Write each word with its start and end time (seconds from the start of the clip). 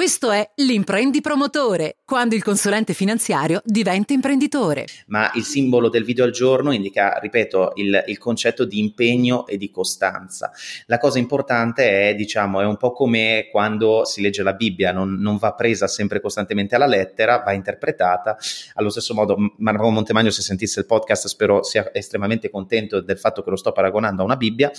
Questo 0.00 0.30
è 0.30 0.50
l'imprendi 0.54 1.20
promotore, 1.20 1.96
quando 2.06 2.34
il 2.34 2.42
consulente 2.42 2.94
finanziario 2.94 3.60
diventa 3.66 4.14
imprenditore. 4.14 4.86
Ma 5.08 5.30
il 5.34 5.44
simbolo 5.44 5.90
del 5.90 6.04
video 6.04 6.24
al 6.24 6.30
giorno 6.30 6.72
indica, 6.72 7.18
ripeto, 7.20 7.72
il, 7.74 8.04
il 8.06 8.16
concetto 8.16 8.64
di 8.64 8.78
impegno 8.78 9.46
e 9.46 9.58
di 9.58 9.70
costanza. 9.70 10.52
La 10.86 10.96
cosa 10.96 11.18
importante 11.18 12.08
è, 12.08 12.14
diciamo, 12.14 12.62
è 12.62 12.64
un 12.64 12.78
po' 12.78 12.92
come 12.92 13.48
quando 13.50 14.06
si 14.06 14.22
legge 14.22 14.42
la 14.42 14.54
Bibbia, 14.54 14.90
non, 14.90 15.18
non 15.18 15.36
va 15.36 15.52
presa 15.52 15.86
sempre 15.86 16.22
costantemente 16.22 16.76
alla 16.76 16.86
lettera, 16.86 17.42
va 17.44 17.52
interpretata. 17.52 18.38
Allo 18.76 18.88
stesso 18.88 19.12
modo, 19.12 19.36
Marco 19.58 19.90
Montemagno, 19.90 20.30
se 20.30 20.40
sentisse 20.40 20.80
il 20.80 20.86
podcast, 20.86 21.26
spero 21.26 21.62
sia 21.62 21.90
estremamente 21.92 22.48
contento 22.48 23.02
del 23.02 23.18
fatto 23.18 23.42
che 23.42 23.50
lo 23.50 23.56
sto 23.56 23.72
paragonando 23.72 24.22
a 24.22 24.24
una 24.24 24.36
Bibbia, 24.36 24.72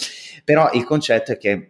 però 0.43 0.71
il 0.73 0.83
concetto 0.83 1.33
è 1.33 1.37
che 1.37 1.69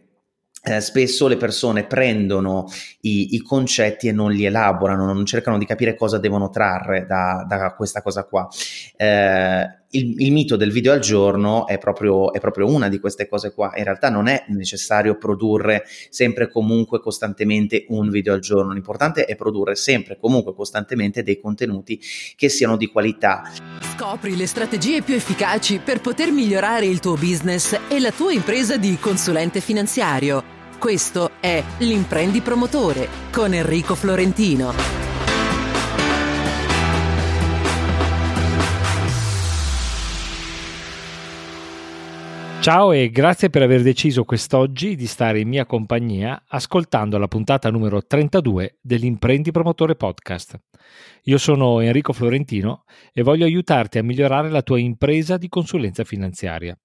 eh, 0.64 0.80
spesso 0.80 1.28
le 1.28 1.38
persone 1.38 1.86
prendono 1.86 2.68
i, 3.02 3.34
i, 3.36 3.39
concetti 3.39 4.07
e 4.07 4.11
non 4.11 4.32
li 4.32 4.46
elaborano, 4.46 5.06
non 5.06 5.25
cercano 5.25 5.57
di 5.57 5.65
capire 5.65 5.96
cosa 5.96 6.20
devono 6.20 6.50
trarre 6.50 7.06
da, 7.07 7.43
da 7.47 7.74
questa 7.74 8.01
cosa 8.01 8.24
qua. 8.25 8.47
Eh, 8.96 9.81
il, 9.91 10.21
il, 10.21 10.31
mito 10.31 10.55
del 10.55 10.71
video 10.71 10.93
al 10.93 11.00
giorno 11.00 11.68
è 11.68 11.77
proprio, 11.77 12.33
è 12.33 12.39
proprio, 12.39 12.68
una 12.68 12.89
di 12.89 13.00
queste 13.00 13.27
cose 13.27 13.54
qua. 13.54 13.73
In 13.75 13.83
realtà 13.83 14.09
non 14.09 14.27
è 14.27 14.45
necessario 14.50 15.17
produrre 15.17 15.83
sempre 16.09 16.50
comunque 16.50 17.00
costantemente 17.00 17.86
un 17.89 18.09
video 18.09 18.33
al 18.33 18.39
giorno. 18.39 18.73
L'importante 18.73 19.25
è 19.25 19.36
produrre 19.36 19.75
sempre 19.75 20.17
comunque 20.19 20.54
costantemente 20.54 21.23
dei 21.23 21.39
contenuti 21.39 22.00
che 22.36 22.50
siano 22.50 22.77
di 22.77 22.87
qualità. 22.87 23.43
Scopri 23.95 24.36
le 24.36 24.47
strategie 24.47 25.01
più 25.01 25.15
efficaci 25.15 25.79
per 25.79 26.01
poter 26.01 26.31
migliorare 26.31 26.86
il 26.86 27.00
tuo 27.00 27.15
business 27.15 27.78
e 27.89 28.00
la 28.00 28.11
tua 28.11 28.31
impresa 28.31 28.78
di 28.78 28.97
consulente 29.00 29.59
finanziario. 29.59 30.59
Questo 30.79 31.31
è 31.39 31.64
L'imprendi 31.79 32.42
promotore 32.42 33.08
con 33.31 33.53
Enrico 33.53 33.94
Florentino. 33.94 35.11
Ciao 42.62 42.92
e 42.92 43.09
grazie 43.09 43.50
per 43.50 43.64
aver 43.64 43.81
deciso 43.81 44.23
quest'oggi 44.23 44.95
di 44.95 45.08
stare 45.08 45.40
in 45.40 45.48
mia 45.48 45.66
compagnia 45.66 46.44
ascoltando 46.48 47.17
la 47.17 47.28
puntata 47.28 47.72
numero 47.72 48.06
32 48.06 48.78
dell'Imprendi 48.80 49.50
Promotore 49.50 49.95
Podcast. 49.95 50.62
Io 51.23 51.39
sono 51.39 51.80
Enrico 51.80 52.14
Florentino 52.14 52.84
e 53.14 53.23
voglio 53.23 53.45
aiutarti 53.45 53.98
a 53.98 54.04
migliorare 54.04 54.52
la 54.52 54.62
tua 54.62 54.78
impresa 54.78 55.38
di 55.38 55.50
consulenza 55.50 56.04
finanziaria. 56.04 56.78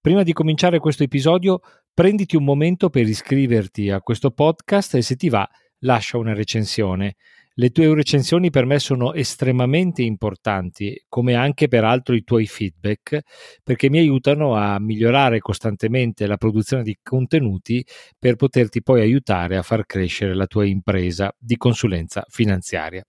Prima 0.00 0.24
di 0.24 0.32
cominciare 0.32 0.80
questo 0.80 1.04
episodio, 1.04 1.60
prenditi 1.94 2.34
un 2.34 2.42
momento 2.42 2.90
per 2.90 3.06
iscriverti 3.06 3.90
a 3.90 4.00
questo 4.00 4.32
podcast 4.32 4.96
e 4.96 5.02
se 5.02 5.14
ti 5.14 5.28
va, 5.28 5.48
lascia 5.84 6.18
una 6.18 6.34
recensione 6.34 7.14
le 7.54 7.70
tue 7.70 7.94
recensioni 7.94 8.50
per 8.50 8.64
me 8.64 8.78
sono 8.78 9.12
estremamente 9.12 10.02
importanti, 10.02 11.04
come 11.08 11.34
anche 11.34 11.68
peraltro 11.68 12.14
i 12.14 12.24
tuoi 12.24 12.46
feedback, 12.46 13.20
perché 13.62 13.88
mi 13.88 13.98
aiutano 13.98 14.56
a 14.56 14.80
migliorare 14.80 15.38
costantemente 15.38 16.26
la 16.26 16.36
produzione 16.36 16.82
di 16.82 16.98
contenuti 17.02 17.84
per 18.18 18.36
poterti 18.36 18.82
poi 18.82 19.02
aiutare 19.02 19.56
a 19.56 19.62
far 19.62 19.86
crescere 19.86 20.34
la 20.34 20.46
tua 20.46 20.64
impresa 20.64 21.32
di 21.38 21.56
consulenza 21.56 22.24
finanziaria. 22.28 23.04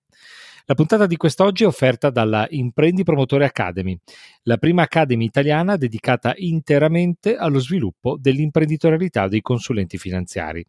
La 0.68 0.74
puntata 0.74 1.06
di 1.06 1.16
quest'oggi 1.16 1.64
è 1.64 1.68
offerta 1.68 2.10
dalla 2.10 2.48
Imprendi 2.50 3.04
Promotore 3.04 3.46
Academy, 3.46 3.96
la 4.44 4.58
prima 4.58 4.82
academy 4.82 5.26
italiana 5.26 5.78
dedicata 5.78 6.34
interamente 6.38 7.36
allo 7.36 7.60
sviluppo 7.60 8.18
dell'imprenditorialità 8.20 9.28
dei 9.28 9.42
consulenti 9.42 10.00
finanziari. 10.00 10.66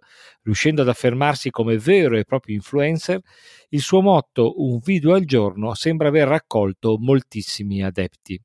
riuscendo 0.43 0.81
ad 0.81 0.87
affermarsi 0.87 1.49
come 1.49 1.77
vero 1.77 2.15
e 2.15 2.23
proprio 2.23 2.55
influencer, 2.55 3.19
il 3.67 3.81
suo 3.81 4.01
motto 4.01 4.53
un 4.63 4.79
video 4.81 5.13
al 5.13 5.25
giorno 5.25 5.73
sembra 5.73 6.07
aver 6.07 6.29
raccolto 6.29 6.97
moltissimi 6.97 7.83
adepti. 7.83 8.41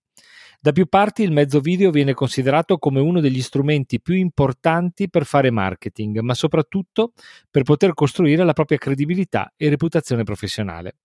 Da 0.60 0.72
più 0.72 0.86
parti 0.86 1.22
il 1.22 1.30
mezzo 1.30 1.60
video 1.60 1.92
viene 1.92 2.14
considerato 2.14 2.76
come 2.78 2.98
uno 2.98 3.20
degli 3.20 3.40
strumenti 3.40 4.00
più 4.00 4.16
importanti 4.16 5.08
per 5.08 5.26
fare 5.26 5.52
marketing, 5.52 6.18
ma 6.18 6.34
soprattutto 6.34 7.12
per 7.48 7.62
poter 7.62 7.94
costruire 7.94 8.44
la 8.44 8.52
propria 8.52 8.78
credibilità 8.78 9.52
e 9.56 9.68
reputazione 9.68 10.24
professionale. 10.24 10.96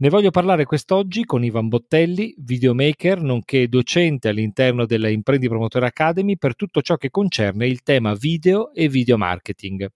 Ne 0.00 0.10
voglio 0.10 0.30
parlare 0.30 0.64
quest'oggi 0.64 1.24
con 1.24 1.42
Ivan 1.42 1.66
Bottelli, 1.66 2.32
videomaker 2.38 3.20
nonché 3.20 3.66
docente 3.66 4.28
all'interno 4.28 4.86
della 4.86 5.08
Imprendi 5.08 5.48
Promotore 5.48 5.86
Academy 5.86 6.36
per 6.36 6.54
tutto 6.54 6.82
ciò 6.82 6.96
che 6.96 7.10
concerne 7.10 7.66
il 7.66 7.82
tema 7.82 8.14
video 8.14 8.72
e 8.72 8.88
video 8.88 9.18
marketing. 9.18 9.90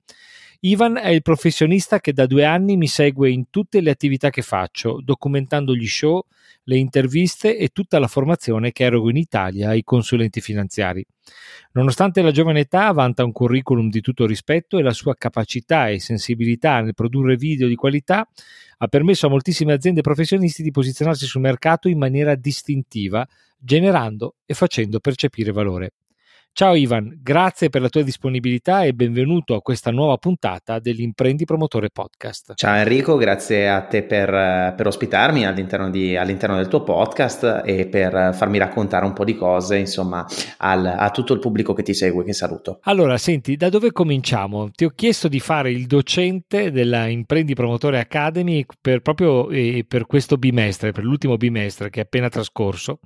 Ivan 0.65 0.97
è 0.97 1.09
il 1.09 1.23
professionista 1.23 1.99
che 1.99 2.13
da 2.13 2.27
due 2.27 2.45
anni 2.45 2.77
mi 2.77 2.87
segue 2.87 3.29
in 3.29 3.51
tutte 3.51 3.81
le 3.81 3.91
attività 3.91 4.31
che 4.31 4.43
faccio, 4.43 5.01
documentando 5.03 5.75
gli 5.75 5.89
show, 5.89 6.25
le 6.65 6.77
interviste 6.77 7.59
e 7.59 7.71
tutta 7.71 7.99
la 7.99 8.07
formazione 8.07 8.71
che 8.71 8.85
erogo 8.85 9.11
in 9.11 9.17
Italia 9.17 9.71
ai 9.71 9.83
consulenti 9.83 10.41
finanziari. 10.41 11.05
Nonostante 11.73 12.23
la 12.23 12.31
giovane 12.31 12.61
età, 12.61 12.93
vanta 12.93 13.25
un 13.25 13.33
curriculum 13.33 13.91
di 13.91 14.01
tutto 14.01 14.25
rispetto 14.25 14.79
e 14.79 14.83
la 14.83 14.93
sua 14.93 15.17
capacità 15.17 15.89
e 15.89 15.99
sensibilità 15.99 16.81
nel 16.81 16.95
produrre 16.95 17.35
video 17.35 17.67
di 17.67 17.75
qualità 17.75 18.25
ha 18.79 18.87
permesso 18.87 19.27
a 19.27 19.31
moltissime 19.31 19.73
aziende 19.73 20.01
professionisti 20.01 20.63
di 20.63 20.71
posizionarsi 20.71 21.27
sul 21.27 21.41
mercato 21.41 21.89
in 21.89 21.99
maniera 21.99 22.37
distintiva, 22.37 23.27
generando 23.59 24.37
e 24.47 24.55
facendo 24.55 25.01
percepire 25.01 25.51
valore. 25.51 25.95
Ciao 26.55 26.75
Ivan, 26.75 27.19
grazie 27.23 27.71
per 27.71 27.81
la 27.81 27.89
tua 27.89 28.03
disponibilità 28.03 28.85
e 28.85 28.93
benvenuto 28.93 29.55
a 29.55 29.63
questa 29.63 29.91
nuova 29.91 30.19
puntata 30.19 30.81
dell'Imprendi 30.81 31.47
Promotore 31.47 31.89
Podcast. 31.89 32.53
Ciao 32.57 32.75
Enrico, 32.75 33.17
grazie 33.17 33.71
a 33.71 33.81
te 33.81 34.03
per, 34.03 34.75
per 34.77 34.87
ospitarmi 34.87 35.47
all'interno, 35.47 35.89
di, 35.89 36.15
all'interno, 36.15 36.57
del 36.57 36.69
tuo 36.69 36.83
podcast 36.83 37.63
e 37.65 37.87
per 37.87 38.35
farmi 38.35 38.59
raccontare 38.59 39.07
un 39.07 39.15
po' 39.15 39.25
di 39.25 39.35
cose, 39.35 39.79
insomma, 39.79 40.27
al, 40.59 40.85
a 40.85 41.09
tutto 41.09 41.33
il 41.33 41.39
pubblico 41.39 41.73
che 41.73 41.83
ti 41.83 41.95
segue, 41.95 42.23
che 42.23 42.35
saluto. 42.35 42.81
Allora, 42.83 43.17
senti, 43.17 43.57
da 43.57 43.71
dove 43.71 43.91
cominciamo? 43.91 44.71
Ti 44.73 44.85
ho 44.85 44.91
chiesto 44.95 45.29
di 45.29 45.41
fare 45.41 45.71
il 45.71 45.87
docente 45.87 46.71
della 46.71 47.07
Imprendi 47.07 47.55
Promotore 47.55 47.99
Academy 47.99 48.63
per 48.79 49.01
proprio 49.01 49.49
eh, 49.49 49.87
per 49.89 50.05
questo 50.05 50.37
bimestre, 50.37 50.93
per 50.93 51.05
l'ultimo 51.05 51.39
bimestre 51.39 51.89
che 51.89 52.01
è 52.01 52.03
appena 52.03 52.29
trascorso 52.29 52.99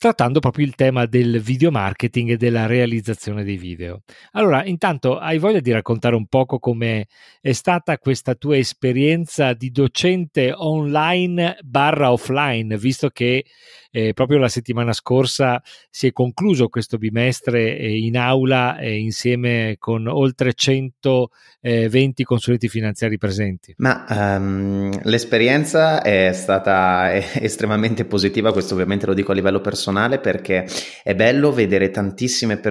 trattando 0.00 0.40
proprio 0.40 0.64
il 0.64 0.74
tema 0.76 1.04
del 1.04 1.42
video 1.42 1.70
marketing 1.70 2.30
e 2.30 2.36
della 2.38 2.64
realizzazione 2.80 3.44
dei 3.44 3.56
video. 3.56 4.02
Allora, 4.32 4.64
intanto 4.64 5.18
hai 5.18 5.38
voglia 5.38 5.60
di 5.60 5.70
raccontare 5.70 6.16
un 6.16 6.26
poco 6.26 6.58
come 6.58 7.06
è 7.40 7.52
stata 7.52 7.98
questa 7.98 8.34
tua 8.34 8.56
esperienza 8.56 9.52
di 9.52 9.70
docente 9.70 10.52
online 10.54 11.58
barra 11.62 12.12
offline, 12.12 12.76
visto 12.76 13.10
che 13.10 13.44
eh, 13.92 14.12
proprio 14.12 14.38
la 14.38 14.48
settimana 14.48 14.92
scorsa 14.92 15.60
si 15.90 16.06
è 16.06 16.12
concluso 16.12 16.68
questo 16.68 16.96
bimestre 16.96 17.76
eh, 17.76 17.98
in 17.98 18.16
aula 18.16 18.78
eh, 18.78 18.96
insieme 18.96 19.76
con 19.78 20.06
oltre 20.06 20.54
120 20.54 22.22
consulenti 22.22 22.68
finanziari 22.68 23.18
presenti. 23.18 23.74
Ma 23.78 24.04
um, 24.08 24.90
l'esperienza 25.02 26.02
è 26.02 26.30
stata 26.32 27.12
estremamente 27.14 28.04
positiva, 28.04 28.52
questo 28.52 28.74
ovviamente 28.74 29.06
lo 29.06 29.14
dico 29.14 29.32
a 29.32 29.34
livello 29.34 29.60
personale 29.60 30.20
perché 30.20 30.66
è 31.02 31.14
bello 31.14 31.52
vedere 31.52 31.90
tantissime 31.90 32.56
persone 32.56 32.69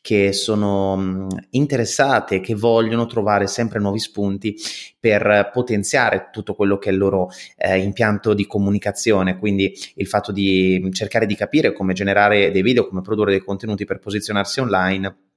che 0.00 0.32
sono 0.32 0.92
um, 0.92 1.28
interessate, 1.50 2.40
che 2.40 2.54
vogliono 2.54 3.06
trovare 3.06 3.46
sempre 3.46 3.80
nuovi 3.80 3.98
spunti 3.98 4.56
per 4.98 5.50
potenziare 5.52 6.28
tutto 6.32 6.54
quello 6.54 6.78
che 6.78 6.90
è 6.90 6.92
il 6.92 6.98
loro 6.98 7.28
eh, 7.56 7.78
impianto 7.78 8.34
di 8.34 8.46
comunicazione, 8.46 9.38
quindi 9.38 9.72
il 9.94 10.06
fatto 10.06 10.32
di 10.32 10.88
cercare 10.92 11.26
di 11.26 11.34
capire 11.34 11.72
come 11.72 11.92
generare 11.92 12.50
dei 12.50 12.62
video, 12.62 12.88
come 12.88 13.00
produrre 13.00 13.30
dei 13.30 13.44
contenuti 13.44 13.84
per 13.84 13.98
posizionarsi 13.98 14.60
online 14.60 15.29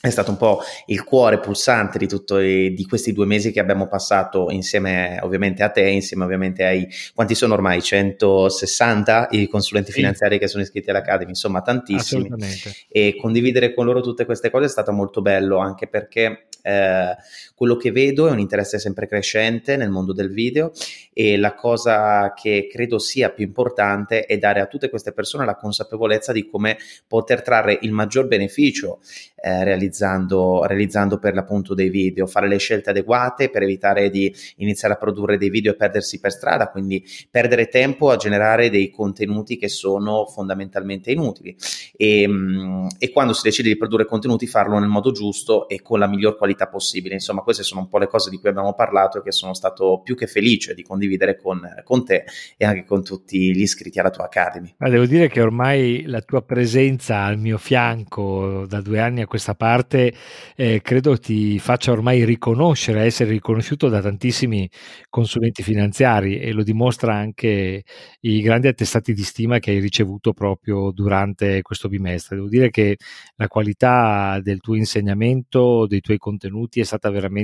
è 0.00 0.08
stato 0.08 0.30
un 0.30 0.38
po' 0.38 0.60
il 0.86 1.04
cuore 1.04 1.38
pulsante 1.40 1.98
di, 1.98 2.08
tutto, 2.08 2.38
di 2.38 2.86
questi 2.88 3.12
due 3.12 3.26
mesi 3.26 3.52
che 3.52 3.60
abbiamo 3.60 3.86
passato 3.86 4.50
insieme 4.50 5.18
ovviamente 5.22 5.62
a 5.62 5.68
te, 5.68 5.86
insieme 5.88 6.24
ovviamente 6.24 6.64
ai 6.64 6.88
quanti 7.14 7.34
sono 7.34 7.52
ormai? 7.52 7.82
160 7.82 9.28
i 9.32 9.46
consulenti 9.46 9.92
finanziari 9.92 10.38
che 10.38 10.48
sono 10.48 10.62
iscritti 10.62 10.88
all'Academy, 10.88 11.30
insomma 11.30 11.60
tantissimi. 11.60 12.30
E 12.88 13.16
condividere 13.20 13.74
con 13.74 13.84
loro 13.84 14.00
tutte 14.00 14.24
queste 14.24 14.50
cose 14.50 14.66
è 14.66 14.68
stato 14.68 14.92
molto 14.92 15.20
bello 15.20 15.58
anche 15.58 15.86
perché 15.86 16.46
eh, 16.62 17.16
quello 17.60 17.76
che 17.76 17.92
vedo 17.92 18.26
è 18.26 18.30
un 18.30 18.38
interesse 18.38 18.78
sempre 18.78 19.06
crescente 19.06 19.76
nel 19.76 19.90
mondo 19.90 20.14
del 20.14 20.32
video 20.32 20.72
e 21.12 21.36
la 21.36 21.52
cosa 21.54 22.32
che 22.32 22.66
credo 22.72 22.98
sia 22.98 23.28
più 23.28 23.44
importante 23.44 24.24
è 24.24 24.38
dare 24.38 24.60
a 24.60 24.66
tutte 24.66 24.88
queste 24.88 25.12
persone 25.12 25.44
la 25.44 25.56
consapevolezza 25.56 26.32
di 26.32 26.48
come 26.48 26.78
poter 27.06 27.42
trarre 27.42 27.78
il 27.82 27.92
maggior 27.92 28.26
beneficio 28.26 29.00
eh, 29.42 29.62
realizzando, 29.64 30.64
realizzando 30.64 31.18
per 31.18 31.34
l'appunto 31.34 31.74
dei 31.74 31.90
video, 31.90 32.26
fare 32.26 32.48
le 32.48 32.56
scelte 32.56 32.90
adeguate 32.90 33.50
per 33.50 33.62
evitare 33.62 34.08
di 34.08 34.34
iniziare 34.56 34.94
a 34.94 34.96
produrre 34.96 35.36
dei 35.36 35.50
video 35.50 35.72
e 35.72 35.76
perdersi 35.76 36.18
per 36.18 36.32
strada, 36.32 36.68
quindi 36.68 37.04
perdere 37.30 37.68
tempo 37.68 38.08
a 38.08 38.16
generare 38.16 38.70
dei 38.70 38.90
contenuti 38.90 39.58
che 39.58 39.68
sono 39.68 40.24
fondamentalmente 40.24 41.10
inutili 41.10 41.54
e, 41.94 42.26
mm, 42.26 42.86
e 42.98 43.10
quando 43.10 43.34
si 43.34 43.42
decide 43.44 43.68
di 43.68 43.76
produrre 43.76 44.06
contenuti 44.06 44.46
farlo 44.46 44.78
nel 44.78 44.88
modo 44.88 45.10
giusto 45.10 45.68
e 45.68 45.82
con 45.82 45.98
la 45.98 46.06
miglior 46.06 46.38
qualità 46.38 46.66
possibile. 46.68 47.14
Insomma, 47.14 47.42
queste 47.50 47.62
sono 47.62 47.80
un 47.80 47.88
po' 47.88 47.98
le 47.98 48.06
cose 48.06 48.30
di 48.30 48.38
cui 48.38 48.48
abbiamo 48.48 48.74
parlato 48.74 49.18
e 49.18 49.22
che 49.22 49.32
sono 49.32 49.54
stato 49.54 50.00
più 50.02 50.14
che 50.14 50.26
felice 50.26 50.74
di 50.74 50.82
condividere 50.82 51.36
con, 51.36 51.60
con 51.84 52.04
te 52.04 52.24
e 52.56 52.64
anche 52.64 52.84
con 52.84 53.02
tutti 53.02 53.52
gli 53.52 53.60
iscritti 53.60 53.98
alla 53.98 54.10
tua 54.10 54.24
Academy. 54.24 54.74
Ma 54.78 54.88
devo 54.88 55.06
dire 55.06 55.28
che 55.28 55.40
ormai 55.40 56.04
la 56.06 56.20
tua 56.20 56.42
presenza 56.42 57.22
al 57.24 57.38
mio 57.38 57.58
fianco 57.58 58.66
da 58.66 58.80
due 58.80 59.00
anni 59.00 59.22
a 59.22 59.26
questa 59.26 59.54
parte 59.54 60.12
eh, 60.54 60.80
credo 60.80 61.18
ti 61.18 61.58
faccia 61.58 61.92
ormai 61.92 62.24
riconoscere, 62.24 63.02
essere 63.02 63.30
riconosciuto 63.30 63.88
da 63.88 64.00
tantissimi 64.00 64.70
consulenti 65.08 65.62
finanziari 65.62 66.38
e 66.38 66.52
lo 66.52 66.62
dimostra 66.62 67.14
anche 67.14 67.82
i 68.20 68.40
grandi 68.40 68.68
attestati 68.68 69.12
di 69.12 69.22
stima 69.22 69.58
che 69.58 69.72
hai 69.72 69.80
ricevuto 69.80 70.32
proprio 70.32 70.90
durante 70.92 71.62
questo 71.62 71.88
bimestre. 71.88 72.36
Devo 72.36 72.48
dire 72.48 72.70
che 72.70 72.96
la 73.36 73.48
qualità 73.48 74.38
del 74.40 74.60
tuo 74.60 74.76
insegnamento, 74.76 75.86
dei 75.86 76.00
tuoi 76.00 76.18
contenuti 76.18 76.80
è 76.80 76.84
stata 76.84 77.10
veramente 77.10 77.39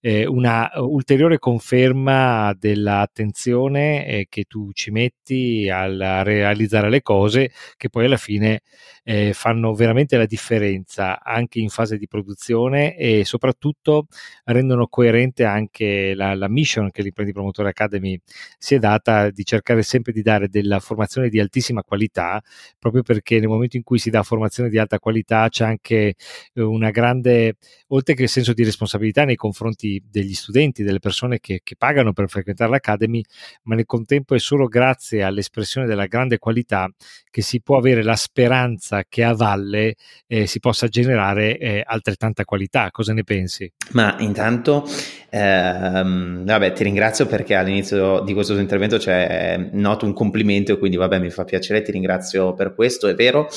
eh, 0.00 0.26
una 0.26 0.70
ulteriore 0.76 1.38
conferma 1.38 2.54
dell'attenzione 2.58 4.06
eh, 4.06 4.26
che 4.28 4.44
tu 4.44 4.70
ci 4.72 4.90
metti 4.90 5.68
al 5.70 6.22
realizzare 6.24 6.90
le 6.90 7.02
cose 7.02 7.50
che 7.76 7.88
poi 7.88 8.04
alla 8.06 8.16
fine 8.16 8.60
eh, 9.08 9.32
fanno 9.34 9.72
veramente 9.72 10.16
la 10.16 10.26
differenza 10.26 11.22
anche 11.22 11.60
in 11.60 11.68
fase 11.68 11.96
di 11.96 12.08
produzione 12.08 12.96
e 12.96 13.24
soprattutto 13.24 14.08
rendono 14.44 14.88
coerente 14.88 15.44
anche 15.44 16.12
la, 16.14 16.34
la 16.34 16.48
mission 16.48 16.90
che 16.90 17.02
l'Imprendi 17.02 17.32
Promotore 17.32 17.68
Academy 17.68 18.18
si 18.58 18.74
è 18.74 18.80
data 18.80 19.30
di 19.30 19.44
cercare 19.44 19.84
sempre 19.84 20.12
di 20.12 20.22
dare 20.22 20.48
della 20.48 20.80
formazione 20.80 21.28
di 21.28 21.38
altissima 21.38 21.84
qualità, 21.84 22.42
proprio 22.80 23.02
perché 23.02 23.38
nel 23.38 23.46
momento 23.48 23.76
in 23.76 23.84
cui 23.84 23.98
si 24.00 24.10
dà 24.10 24.24
formazione 24.24 24.70
di 24.70 24.78
alta 24.78 24.98
qualità 24.98 25.48
c'è 25.48 25.64
anche 25.64 26.14
eh, 26.54 26.60
una 26.60 26.90
grande, 26.90 27.58
oltre 27.88 28.14
che 28.14 28.26
senso 28.26 28.54
di 28.54 28.64
responsabilità 28.64 29.24
nei 29.24 29.36
confronti 29.36 30.02
degli 30.10 30.34
studenti, 30.34 30.82
delle 30.82 30.98
persone 30.98 31.38
che, 31.38 31.60
che 31.62 31.76
pagano 31.76 32.12
per 32.12 32.28
frequentare 32.28 32.70
l'Academy, 32.72 33.22
ma 33.64 33.76
nel 33.76 33.86
contempo 33.86 34.34
è 34.34 34.40
solo 34.40 34.66
grazie 34.66 35.22
all'espressione 35.22 35.86
della 35.86 36.06
grande 36.06 36.38
qualità 36.38 36.90
che 37.30 37.42
si 37.42 37.60
può 37.60 37.76
avere 37.76 38.02
la 38.02 38.16
speranza 38.16 38.95
che 39.08 39.24
a 39.24 39.34
valle 39.34 39.96
eh, 40.26 40.46
si 40.46 40.60
possa 40.60 40.88
generare 40.88 41.58
eh, 41.58 41.82
altrettanta 41.84 42.44
qualità. 42.44 42.90
Cosa 42.90 43.12
ne 43.12 43.24
pensi? 43.24 43.70
Ma 43.92 44.16
intanto, 44.18 44.84
ehm, 45.30 46.44
vabbè, 46.44 46.72
ti 46.72 46.84
ringrazio 46.84 47.26
perché 47.26 47.54
all'inizio 47.54 48.20
di 48.20 48.32
questo 48.32 48.56
intervento 48.56 48.98
c'è 48.98 49.68
noto 49.72 50.06
un 50.06 50.12
complimento 50.12 50.78
quindi 50.78 50.96
vabbè 50.96 51.18
mi 51.18 51.30
fa 51.30 51.44
piacere, 51.44 51.82
ti 51.82 51.92
ringrazio 51.92 52.54
per 52.54 52.74
questo, 52.74 53.08
è 53.08 53.14
vero. 53.14 53.48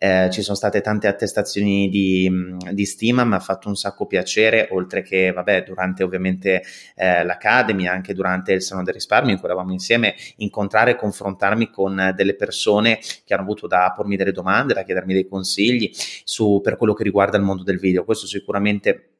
Eh, 0.00 0.28
ci 0.30 0.42
sono 0.42 0.56
state 0.56 0.80
tante 0.80 1.08
attestazioni 1.08 1.88
di, 1.88 2.30
di, 2.70 2.84
stima, 2.84 3.24
mi 3.24 3.34
ha 3.34 3.40
fatto 3.40 3.68
un 3.68 3.74
sacco 3.74 4.06
piacere, 4.06 4.68
oltre 4.70 5.02
che 5.02 5.32
vabbè, 5.32 5.64
durante 5.64 6.04
ovviamente 6.04 6.62
eh, 6.94 7.24
l'Academy, 7.24 7.88
anche 7.88 8.14
durante 8.14 8.52
il 8.52 8.62
Salone 8.62 8.84
del 8.84 8.94
Risparmio 8.94 9.32
in 9.32 9.38
cui 9.38 9.48
eravamo 9.48 9.72
insieme, 9.72 10.14
incontrare 10.36 10.92
e 10.92 10.96
confrontarmi 10.96 11.68
con 11.70 12.12
delle 12.14 12.36
persone 12.36 13.00
che 13.24 13.34
hanno 13.34 13.42
avuto 13.42 13.66
da 13.66 13.92
pormi 13.94 14.14
delle 14.14 14.30
domande, 14.30 14.74
da 14.78 14.84
chiedermi 14.84 15.12
dei 15.12 15.28
consigli 15.28 15.90
su, 16.24 16.60
per 16.62 16.76
quello 16.76 16.94
che 16.94 17.04
riguarda 17.04 17.36
il 17.36 17.42
mondo 17.42 17.62
del 17.62 17.78
video. 17.78 18.04
Questo 18.04 18.26
sicuramente 18.26 19.17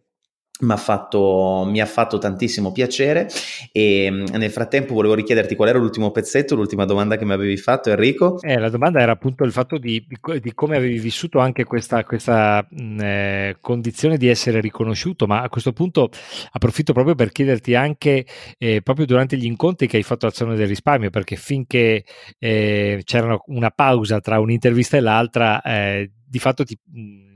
mi 0.60 0.72
ha, 0.72 1.86
fatto, 1.86 2.18
tantissimo 2.18 2.72
piacere 2.72 3.28
e 3.70 4.08
mm, 4.10 4.24
nel 4.32 4.50
frattempo 4.50 4.94
volevo 4.94 5.14
richiederti 5.14 5.54
qual 5.54 5.68
era 5.68 5.78
l'ultimo 5.78 6.10
pezzetto, 6.10 6.56
l'ultima 6.56 6.84
domanda 6.84 7.16
che 7.16 7.24
mi 7.24 7.32
avevi 7.32 7.56
fatto 7.56 7.90
Enrico. 7.90 8.40
Eh, 8.42 8.58
la 8.58 8.68
domanda 8.68 9.00
era 9.00 9.12
appunto 9.12 9.44
il 9.44 9.52
fatto 9.52 9.78
di, 9.78 10.04
di 10.40 10.54
come 10.54 10.76
avevi 10.76 10.98
vissuto 10.98 11.38
anche 11.38 11.64
questa, 11.64 12.02
questa 12.04 12.66
mh, 12.68 12.82
mm, 12.82 13.00
eh, 13.00 13.56
condizione 13.60 14.16
di 14.16 14.28
essere 14.28 14.60
riconosciuto, 14.60 15.26
ma 15.26 15.42
a 15.42 15.48
questo 15.48 15.72
punto 15.72 16.10
approfitto 16.50 16.92
proprio 16.92 17.14
per 17.14 17.30
chiederti 17.30 17.74
anche 17.74 18.26
eh, 18.58 18.82
proprio 18.82 19.06
durante 19.06 19.36
gli 19.36 19.46
incontri 19.46 19.86
che 19.86 19.98
hai 19.98 20.02
fatto 20.02 20.26
all'azione 20.26 20.56
del 20.56 20.66
risparmio, 20.66 21.10
perché 21.10 21.36
finché 21.36 22.04
eh, 22.38 23.02
c'era 23.04 23.38
una 23.46 23.70
pausa 23.70 24.20
tra 24.20 24.40
un'intervista 24.40 24.96
e 24.96 25.00
l'altra, 25.00 25.62
eh, 25.62 26.10
di 26.26 26.38
fatto 26.38 26.64
ti... 26.64 26.76
Mh, 26.84 27.00
mm, 27.00 27.26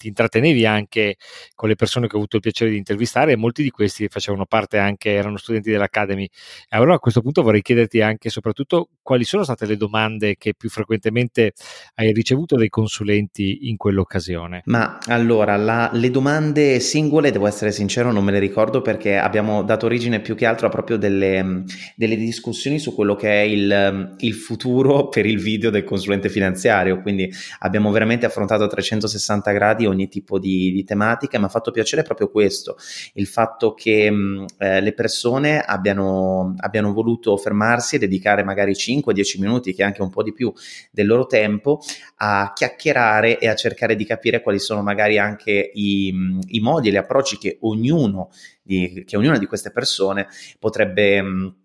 ti 0.00 0.08
intrattenevi 0.08 0.64
anche 0.64 1.16
con 1.54 1.68
le 1.68 1.74
persone 1.74 2.06
che 2.06 2.14
ho 2.14 2.18
avuto 2.18 2.36
il 2.36 2.42
piacere 2.42 2.70
di 2.70 2.78
intervistare 2.78 3.32
e 3.32 3.36
molti 3.36 3.62
di 3.62 3.68
questi 3.68 4.08
facevano 4.08 4.46
parte 4.46 4.78
anche, 4.78 5.10
erano 5.10 5.36
studenti 5.36 5.70
dell'Academy. 5.70 6.26
Allora 6.70 6.94
a 6.94 6.98
questo 6.98 7.20
punto 7.20 7.42
vorrei 7.42 7.60
chiederti 7.60 8.00
anche 8.00 8.30
soprattutto 8.30 8.88
quali 9.02 9.24
sono 9.24 9.42
state 9.42 9.66
le 9.66 9.76
domande 9.76 10.36
che 10.38 10.54
più 10.56 10.70
frequentemente 10.70 11.52
hai 11.96 12.12
ricevuto 12.12 12.56
dai 12.56 12.70
consulenti 12.70 13.68
in 13.68 13.76
quell'occasione. 13.76 14.62
Ma 14.66 14.96
allora, 15.06 15.56
la, 15.56 15.90
le 15.92 16.10
domande 16.10 16.80
singole, 16.80 17.30
devo 17.30 17.46
essere 17.46 17.70
sincero, 17.70 18.10
non 18.10 18.24
me 18.24 18.32
le 18.32 18.38
ricordo 18.38 18.80
perché 18.80 19.18
abbiamo 19.18 19.62
dato 19.62 19.84
origine 19.84 20.20
più 20.20 20.34
che 20.34 20.46
altro 20.46 20.68
a 20.68 20.70
proprio 20.70 20.96
delle, 20.96 21.64
delle 21.94 22.16
discussioni 22.16 22.78
su 22.78 22.94
quello 22.94 23.16
che 23.16 23.28
è 23.28 23.42
il, 23.44 24.14
il 24.18 24.34
futuro 24.34 25.08
per 25.10 25.26
il 25.26 25.38
video 25.38 25.68
del 25.68 25.84
consulente 25.84 26.30
finanziario, 26.30 27.02
quindi 27.02 27.30
abbiamo 27.58 27.90
veramente 27.90 28.24
affrontato 28.24 28.64
a 28.64 28.68
360 28.68 29.50
gradi 29.52 29.88
ogni 29.90 30.08
tipo 30.08 30.38
di, 30.38 30.72
di 30.72 30.84
tematica, 30.84 31.38
mi 31.38 31.44
ha 31.44 31.48
fatto 31.48 31.70
piacere 31.70 32.02
proprio 32.02 32.30
questo, 32.30 32.76
il 33.14 33.26
fatto 33.26 33.74
che 33.74 34.10
mh, 34.10 34.46
eh, 34.58 34.80
le 34.80 34.92
persone 34.92 35.60
abbiano, 35.60 36.54
abbiano 36.58 36.92
voluto 36.92 37.36
fermarsi 37.36 37.96
e 37.96 37.98
dedicare 37.98 38.42
magari 38.42 38.72
5-10 38.72 39.40
minuti, 39.40 39.74
che 39.74 39.82
è 39.82 39.86
anche 39.86 40.02
un 40.02 40.10
po' 40.10 40.22
di 40.22 40.32
più 40.32 40.52
del 40.90 41.06
loro 41.06 41.26
tempo, 41.26 41.80
a 42.16 42.52
chiacchierare 42.54 43.38
e 43.38 43.48
a 43.48 43.54
cercare 43.54 43.96
di 43.96 44.04
capire 44.04 44.42
quali 44.42 44.58
sono 44.58 44.82
magari 44.82 45.18
anche 45.18 45.70
i, 45.74 46.14
i 46.48 46.60
modi 46.60 46.88
e 46.88 46.92
gli 46.92 46.96
approcci 46.96 47.38
che 47.38 47.58
ognuno 47.60 48.30
di, 48.62 49.04
che 49.06 49.16
ognuna 49.16 49.38
di 49.38 49.46
queste 49.46 49.70
persone 49.70 50.28
potrebbe... 50.58 51.58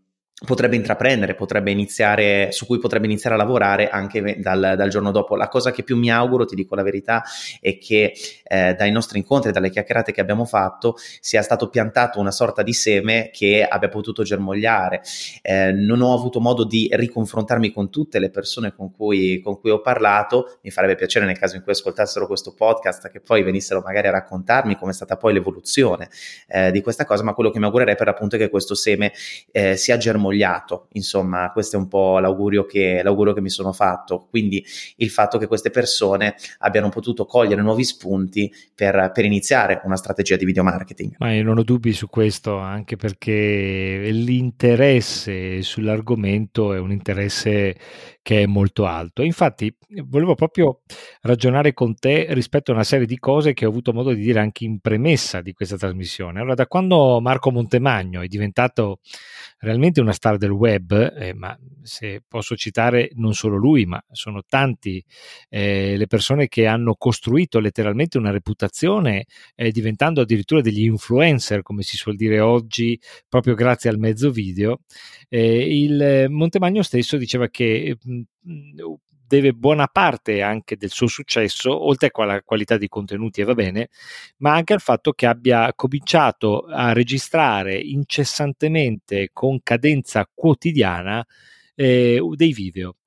Potrebbe 0.44 0.76
intraprendere, 0.76 1.34
potrebbe 1.34 1.72
iniziare, 1.72 2.52
su 2.52 2.66
cui 2.66 2.78
potrebbe 2.78 3.06
iniziare 3.06 3.36
a 3.36 3.38
lavorare 3.38 3.88
anche 3.88 4.36
dal, 4.38 4.74
dal, 4.76 4.90
giorno 4.90 5.12
dopo. 5.12 5.38
La 5.38 5.48
cosa 5.48 5.72
che 5.72 5.82
più 5.82 5.96
mi 5.96 6.12
auguro, 6.12 6.44
ti 6.44 6.56
dico 6.56 6.76
la 6.76 6.84
verità, 6.84 7.24
è 7.62 7.78
che 7.78 8.14
eh, 8.44 8.74
dai 8.74 8.92
nostri 8.92 9.18
incontri, 9.18 9.54
dalle 9.54 9.70
chiacchierate 9.70 10.12
che 10.12 10.20
abbiamo 10.20 10.44
fatto, 10.44 10.98
sia 11.22 11.42
stato 11.42 11.70
piantato 11.70 12.20
una 12.20 12.32
sorta 12.32 12.64
di 12.64 12.74
seme 12.74 13.30
che 13.32 13.64
abbia 13.64 13.88
potuto 13.88 14.24
germogliare. 14.24 15.04
Eh, 15.42 15.72
non 15.72 16.02
ho 16.02 16.14
avuto 16.14 16.42
modo 16.42 16.66
di 16.66 16.90
riconfrontarmi 16.92 17.72
con 17.72 17.90
tutte 17.90 18.20
le 18.20 18.30
persone 18.30 18.76
con 18.76 18.92
cui, 18.92 19.40
con 19.40 19.58
cui 19.58 19.70
ho 19.70 19.80
parlato, 19.80 20.58
mi 20.64 20.70
farebbe 20.70 20.96
piacere 20.96 21.26
nel 21.26 21.40
caso 21.40 21.56
in 21.56 21.64
cui 21.64 21.72
ascoltassero 21.72 22.28
questo 22.28 22.54
podcast 22.54 23.10
che 23.10 23.22
poi 23.22 23.42
venissero 23.42 23.80
magari 23.80 24.10
a 24.10 24.12
raccontarmi 24.12 24.76
come 24.76 24.92
è 24.92 24.94
stata 24.94 25.16
poi 25.16 25.32
l'evoluzione 25.32 26.10
eh, 26.50 26.72
di 26.72 26.82
questa 26.82 27.06
cosa, 27.06 27.24
ma 27.24 27.34
quello 27.34 27.52
che 27.52 27.60
mi 27.60 27.66
augurerei 27.66 27.96
per 27.96 28.10
appunto 28.10 28.36
è 28.36 28.38
che 28.38 28.50
questo 28.50 28.76
seme 28.76 29.14
eh, 29.54 29.78
sia 29.78 29.96
germogliato 29.96 30.24
germogliato, 30.26 30.88
insomma, 30.94 31.52
questo 31.52 31.76
è 31.76 31.80
un 31.80 31.88
po' 31.88 32.20
l'augurio 32.20 32.66
che, 32.66 33.02
l'augurio 33.04 33.34
che 33.34 33.42
mi 33.42 33.50
sono 33.50 33.72
fatto. 33.72 34.28
Quindi 34.30 34.64
il 34.98 35.10
fatto 35.10 35.38
che 35.38 35.48
queste 35.48 35.70
persone 35.70 36.36
abbiano 36.60 36.90
potuto 36.90 37.26
cogliere 37.26 37.62
nuovi 37.62 37.84
spunti 37.84 38.52
per, 38.74 39.12
per 39.14 39.26
iniziare 39.26 39.82
una 39.84 39.96
strategia 39.96 40.36
di 40.36 40.46
video 40.46 40.64
marketing. 40.64 41.16
Ma 41.20 41.34
io 41.34 41.44
non 41.44 41.58
ho 41.58 41.64
dubbi 41.64 41.94
su 41.94 42.08
questo, 42.08 42.58
anche 42.58 42.96
perché 42.96 44.10
l'interesse 44.12 45.62
sull'argomento 45.62 46.74
è 46.74 46.80
un 46.80 46.92
interesse 46.92 47.76
che 48.26 48.42
è 48.42 48.46
molto 48.48 48.88
alto. 48.88 49.22
Infatti, 49.22 49.72
volevo 50.08 50.34
proprio 50.34 50.82
ragionare 51.22 51.76
con 51.76 51.94
te 51.94 52.26
rispetto 52.30 52.72
a 52.72 52.74
una 52.74 52.84
serie 52.84 53.06
di 53.06 53.20
cose 53.20 53.54
che 53.54 53.68
ho 53.68 53.70
avuto 53.70 53.94
modo 53.94 54.14
di 54.14 54.22
dire 54.24 54.40
anche 54.40 54.64
in 54.64 54.80
premessa 54.80 55.42
di 55.42 55.54
questa 55.54 55.78
trasmissione. 55.78 56.40
Allora, 56.40 56.56
da 56.56 56.66
quando 56.66 57.22
Marco 57.22 57.52
Montemagno 57.52 58.22
è 58.22 58.28
diventato 58.28 58.98
realmente 59.60 60.02
una 60.02 60.12
star 60.12 60.38
del 60.38 60.50
web, 60.50 61.14
eh, 61.16 61.36
ma 61.36 61.56
se 61.84 62.24
posso 62.28 62.56
citare 62.56 63.12
non 63.14 63.36
solo 63.36 63.58
lui, 63.58 63.86
ma 63.86 64.04
sono 64.10 64.42
tanti 64.42 65.06
eh, 65.48 65.96
le 65.96 66.08
persone 66.08 66.48
che 66.48 66.66
hanno 66.66 66.96
costruito 66.96 67.60
letteralmente 67.60 68.18
una 68.18 68.32
reputazione 68.32 69.26
eh, 69.54 69.70
diventando 69.70 70.22
addirittura 70.22 70.62
degli 70.62 70.86
influencer, 70.86 71.62
come 71.62 71.84
si 71.84 71.96
suol 71.96 72.16
dire 72.16 72.40
oggi, 72.40 73.00
proprio 73.30 73.54
grazie 73.54 73.92
al 73.92 74.00
mezzo 74.00 74.32
video. 74.32 74.80
Eh, 75.30 75.80
il 75.80 76.26
Montemagno 76.30 76.82
stesso 76.82 77.18
diceva 77.18 77.50
che 77.50 77.98
deve 79.28 79.54
buona 79.54 79.88
parte 79.88 80.42
anche 80.42 80.78
del 80.78 80.92
suo 80.92 81.08
successo, 81.08 81.86
oltre 81.86 82.12
alla 82.14 82.42
qualità 82.42 82.78
dei 82.78 82.88
contenuti, 82.88 83.42
e 83.42 83.44
va 83.44 83.54
bene, 83.54 83.90
ma 84.38 84.54
anche 84.54 84.74
al 84.74 84.82
fatto 84.82 85.12
che 85.14 85.26
abbia 85.26 85.74
cominciato 85.76 86.66
a 86.66 86.94
registrare 86.94 87.76
incessantemente 87.78 89.30
con 89.34 89.60
cadenza 89.64 90.30
quotidiana 90.34 91.26
eh, 91.76 92.22
dei 92.36 92.54
video. 92.54 92.98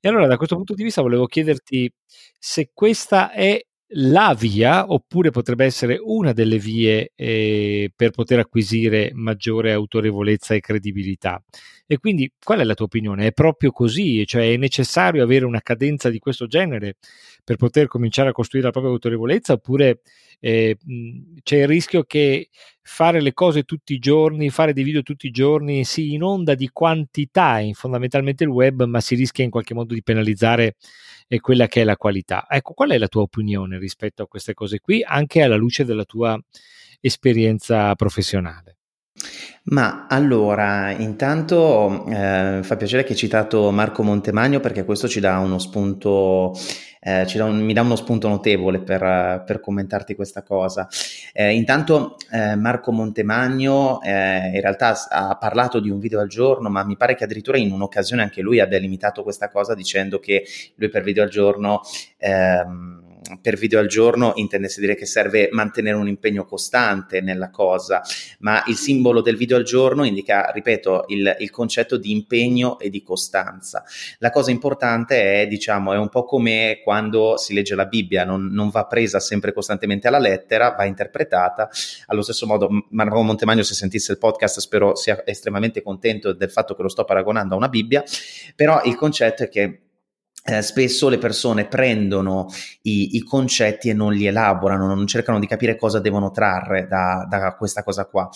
E 0.00 0.08
allora 0.08 0.26
da 0.26 0.36
questo 0.36 0.56
punto 0.56 0.74
di 0.74 0.84
vista 0.84 1.02
volevo 1.02 1.26
chiederti 1.26 1.92
se 2.38 2.70
questa 2.72 3.32
è 3.32 3.60
la 3.90 4.34
via 4.38 4.90
oppure 4.90 5.30
potrebbe 5.30 5.64
essere 5.64 5.98
una 6.00 6.32
delle 6.32 6.58
vie 6.58 7.12
eh, 7.14 7.90
per 7.94 8.10
poter 8.10 8.40
acquisire 8.40 9.10
maggiore 9.14 9.72
autorevolezza 9.72 10.54
e 10.54 10.60
credibilità. 10.60 11.42
E 11.88 11.98
quindi 11.98 12.32
qual 12.42 12.58
è 12.58 12.64
la 12.64 12.74
tua 12.74 12.86
opinione? 12.86 13.28
È 13.28 13.32
proprio 13.32 13.70
così? 13.70 14.26
Cioè 14.26 14.52
è 14.52 14.56
necessario 14.56 15.22
avere 15.22 15.44
una 15.44 15.60
cadenza 15.60 16.10
di 16.10 16.18
questo 16.18 16.46
genere 16.46 16.96
per 17.44 17.56
poter 17.56 17.86
cominciare 17.86 18.30
a 18.30 18.32
costruire 18.32 18.66
la 18.66 18.72
propria 18.72 18.92
autorevolezza 18.92 19.52
oppure 19.52 20.00
eh, 20.40 20.76
c'è 21.42 21.58
il 21.58 21.66
rischio 21.68 22.02
che 22.02 22.48
fare 22.82 23.20
le 23.20 23.32
cose 23.32 23.62
tutti 23.62 23.94
i 23.94 23.98
giorni, 23.98 24.50
fare 24.50 24.72
dei 24.72 24.82
video 24.82 25.02
tutti 25.02 25.28
i 25.28 25.30
giorni 25.30 25.84
si 25.84 26.12
inonda 26.12 26.54
di 26.56 26.68
quantità 26.72 27.58
in 27.60 27.74
fondamentalmente 27.74 28.42
il 28.44 28.50
web, 28.50 28.82
ma 28.84 29.00
si 29.00 29.14
rischia 29.14 29.44
in 29.44 29.50
qualche 29.50 29.74
modo 29.74 29.94
di 29.94 30.02
penalizzare 30.02 30.76
eh, 31.28 31.40
quella 31.40 31.68
che 31.68 31.82
è 31.82 31.84
la 31.84 31.96
qualità. 31.96 32.46
Ecco, 32.48 32.72
qual 32.74 32.90
è 32.90 32.98
la 32.98 33.08
tua 33.08 33.22
opinione 33.22 33.78
rispetto 33.78 34.22
a 34.24 34.26
queste 34.26 34.54
cose 34.54 34.80
qui, 34.80 35.02
anche 35.04 35.42
alla 35.42 35.56
luce 35.56 35.84
della 35.84 36.04
tua 36.04 36.36
esperienza 37.00 37.94
professionale? 37.94 38.76
Ma 39.68 40.06
allora, 40.08 40.92
intanto 40.92 42.06
eh, 42.06 42.60
fa 42.62 42.76
piacere 42.76 43.02
che 43.02 43.12
hai 43.12 43.18
citato 43.18 43.72
Marco 43.72 44.04
Montemagno 44.04 44.60
perché 44.60 44.84
questo 44.84 45.08
ci 45.08 45.18
dà 45.18 45.38
uno 45.38 45.58
spunto, 45.58 46.52
eh, 47.00 47.26
dà 47.34 47.44
un, 47.44 47.58
mi 47.64 47.72
dà 47.72 47.80
uno 47.80 47.96
spunto 47.96 48.28
notevole 48.28 48.78
per, 48.78 49.42
per 49.44 49.58
commentarti 49.58 50.14
questa 50.14 50.44
cosa. 50.44 50.86
Eh, 51.32 51.52
intanto 51.52 52.16
eh, 52.30 52.54
Marco 52.54 52.92
Montemagno 52.92 54.00
eh, 54.02 54.52
in 54.54 54.60
realtà 54.60 54.94
ha 55.08 55.36
parlato 55.36 55.80
di 55.80 55.90
un 55.90 55.98
video 55.98 56.20
al 56.20 56.28
giorno, 56.28 56.68
ma 56.68 56.84
mi 56.84 56.96
pare 56.96 57.16
che 57.16 57.24
addirittura 57.24 57.58
in 57.58 57.72
un'occasione 57.72 58.22
anche 58.22 58.42
lui 58.42 58.60
abbia 58.60 58.78
limitato 58.78 59.24
questa 59.24 59.50
cosa 59.50 59.74
dicendo 59.74 60.20
che 60.20 60.44
lui 60.76 60.88
per 60.88 61.02
video 61.02 61.24
al 61.24 61.30
giorno... 61.30 61.80
Ehm, 62.18 63.05
per 63.40 63.56
video 63.56 63.78
al 63.78 63.86
giorno 63.86 64.32
intendesse 64.36 64.80
dire 64.80 64.94
che 64.94 65.06
serve 65.06 65.48
mantenere 65.52 65.96
un 65.96 66.08
impegno 66.08 66.44
costante 66.44 67.20
nella 67.20 67.50
cosa, 67.50 68.02
ma 68.40 68.62
il 68.66 68.76
simbolo 68.76 69.20
del 69.20 69.36
video 69.36 69.56
al 69.56 69.64
giorno 69.64 70.04
indica, 70.04 70.50
ripeto, 70.52 71.04
il, 71.08 71.36
il 71.38 71.50
concetto 71.50 71.96
di 71.96 72.12
impegno 72.12 72.78
e 72.78 72.90
di 72.90 73.02
costanza. 73.02 73.84
La 74.18 74.30
cosa 74.30 74.50
importante 74.50 75.42
è, 75.42 75.46
diciamo, 75.46 75.92
è 75.92 75.96
un 75.96 76.08
po' 76.08 76.24
come 76.24 76.80
quando 76.82 77.36
si 77.36 77.54
legge 77.54 77.74
la 77.74 77.86
Bibbia, 77.86 78.24
non, 78.24 78.46
non 78.46 78.70
va 78.70 78.86
presa 78.86 79.20
sempre 79.20 79.52
costantemente 79.52 80.08
alla 80.08 80.18
lettera, 80.18 80.70
va 80.70 80.84
interpretata. 80.84 81.68
Allo 82.06 82.22
stesso 82.22 82.46
modo, 82.46 82.68
Marco 82.90 83.22
Montemagno, 83.22 83.62
se 83.62 83.74
sentisse 83.74 84.12
il 84.12 84.18
podcast, 84.18 84.60
spero 84.60 84.94
sia 84.94 85.22
estremamente 85.24 85.82
contento 85.82 86.32
del 86.32 86.50
fatto 86.50 86.74
che 86.74 86.82
lo 86.82 86.88
sto 86.88 87.04
paragonando 87.04 87.54
a 87.54 87.58
una 87.58 87.68
Bibbia, 87.68 88.02
però 88.54 88.82
il 88.84 88.96
concetto 88.96 89.44
è 89.44 89.48
che 89.48 89.80
eh, 90.46 90.62
spesso 90.62 91.08
le 91.08 91.18
persone 91.18 91.66
prendono 91.66 92.46
i, 92.82 93.16
i, 93.16 93.22
concetti 93.22 93.88
e 93.88 93.94
non 93.94 94.12
li 94.12 94.26
elaborano, 94.26 94.86
non 94.86 95.06
cercano 95.06 95.40
di 95.40 95.46
capire 95.46 95.76
cosa 95.76 95.98
devono 95.98 96.30
trarre 96.30 96.86
da, 96.86 97.26
da 97.28 97.54
questa 97.56 97.82
cosa 97.82 98.06
qua. 98.06 98.28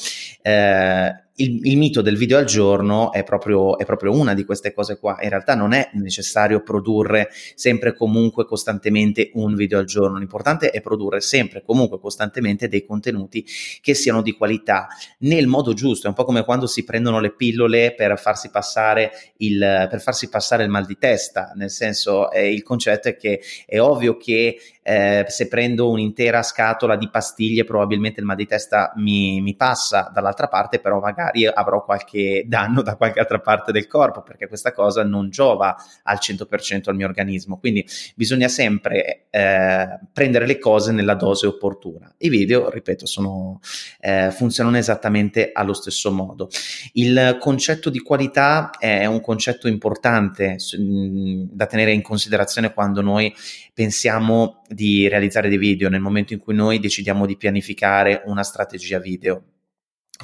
Eh, 0.42 1.14
il, 1.40 1.60
il, 1.66 1.76
mito 1.76 2.02
del 2.02 2.16
video 2.16 2.38
al 2.38 2.44
giorno 2.44 3.12
è 3.12 3.24
proprio, 3.24 3.78
è 3.78 3.84
proprio, 3.84 4.12
una 4.12 4.34
di 4.34 4.44
queste 4.44 4.72
cose 4.72 4.98
qua. 4.98 5.18
In 5.22 5.30
realtà 5.30 5.54
non 5.54 5.72
è 5.72 5.90
necessario 5.94 6.62
produrre 6.62 7.30
sempre 7.54 7.94
comunque 7.94 8.44
costantemente 8.44 9.30
un 9.34 9.54
video 9.54 9.78
al 9.78 9.86
giorno. 9.86 10.18
L'importante 10.18 10.70
è 10.70 10.80
produrre 10.80 11.20
sempre 11.20 11.62
comunque 11.64 11.98
costantemente 11.98 12.68
dei 12.68 12.84
contenuti 12.84 13.44
che 13.80 13.94
siano 13.94 14.22
di 14.22 14.32
qualità 14.32 14.88
nel 15.20 15.46
modo 15.46 15.72
giusto. 15.72 16.06
È 16.06 16.10
un 16.10 16.14
po' 16.14 16.24
come 16.24 16.44
quando 16.44 16.66
si 16.66 16.84
prendono 16.84 17.20
le 17.20 17.32
pillole 17.32 17.94
per 17.94 18.18
farsi 18.18 18.50
passare 18.50 19.12
il, 19.38 19.88
farsi 19.98 20.28
passare 20.28 20.64
il 20.64 20.70
mal 20.70 20.84
di 20.84 20.98
testa. 20.98 21.52
Nel 21.56 21.70
senso, 21.70 22.30
eh, 22.30 22.52
il 22.52 22.62
concetto 22.62 23.08
è 23.08 23.16
che 23.16 23.40
è 23.66 23.80
ovvio 23.80 24.16
che 24.16 24.58
eh, 24.82 25.24
se 25.28 25.48
prendo 25.48 25.90
un'intera 25.90 26.42
scatola 26.42 26.96
di 26.96 27.08
pastiglie 27.10 27.64
probabilmente 27.64 28.20
il 28.20 28.26
mal 28.26 28.36
di 28.36 28.46
testa 28.46 28.92
mi, 28.96 29.40
mi 29.40 29.54
passa 29.54 30.10
dall'altra 30.12 30.48
parte, 30.48 30.80
però 30.80 31.00
magari 31.00 31.46
avrò 31.46 31.84
qualche 31.84 32.44
danno 32.46 32.82
da 32.82 32.96
qualche 32.96 33.20
altra 33.20 33.40
parte 33.40 33.72
del 33.72 33.86
corpo 33.86 34.22
perché 34.22 34.48
questa 34.48 34.72
cosa 34.72 35.04
non 35.04 35.28
giova 35.30 35.76
al 36.04 36.18
100% 36.20 36.88
al 36.88 36.96
mio 36.96 37.06
organismo. 37.06 37.58
Quindi 37.58 37.86
bisogna 38.14 38.48
sempre 38.48 39.26
eh, 39.30 39.98
prendere 40.12 40.46
le 40.46 40.58
cose 40.58 40.92
nella 40.92 41.14
dose 41.14 41.46
opportuna. 41.46 42.12
I 42.18 42.28
video, 42.28 42.70
ripeto, 42.70 43.06
sono, 43.06 43.60
eh, 44.00 44.30
funzionano 44.30 44.78
esattamente 44.78 45.50
allo 45.52 45.74
stesso 45.74 46.10
modo. 46.10 46.48
Il 46.94 47.36
concetto 47.38 47.90
di 47.90 48.00
qualità 48.00 48.70
è 48.78 49.04
un 49.06 49.20
concetto 49.20 49.68
importante 49.68 50.56
mh, 50.76 51.48
da 51.50 51.66
tenere 51.66 51.92
in 51.92 52.02
considerazione 52.02 52.72
quando 52.72 53.02
noi 53.02 53.34
pensiamo 53.74 54.62
di 54.72 55.08
realizzare 55.08 55.48
dei 55.48 55.58
video, 55.58 55.88
nel 55.88 56.00
momento 56.00 56.32
in 56.32 56.38
cui 56.38 56.54
noi 56.54 56.78
decidiamo 56.78 57.26
di 57.26 57.36
pianificare 57.36 58.22
una 58.26 58.42
strategia 58.42 58.98
video. 58.98 59.42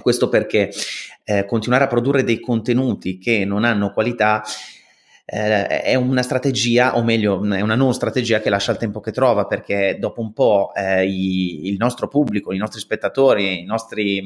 Questo 0.00 0.28
perché 0.28 0.70
eh, 1.24 1.44
continuare 1.46 1.84
a 1.84 1.88
produrre 1.88 2.22
dei 2.22 2.38
contenuti 2.38 3.18
che 3.18 3.44
non 3.44 3.64
hanno 3.64 3.92
qualità 3.92 4.42
eh, 5.24 5.66
è 5.66 5.94
una 5.96 6.22
strategia, 6.22 6.96
o 6.96 7.02
meglio, 7.02 7.42
è 7.52 7.60
una 7.60 7.74
non 7.74 7.92
strategia 7.92 8.40
che 8.40 8.50
lascia 8.50 8.72
il 8.72 8.78
tempo 8.78 9.00
che 9.00 9.10
trova, 9.10 9.46
perché 9.46 9.96
dopo 9.98 10.20
un 10.20 10.32
po' 10.32 10.72
eh, 10.74 11.04
i, 11.06 11.66
il 11.66 11.76
nostro 11.78 12.06
pubblico, 12.06 12.52
i 12.52 12.58
nostri 12.58 12.80
spettatori, 12.80 13.60
i 13.60 13.64
nostri 13.64 14.22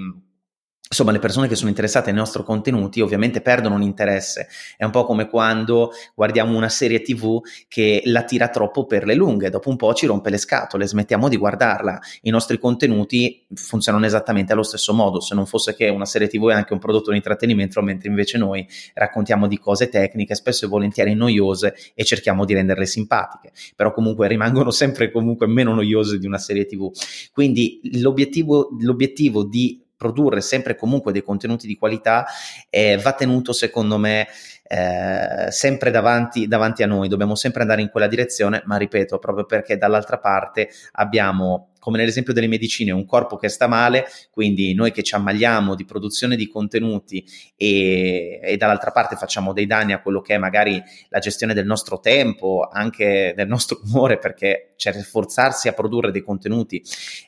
insomma, 0.90 1.12
le 1.12 1.20
persone 1.20 1.46
che 1.46 1.54
sono 1.54 1.68
interessate 1.68 2.10
ai 2.10 2.16
nostri 2.16 2.42
contenuti 2.42 3.00
ovviamente 3.00 3.40
perdono 3.40 3.76
un 3.76 3.82
interesse. 3.82 4.48
È 4.76 4.84
un 4.84 4.90
po' 4.90 5.04
come 5.04 5.28
quando 5.28 5.92
guardiamo 6.16 6.56
una 6.56 6.68
serie 6.68 7.00
TV 7.00 7.40
che 7.68 8.02
la 8.06 8.24
tira 8.24 8.48
troppo 8.48 8.86
per 8.86 9.04
le 9.04 9.14
lunghe, 9.14 9.50
dopo 9.50 9.70
un 9.70 9.76
po' 9.76 9.94
ci 9.94 10.06
rompe 10.06 10.30
le 10.30 10.36
scatole, 10.36 10.88
smettiamo 10.88 11.28
di 11.28 11.36
guardarla. 11.36 12.00
I 12.22 12.30
nostri 12.30 12.58
contenuti 12.58 13.46
funzionano 13.54 14.04
esattamente 14.04 14.52
allo 14.52 14.64
stesso 14.64 14.92
modo, 14.92 15.20
se 15.20 15.36
non 15.36 15.46
fosse 15.46 15.76
che 15.76 15.88
una 15.88 16.06
serie 16.06 16.26
TV 16.26 16.48
è 16.48 16.54
anche 16.54 16.72
un 16.72 16.80
prodotto 16.80 17.10
di 17.10 17.16
intrattenimento, 17.16 17.80
mentre 17.82 18.08
invece 18.08 18.36
noi 18.36 18.66
raccontiamo 18.94 19.46
di 19.46 19.58
cose 19.58 19.88
tecniche, 19.88 20.34
spesso 20.34 20.64
e 20.64 20.68
volentieri 20.68 21.14
noiose 21.14 21.72
e 21.94 22.04
cerchiamo 22.04 22.44
di 22.44 22.54
renderle 22.54 22.86
simpatiche, 22.86 23.52
però 23.76 23.92
comunque 23.92 24.26
rimangono 24.26 24.72
sempre 24.72 25.12
comunque 25.12 25.46
meno 25.46 25.72
noiose 25.72 26.18
di 26.18 26.26
una 26.26 26.38
serie 26.38 26.66
TV. 26.66 26.90
Quindi 27.32 27.80
l'obiettivo, 28.00 28.70
l'obiettivo 28.80 29.44
di 29.44 29.84
produrre 30.00 30.40
sempre 30.40 30.76
comunque 30.76 31.12
dei 31.12 31.22
contenuti 31.22 31.66
di 31.66 31.76
qualità 31.76 32.24
eh, 32.70 32.96
va 32.96 33.12
tenuto 33.12 33.52
secondo 33.52 33.98
me 33.98 34.28
eh, 34.62 35.50
sempre 35.50 35.90
davanti, 35.90 36.46
davanti 36.46 36.82
a 36.82 36.86
noi, 36.86 37.08
dobbiamo 37.08 37.34
sempre 37.34 37.62
andare 37.62 37.82
in 37.82 37.90
quella 37.90 38.06
direzione, 38.06 38.62
ma 38.64 38.76
ripeto, 38.76 39.18
proprio 39.18 39.44
perché 39.44 39.76
dall'altra 39.76 40.18
parte 40.18 40.70
abbiamo 40.92 41.69
come 41.80 41.98
nell'esempio 41.98 42.32
delle 42.32 42.46
medicine, 42.46 42.92
un 42.92 43.04
corpo 43.04 43.36
che 43.36 43.48
sta 43.48 43.66
male, 43.66 44.06
quindi 44.30 44.72
noi 44.74 44.92
che 44.92 45.02
ci 45.02 45.16
ammaliamo 45.16 45.74
di 45.74 45.84
produzione 45.84 46.36
di 46.36 46.46
contenuti 46.46 47.26
e, 47.56 48.38
e, 48.40 48.56
dall'altra 48.56 48.92
parte 48.92 49.16
facciamo 49.16 49.52
dei 49.52 49.66
danni 49.66 49.92
a 49.92 50.00
quello 50.00 50.20
che 50.20 50.34
è 50.34 50.38
magari 50.38 50.80
la 51.08 51.18
gestione 51.18 51.54
del 51.54 51.66
nostro 51.66 51.98
tempo, 51.98 52.68
anche 52.70 53.32
del 53.34 53.48
nostro 53.48 53.80
umore, 53.90 54.18
perché 54.18 54.74
cioè, 54.76 54.92
forzarsi 54.92 55.66
a 55.66 55.72
produrre 55.72 56.12
dei 56.12 56.22
contenuti 56.22 56.80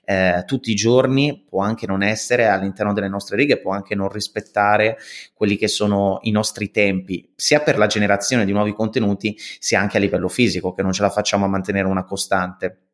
eh, 0.05 0.43
tutti 0.47 0.71
i 0.71 0.75
giorni 0.75 1.45
può 1.49 1.63
anche 1.63 1.87
non 1.87 2.03
essere 2.03 2.47
all'interno 2.47 2.93
delle 2.93 3.09
nostre 3.09 3.37
righe, 3.37 3.59
può 3.59 3.73
anche 3.73 3.95
non 3.95 4.09
rispettare 4.09 4.99
quelli 5.35 5.57
che 5.57 5.69
sono 5.69 6.19
i 6.23 6.31
nostri 6.31 6.71
tempi, 6.71 7.33
sia 7.35 7.61
per 7.61 7.79
la 7.79 7.87
generazione 7.87 8.45
di 8.45 8.53
nuovi 8.53 8.73
contenuti, 8.73 9.37
sia 9.59 9.81
anche 9.81 9.97
a 9.97 10.01
livello 10.01 10.29
fisico, 10.29 10.73
che 10.73 10.83
non 10.83 10.93
ce 10.93 11.03
la 11.03 11.11
facciamo 11.11 11.45
a 11.45 11.49
mantenere 11.49 11.89
una 11.89 12.05
costante. 12.05 12.92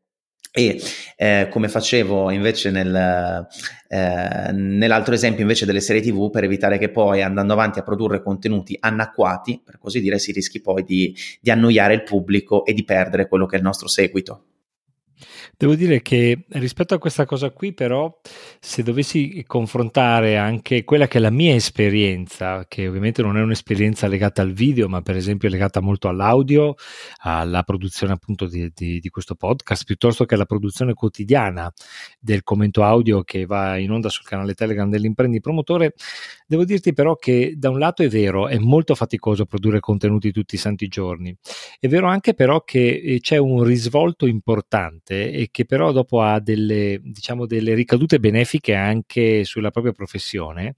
E 0.59 0.83
eh, 1.15 1.47
come 1.53 1.69
facevo 1.69 2.33
invece 2.33 2.73
nel, 2.73 3.47
eh, 3.87 4.51
nell'altro 4.51 5.15
esempio 5.15 5.43
invece 5.43 5.67
delle 5.67 5.79
serie 5.79 6.03
TV, 6.03 6.31
per 6.31 6.43
evitare 6.43 6.79
che 6.79 6.89
poi 6.89 7.23
andando 7.23 7.53
avanti 7.53 7.79
a 7.79 7.85
produrre 7.85 8.21
contenuti 8.21 8.77
anacquati, 8.81 9.63
per 9.65 9.79
così 9.79 10.01
dire, 10.01 10.19
si 10.19 10.33
rischi 10.33 10.61
poi 10.61 10.83
di, 10.83 11.15
di 11.41 11.53
annoiare 11.53 11.95
il 11.95 12.03
pubblico 12.03 12.65
e 12.65 12.75
di 12.75 12.83
perdere 12.83 13.29
quello 13.29 13.47
che 13.47 13.55
è 13.55 13.59
il 13.59 13.65
nostro 13.65 13.87
seguito. 13.87 14.47
Devo 15.61 15.75
dire 15.75 16.03
che 16.03 16.45
rispetto 16.51 16.95
a 16.95 16.99
questa 16.99 17.25
cosa 17.25 17.51
qui, 17.51 17.75
però, 17.75 18.21
se 18.61 18.85
dovessi 18.85 19.43
confrontare 19.45 20.37
anche 20.37 20.85
quella 20.85 21.09
che 21.09 21.19
è 21.19 21.21
la 21.21 21.31
mia 21.31 21.53
esperienza, 21.57 22.65
che 22.69 22.87
ovviamente 22.87 23.23
non 23.23 23.37
è 23.37 23.43
un'esperienza 23.43 24.07
legata 24.07 24.41
al 24.41 24.53
video, 24.53 24.89
ma 24.89 25.03
per 25.03 25.17
esempio 25.17 25.49
legata 25.49 25.81
molto 25.81 26.07
all'audio, 26.07 26.77
alla 27.23 27.65
produzione 27.65 28.13
appunto 28.13 28.47
di, 28.47 28.71
di, 28.73 29.01
di 29.01 29.09
questo 29.09 29.35
podcast, 29.35 29.85
piuttosto 29.85 30.25
che 30.27 30.37
alla 30.37 30.45
produzione 30.45 30.95
quotidiana 30.95 31.73
del 32.21 32.45
commento 32.45 32.85
audio 32.85 33.25
che 33.25 33.45
va 33.45 33.79
in 33.79 33.91
onda 33.91 34.11
sul 34.11 34.27
canale 34.27 34.55
Telegram 34.55 34.89
dell'Imprendi 34.89 35.41
Promotore, 35.41 35.95
devo 36.47 36.65
dirti 36.65 36.93
però 36.93 37.17
che 37.17 37.55
da 37.57 37.71
un 37.71 37.81
lato 37.81 38.05
è 38.05 38.09
vero, 38.09 38.47
è 38.47 38.59
molto 38.59 38.95
faticoso 38.95 39.45
produrre 39.45 39.81
contenuti 39.81 40.31
tutti 40.31 40.55
i 40.55 40.59
santi 40.59 40.87
giorni, 40.87 41.37
è 41.81 41.89
vero 41.89 42.07
anche 42.07 42.35
però 42.35 42.63
che 42.63 43.03
eh, 43.05 43.19
c'è 43.19 43.39
un 43.39 43.65
risvolto 43.65 44.25
importante 44.27 44.67
importante 45.09 45.31
che 45.51 45.65
però 45.65 45.93
dopo 45.93 46.21
ha 46.23 46.41
delle, 46.41 47.01
diciamo, 47.03 47.47
delle 47.47 47.75
ricadute 47.75 48.21
benefiche 48.21 48.75
anche 48.75 49.45
sulla 49.45 49.71
propria 49.71 49.93
professione, 49.93 50.75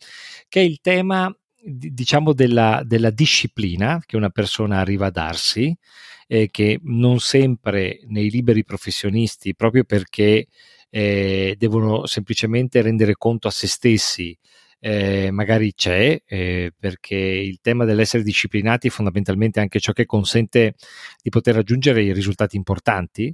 che 0.48 0.60
è 0.60 0.64
il 0.64 0.80
tema 0.80 1.34
diciamo 1.62 2.32
della, 2.32 2.82
della 2.84 3.10
disciplina 3.10 4.02
che 4.06 4.16
una 4.16 4.30
persona 4.30 4.78
arriva 4.78 5.06
a 5.06 5.10
darsi, 5.10 5.76
eh, 6.26 6.48
che 6.50 6.80
non 6.84 7.18
sempre 7.20 8.00
nei 8.06 8.30
liberi 8.30 8.64
professionisti, 8.64 9.54
proprio 9.54 9.84
perché 9.84 10.46
eh, 10.88 11.54
devono 11.58 12.06
semplicemente 12.06 12.80
rendere 12.82 13.14
conto 13.16 13.48
a 13.48 13.50
se 13.50 13.66
stessi 13.68 14.36
eh, 14.80 15.30
magari 15.30 15.74
c'è, 15.74 16.22
eh, 16.26 16.72
perché 16.76 17.14
il 17.16 17.58
tema 17.60 17.84
dell'essere 17.84 18.22
disciplinati 18.22 18.88
è 18.88 18.90
fondamentalmente 18.90 19.60
anche 19.60 19.78
ciò 19.78 19.92
che 19.92 20.06
consente 20.06 20.74
di 21.22 21.28
poter 21.28 21.54
raggiungere 21.54 22.02
i 22.02 22.12
risultati 22.12 22.56
importanti, 22.56 23.32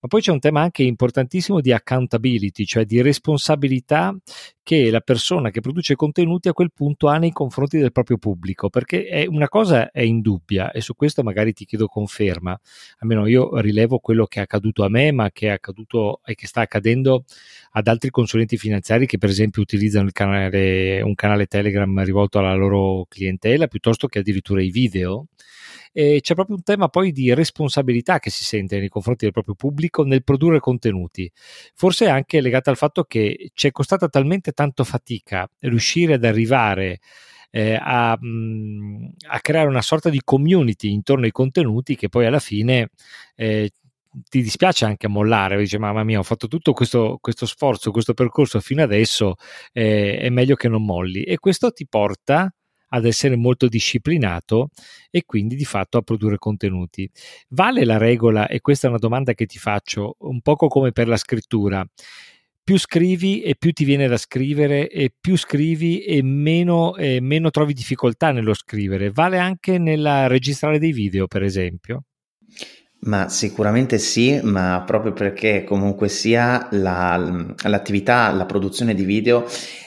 ma 0.00 0.08
poi 0.08 0.22
c'è 0.22 0.32
un 0.32 0.40
tema 0.40 0.62
anche 0.62 0.82
importantissimo 0.82 1.60
di 1.60 1.72
accountability, 1.72 2.64
cioè 2.64 2.84
di 2.84 3.02
responsabilità 3.02 4.16
che 4.62 4.90
la 4.90 5.00
persona 5.00 5.50
che 5.50 5.60
produce 5.60 5.94
contenuti 5.94 6.48
a 6.48 6.52
quel 6.52 6.72
punto 6.72 7.06
ha 7.06 7.18
nei 7.18 7.30
confronti 7.30 7.78
del 7.78 7.92
proprio 7.92 8.16
pubblico, 8.16 8.68
perché 8.68 9.26
una 9.28 9.48
cosa 9.48 9.92
è 9.92 10.00
indubbia 10.00 10.72
e 10.72 10.80
su 10.80 10.96
questo 10.96 11.22
magari 11.22 11.52
ti 11.52 11.64
chiedo 11.64 11.86
conferma, 11.86 12.58
almeno 12.98 13.26
io 13.26 13.60
rilevo 13.60 13.98
quello 13.98 14.26
che 14.26 14.40
è 14.40 14.42
accaduto 14.42 14.82
a 14.82 14.88
me, 14.88 15.12
ma 15.12 15.30
che 15.30 15.48
è 15.48 15.50
accaduto 15.50 16.20
e 16.24 16.34
che 16.34 16.48
sta 16.48 16.62
accadendo 16.62 17.24
ad 17.76 17.88
altri 17.88 18.08
consulenti 18.08 18.56
finanziari 18.56 19.06
che 19.06 19.18
per 19.18 19.28
esempio 19.28 19.60
utilizzano 19.60 20.08
canale, 20.10 21.02
un 21.02 21.14
canale 21.14 21.44
Telegram 21.44 22.02
rivolto 22.04 22.38
alla 22.38 22.54
loro 22.54 23.04
clientela 23.06 23.66
piuttosto 23.66 24.06
che 24.06 24.20
addirittura 24.20 24.62
i 24.62 24.70
video 24.70 25.26
e 25.92 26.20
c'è 26.22 26.34
proprio 26.34 26.56
un 26.56 26.62
tema 26.62 26.88
poi 26.88 27.12
di 27.12 27.34
responsabilità 27.34 28.18
che 28.18 28.30
si 28.30 28.44
sente 28.44 28.78
nei 28.78 28.88
confronti 28.88 29.24
del 29.24 29.32
proprio 29.32 29.54
pubblico 29.54 30.04
nel 30.04 30.24
produrre 30.24 30.58
contenuti. 30.58 31.30
Forse 31.74 32.08
anche 32.08 32.40
legato 32.40 32.70
al 32.70 32.76
fatto 32.76 33.04
che 33.04 33.50
ci 33.52 33.66
è 33.66 33.70
costata 33.72 34.08
talmente 34.08 34.52
tanto 34.52 34.82
fatica 34.82 35.48
riuscire 35.60 36.14
ad 36.14 36.24
arrivare 36.24 37.00
eh, 37.50 37.78
a, 37.80 38.18
mm, 38.22 39.06
a, 39.28 39.40
creare 39.40 39.68
una 39.68 39.82
sorta 39.82 40.08
di 40.08 40.20
community 40.24 40.92
intorno 40.92 41.24
ai 41.26 41.30
contenuti 41.30 41.94
che 41.94 42.08
poi 42.08 42.26
alla 42.26 42.40
fine 42.40 42.90
eh, 43.34 43.70
ti 44.28 44.42
dispiace 44.42 44.84
anche 44.84 45.08
mollare, 45.08 45.58
dice 45.58 45.78
mamma 45.78 46.04
mia 46.04 46.18
ho 46.18 46.22
fatto 46.22 46.48
tutto 46.48 46.72
questo, 46.72 47.18
questo 47.20 47.46
sforzo, 47.46 47.90
questo 47.90 48.14
percorso 48.14 48.60
fino 48.60 48.82
adesso, 48.82 49.34
eh, 49.72 50.18
è 50.18 50.28
meglio 50.30 50.54
che 50.54 50.68
non 50.68 50.84
molli 50.84 51.22
e 51.22 51.38
questo 51.38 51.72
ti 51.72 51.86
porta 51.88 52.52
ad 52.88 53.04
essere 53.04 53.36
molto 53.36 53.66
disciplinato 53.68 54.68
e 55.10 55.24
quindi 55.24 55.56
di 55.56 55.64
fatto 55.64 55.98
a 55.98 56.02
produrre 56.02 56.38
contenuti. 56.38 57.10
Vale 57.48 57.84
la 57.84 57.98
regola, 57.98 58.46
e 58.46 58.60
questa 58.60 58.86
è 58.86 58.90
una 58.90 58.98
domanda 58.98 59.34
che 59.34 59.46
ti 59.46 59.58
faccio, 59.58 60.16
un 60.20 60.40
poco 60.40 60.68
come 60.68 60.92
per 60.92 61.08
la 61.08 61.16
scrittura. 61.16 61.84
Più 62.62 62.78
scrivi 62.78 63.42
e 63.42 63.54
più 63.56 63.72
ti 63.72 63.84
viene 63.84 64.08
da 64.08 64.16
scrivere 64.16 64.88
e 64.88 65.12
più 65.18 65.36
scrivi 65.36 66.00
e 66.00 66.22
meno, 66.22 66.96
e 66.96 67.20
meno 67.20 67.50
trovi 67.50 67.72
difficoltà 67.72 68.32
nello 68.32 68.54
scrivere. 68.54 69.10
Vale 69.10 69.38
anche 69.38 69.78
nella 69.78 70.26
registrare 70.26 70.78
dei 70.78 70.92
video, 70.92 71.26
per 71.28 71.42
esempio? 71.42 72.04
Ma 73.06 73.28
sicuramente 73.28 73.98
sì, 73.98 74.40
ma 74.42 74.82
proprio 74.84 75.12
perché 75.12 75.62
comunque 75.62 76.08
sia 76.08 76.66
la, 76.72 77.16
l'attività, 77.62 78.32
la 78.32 78.46
produzione 78.46 78.94
di 78.94 79.04
video 79.04 79.46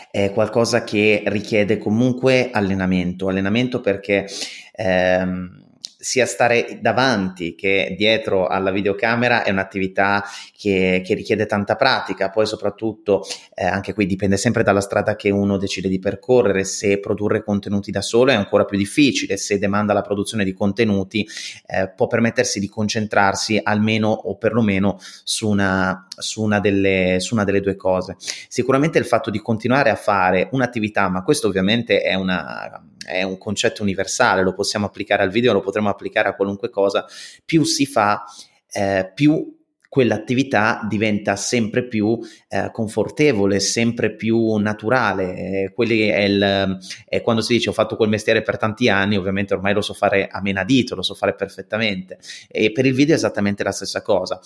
è 0.10 0.32
qualcosa 0.32 0.86
che 0.86 1.24
richiede 1.26 1.78
comunque 1.78 2.50
allenamento, 2.50 3.28
allenamento 3.28 3.82
perché 3.82 4.26
ehm, 4.72 5.69
sia 6.02 6.26
stare 6.26 6.80
davanti 6.82 7.56
che 7.56 7.94
dietro 7.98 8.48
alla 8.48 8.72
videocamera 8.72 9.44
è 9.44 9.52
un'attività 9.52 10.24
che, 10.56 11.02
che 11.06 11.14
richiede 11.14 11.46
tanta 11.46 11.76
pratica, 11.76 12.30
poi 12.30 12.46
soprattutto 12.46 13.26
eh, 13.54 13.66
anche 13.66 13.94
qui 13.94 14.06
dipende 14.06 14.38
sempre 14.38 14.64
dalla 14.64 14.80
strada 14.80 15.18
che 15.18 15.30
uno 15.30 15.58
decide 15.58 15.90
di 15.90 16.00
percorrere, 16.00 16.64
se 16.64 17.00
produrre 17.00 17.44
contenuti 17.44 17.92
da 17.92 18.02
solo 18.02 18.32
è 18.32 18.36
ancora 18.36 18.64
più 18.64 18.78
difficile, 18.78 19.36
se 19.36 19.60
demanda 19.60 19.92
la 19.92 20.02
produzione 20.02 20.46
di 20.46 20.54
contenuti 20.54 21.28
eh, 21.66 21.92
può 21.94 22.08
permettersi 22.08 22.62
di 22.62 22.70
concentrarsi 22.70 23.60
almeno 23.62 24.08
o 24.08 24.38
perlomeno 24.38 25.00
su 25.26 25.50
una, 25.50 26.08
su, 26.16 26.42
una 26.42 26.62
delle, 26.62 27.18
su 27.20 27.34
una 27.34 27.44
delle 27.44 27.60
due 27.60 27.76
cose. 27.76 28.16
Sicuramente 28.48 29.00
il 29.00 29.06
fatto 29.06 29.30
di 29.30 29.40
continuare 29.40 29.90
a 29.90 29.96
fare 29.96 30.48
un'attività, 30.54 31.10
ma 31.10 31.24
questo 31.24 31.48
ovviamente 31.48 32.00
è 32.00 32.14
una 32.14 32.82
è 33.10 33.24
un 33.24 33.38
concetto 33.38 33.82
universale, 33.82 34.44
lo 34.44 34.54
possiamo 34.54 34.86
applicare 34.86 35.24
al 35.24 35.32
video, 35.32 35.54
lo 35.54 35.62
potremmo 35.62 35.90
applicare 35.90 36.30
a 36.30 36.36
qualunque 36.36 36.70
cosa, 36.70 37.06
più 37.44 37.64
si 37.64 37.86
fa, 37.86 38.24
eh, 38.72 39.12
più 39.14 39.58
quell'attività 39.90 40.86
diventa 40.88 41.36
sempre 41.36 41.84
più 41.88 42.20
eh, 42.48 42.70
confortevole, 42.72 43.60
sempre 43.60 44.14
più 44.14 44.56
naturale. 44.58 45.72
Quelli 45.74 46.02
è, 46.08 46.20
il, 46.20 46.78
è 47.06 47.22
quando 47.22 47.42
si 47.42 47.54
dice 47.54 47.70
ho 47.70 47.74
fatto 47.74 47.96
quel 47.96 48.10
mestiere 48.10 48.44
per 48.44 48.58
tanti 48.58 48.88
anni, 48.88 49.18
ovviamente 49.18 49.56
ormai 49.56 49.74
lo 49.74 49.82
so 49.82 49.96
fare 49.96 50.28
a 50.28 50.42
menadito, 50.42 50.94
lo 50.94 51.02
so 51.02 51.16
fare 51.16 51.34
perfettamente. 51.34 52.20
E 52.48 52.72
per 52.72 52.86
il 52.86 52.94
video 52.94 53.16
è 53.16 53.18
esattamente 53.18 53.64
la 53.64 53.72
stessa 53.72 54.04
cosa 54.04 54.40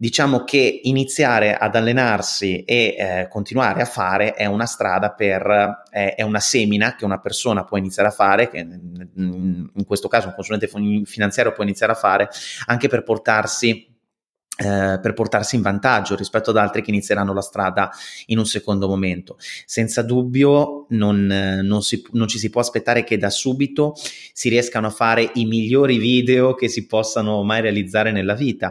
diciamo 0.00 0.44
che 0.44 0.80
iniziare 0.84 1.54
ad 1.54 1.76
allenarsi 1.76 2.64
e 2.64 2.96
eh, 2.98 3.28
continuare 3.28 3.82
a 3.82 3.84
fare 3.84 4.32
è 4.32 4.46
una 4.46 4.64
strada 4.64 5.12
per, 5.12 5.82
eh, 5.90 6.14
è 6.14 6.22
una 6.22 6.40
semina 6.40 6.94
che 6.94 7.04
una 7.04 7.20
persona 7.20 7.64
può 7.64 7.76
iniziare 7.76 8.08
a 8.08 8.12
fare, 8.12 8.48
che 8.48 8.60
in 8.60 9.84
questo 9.86 10.08
caso 10.08 10.28
un 10.28 10.34
consulente 10.34 10.70
finanziario 11.04 11.52
può 11.52 11.64
iniziare 11.64 11.92
a 11.92 11.96
fare 11.96 12.30
anche 12.64 12.88
per 12.88 13.02
portarsi 13.02 13.88
eh, 14.56 14.98
per 15.00 15.14
portarsi 15.14 15.56
in 15.56 15.62
vantaggio 15.62 16.14
rispetto 16.16 16.50
ad 16.50 16.58
altri 16.58 16.82
che 16.82 16.90
inizieranno 16.90 17.32
la 17.32 17.40
strada 17.40 17.90
in 18.26 18.36
un 18.36 18.44
secondo 18.44 18.88
momento. 18.88 19.38
Senza 19.64 20.02
dubbio 20.02 20.86
non, 20.90 21.24
non, 21.62 21.82
si, 21.82 22.02
non, 22.12 22.28
ci 22.28 22.38
si 22.38 22.50
può 22.50 22.60
aspettare 22.60 23.02
che 23.02 23.16
da 23.16 23.30
subito 23.30 23.94
si 24.32 24.50
riescano 24.50 24.88
a 24.88 24.90
fare 24.90 25.30
i 25.34 25.46
migliori 25.46 25.96
video 25.96 26.54
che 26.54 26.68
si 26.68 26.86
possano 26.86 27.42
mai 27.42 27.62
realizzare 27.62 28.12
nella 28.12 28.34
vita, 28.34 28.70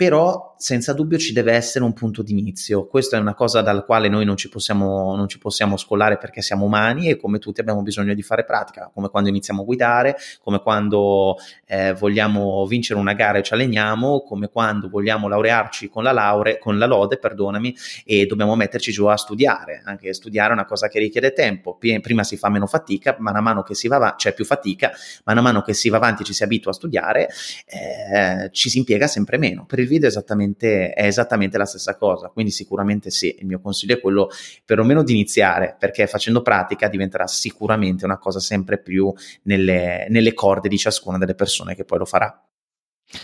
però 0.00 0.54
senza 0.56 0.94
dubbio 0.94 1.18
ci 1.18 1.34
deve 1.34 1.52
essere 1.52 1.84
un 1.84 1.92
punto 1.92 2.22
di 2.22 2.38
inizio. 2.38 2.86
Questa 2.86 3.18
è 3.18 3.20
una 3.20 3.34
cosa 3.34 3.60
dalla 3.60 3.82
quale 3.82 4.08
noi 4.08 4.24
non 4.24 4.34
ci, 4.38 4.48
possiamo, 4.48 5.14
non 5.14 5.28
ci 5.28 5.38
possiamo 5.38 5.76
scolare 5.76 6.16
perché 6.16 6.40
siamo 6.40 6.64
umani 6.64 7.10
e 7.10 7.16
come 7.16 7.38
tutti 7.38 7.60
abbiamo 7.60 7.82
bisogno 7.82 8.14
di 8.14 8.22
fare 8.22 8.46
pratica, 8.46 8.90
come 8.94 9.10
quando 9.10 9.28
iniziamo 9.28 9.60
a 9.60 9.64
guidare, 9.66 10.16
come 10.42 10.62
quando 10.62 11.36
eh, 11.66 11.92
vogliamo 11.92 12.64
vincere 12.66 12.98
una 12.98 13.12
gara 13.12 13.38
e 13.38 13.42
ci 13.42 13.52
alleniamo, 13.52 14.22
come 14.22 14.48
quando 14.48 14.88
vogliamo 14.88 15.28
laurearci 15.28 15.90
con 15.90 16.02
la 16.02 16.12
laurea, 16.12 16.56
con 16.56 16.78
la 16.78 16.86
lode, 16.86 17.18
perdonami, 17.18 17.76
e 18.06 18.24
dobbiamo 18.24 18.56
metterci 18.56 18.90
giù 18.90 19.04
a 19.04 19.18
studiare. 19.18 19.82
Anche 19.84 20.14
studiare 20.14 20.48
è 20.48 20.52
una 20.54 20.64
cosa 20.64 20.88
che 20.88 20.98
richiede 20.98 21.34
tempo. 21.34 21.76
Prima 21.78 22.24
si 22.24 22.38
fa 22.38 22.48
meno 22.48 22.66
fatica, 22.66 23.16
man 23.18 23.42
mano 23.42 23.62
che 23.62 23.74
si 23.74 23.86
va 23.86 23.96
avanti, 23.96 24.16
c'è 24.16 24.32
più 24.32 24.46
fatica, 24.46 24.92
man 25.24 25.40
mano 25.40 25.60
che 25.60 25.74
si 25.74 25.90
va 25.90 25.98
avanti 25.98 26.24
ci 26.24 26.32
si 26.32 26.42
abitua 26.42 26.70
a 26.70 26.74
studiare, 26.74 27.28
eh, 27.66 28.48
ci 28.52 28.70
si 28.70 28.78
impiega 28.78 29.06
sempre 29.06 29.36
meno. 29.36 29.66
Per 29.66 29.78
il 29.78 29.88
video 29.90 30.06
è 30.06 30.10
esattamente, 30.10 30.92
è 30.92 31.04
esattamente 31.04 31.58
la 31.58 31.66
stessa 31.66 31.96
cosa, 31.96 32.28
quindi 32.28 32.52
sicuramente 32.52 33.10
sì, 33.10 33.36
il 33.40 33.46
mio 33.46 33.60
consiglio 33.60 33.94
è 33.94 34.00
quello 34.00 34.28
perlomeno 34.64 35.02
di 35.02 35.12
iniziare, 35.12 35.76
perché 35.78 36.06
facendo 36.06 36.42
pratica 36.42 36.88
diventerà 36.88 37.26
sicuramente 37.26 38.04
una 38.04 38.18
cosa 38.18 38.38
sempre 38.38 38.80
più 38.80 39.12
nelle, 39.42 40.06
nelle 40.08 40.32
corde 40.32 40.68
di 40.68 40.78
ciascuna 40.78 41.18
delle 41.18 41.34
persone 41.34 41.74
che 41.74 41.84
poi 41.84 41.98
lo 41.98 42.04
farà. 42.04 42.44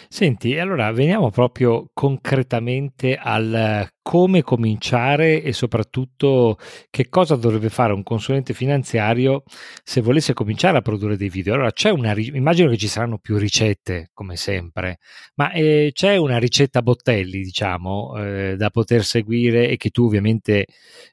Senti, 0.09 0.59
allora 0.59 0.91
veniamo 0.91 1.31
proprio 1.31 1.91
concretamente 1.93 3.17
al 3.17 3.89
come 4.03 4.43
cominciare 4.43 5.43
e 5.43 5.53
soprattutto 5.53 6.59
che 6.91 7.09
cosa 7.09 7.37
dovrebbe 7.37 7.69
fare 7.69 7.93
un 7.93 8.03
consulente 8.03 8.53
finanziario 8.53 9.45
se 9.85 10.01
volesse 10.01 10.33
cominciare 10.33 10.79
a 10.79 10.81
produrre 10.81 11.17
dei 11.17 11.29
video. 11.29 11.55
Allora, 11.55 11.71
c'è 11.71 11.91
una, 11.91 12.15
immagino 12.17 12.69
che 12.71 12.77
ci 12.77 12.89
saranno 12.89 13.19
più 13.19 13.37
ricette, 13.37 14.11
come 14.13 14.35
sempre, 14.37 14.99
ma 15.37 15.53
eh, 15.53 15.91
c'è 15.93 16.17
una 16.17 16.39
ricetta 16.39 16.83
Bottelli, 16.83 17.43
diciamo, 17.43 18.17
eh, 18.17 18.57
da 18.57 18.71
poter 18.71 19.05
seguire 19.05 19.69
e 19.69 19.77
che 19.77 19.91
tu 19.91 20.05
ovviamente 20.05 20.67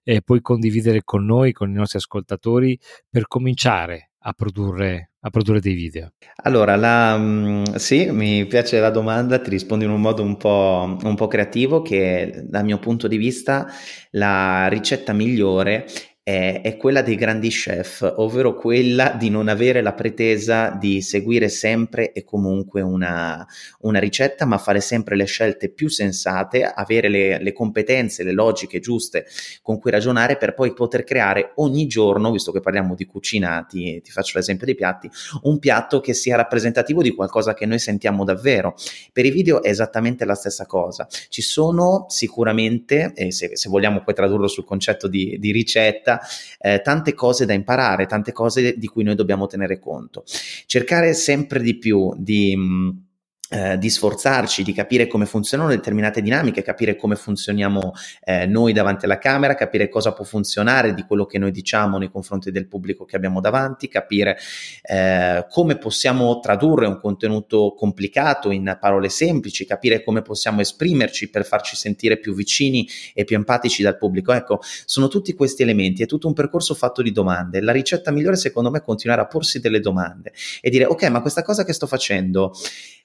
eh, 0.03 0.21
puoi 0.21 0.41
condividere 0.41 1.03
con 1.03 1.25
noi, 1.25 1.51
con 1.51 1.69
i 1.69 1.73
nostri 1.73 1.99
ascoltatori, 1.99 2.77
per 3.09 3.27
cominciare 3.27 4.11
a 4.25 4.33
produrre 4.33 5.12
a 5.25 5.29
produrre 5.29 5.59
dei 5.59 5.73
video? 5.73 6.11
Allora, 6.43 6.75
la, 6.75 7.17
mm, 7.17 7.63
sì, 7.75 8.09
mi 8.11 8.45
piace 8.45 8.79
la 8.79 8.89
domanda, 8.89 9.39
ti 9.39 9.49
rispondo 9.49 9.85
in 9.85 9.91
un 9.91 10.01
modo 10.01 10.21
un 10.21 10.35
po', 10.37 10.97
un 11.01 11.15
po' 11.15 11.27
creativo 11.27 11.81
che 11.81 12.43
dal 12.45 12.63
mio 12.65 12.79
punto 12.79 13.07
di 13.07 13.17
vista 13.17 13.67
la 14.11 14.67
ricetta 14.67 15.13
migliore 15.13 15.85
è, 16.23 16.61
è, 16.63 16.77
quella 16.77 17.01
dei 17.01 17.15
grandi 17.15 17.49
chef, 17.49 18.13
ovvero 18.15 18.55
quella 18.55 19.09
di 19.09 19.29
non 19.29 19.49
avere 19.49 19.81
la 19.81 19.91
pretesa 19.91 20.69
di 20.69 21.01
seguire 21.01 21.49
sempre 21.49 22.13
e 22.13 22.23
comunque 22.23 22.79
una, 22.79 23.45
una 23.81 23.99
ricetta, 23.99 24.45
ma 24.45 24.57
fare 24.57 24.79
sempre 24.79 25.17
le 25.17 25.25
scelte 25.25 25.69
più 25.69 25.89
sensate, 25.89 26.63
avere 26.63 27.09
le, 27.09 27.43
le, 27.43 27.51
competenze, 27.51 28.23
le 28.23 28.31
logiche 28.31 28.79
giuste 28.79 29.25
con 29.61 29.77
cui 29.79 29.91
ragionare 29.91 30.37
per 30.37 30.53
poi 30.53 30.73
poter 30.73 31.03
creare 31.03 31.51
ogni 31.55 31.87
giorno, 31.87 32.31
visto 32.31 32.53
che 32.53 32.61
parliamo 32.61 32.95
di 32.95 33.05
cucina, 33.05 33.65
ti, 33.67 33.99
ti 34.01 34.11
faccio 34.11 34.37
l'esempio 34.37 34.65
dei 34.65 34.75
piatti, 34.75 35.09
un 35.41 35.59
piatto 35.59 35.99
che 35.99 36.13
sia 36.13 36.37
rappresentativo 36.37 37.01
di 37.01 37.11
qualcosa 37.11 37.53
che 37.53 37.65
noi 37.65 37.79
sentiamo 37.79 38.23
davvero. 38.23 38.75
Per 39.11 39.25
i 39.25 39.29
video 39.29 39.61
è 39.61 39.67
esattamente 39.67 40.23
la 40.23 40.35
stessa 40.35 40.65
cosa. 40.65 41.05
Ci 41.27 41.41
sono 41.41 42.05
sicuramente, 42.07 43.11
e 43.13 43.33
se, 43.33 43.57
se 43.57 43.67
vogliamo 43.67 44.03
poi 44.03 44.13
tradurlo 44.13 44.47
sul 44.47 44.63
concetto 44.63 45.09
di, 45.09 45.35
di 45.37 45.51
ricetta, 45.51 46.12
eh, 46.59 46.81
tante 46.81 47.13
cose 47.13 47.45
da 47.45 47.53
imparare, 47.53 48.05
tante 48.05 48.31
cose 48.31 48.75
di 48.77 48.87
cui 48.87 49.03
noi 49.03 49.15
dobbiamo 49.15 49.47
tenere 49.47 49.79
conto. 49.79 50.23
Cercare 50.65 51.13
sempre 51.13 51.61
di 51.61 51.77
più 51.77 52.13
di... 52.17 53.11
Eh, 53.49 53.77
di 53.77 53.89
sforzarci, 53.89 54.63
di 54.63 54.73
capire 54.73 55.05
come 55.05 55.27
funzionano 55.27 55.69
determinate 55.69 56.23
dinamiche, 56.23 56.63
capire 56.63 56.95
come 56.95 57.15
funzioniamo 57.15 57.93
eh, 58.23 58.47
noi 58.47 58.73
davanti 58.73 59.05
alla 59.05 59.19
camera, 59.19 59.53
capire 59.53 59.89
cosa 59.89 60.11
può 60.11 60.25
funzionare 60.25 60.95
di 60.95 61.03
quello 61.03 61.25
che 61.25 61.37
noi 61.37 61.51
diciamo 61.51 61.99
nei 61.99 62.09
confronti 62.09 62.49
del 62.49 62.67
pubblico 62.67 63.05
che 63.05 63.15
abbiamo 63.15 63.41
davanti, 63.41 63.89
capire 63.89 64.39
eh, 64.81 65.45
come 65.49 65.77
possiamo 65.77 66.39
tradurre 66.39 66.87
un 66.87 66.97
contenuto 66.99 67.75
complicato 67.77 68.49
in 68.49 68.75
parole 68.79 69.09
semplici, 69.09 69.65
capire 69.65 70.03
come 70.03 70.23
possiamo 70.23 70.61
esprimerci 70.61 71.29
per 71.29 71.45
farci 71.45 71.75
sentire 71.75 72.17
più 72.17 72.33
vicini 72.33 72.87
e 73.13 73.23
più 73.23 73.35
empatici 73.35 73.83
dal 73.83 73.97
pubblico. 73.97 74.31
Ecco, 74.31 74.61
sono 74.85 75.09
tutti 75.09 75.33
questi 75.33 75.61
elementi, 75.61 76.01
è 76.01 76.07
tutto 76.07 76.25
un 76.27 76.33
percorso 76.33 76.73
fatto 76.73 77.03
di 77.03 77.11
domande. 77.11 77.61
La 77.61 77.73
ricetta 77.73 78.09
migliore 78.09 78.37
secondo 78.37 78.71
me 78.71 78.79
è 78.79 78.81
continuare 78.81 79.21
a 79.21 79.27
porsi 79.27 79.59
delle 79.59 79.79
domande 79.79 80.31
e 80.59 80.71
dire 80.71 80.85
ok, 80.85 81.03
ma 81.09 81.21
questa 81.21 81.43
cosa 81.43 81.63
che 81.63 81.73
sto 81.73 81.85
facendo 81.85 82.53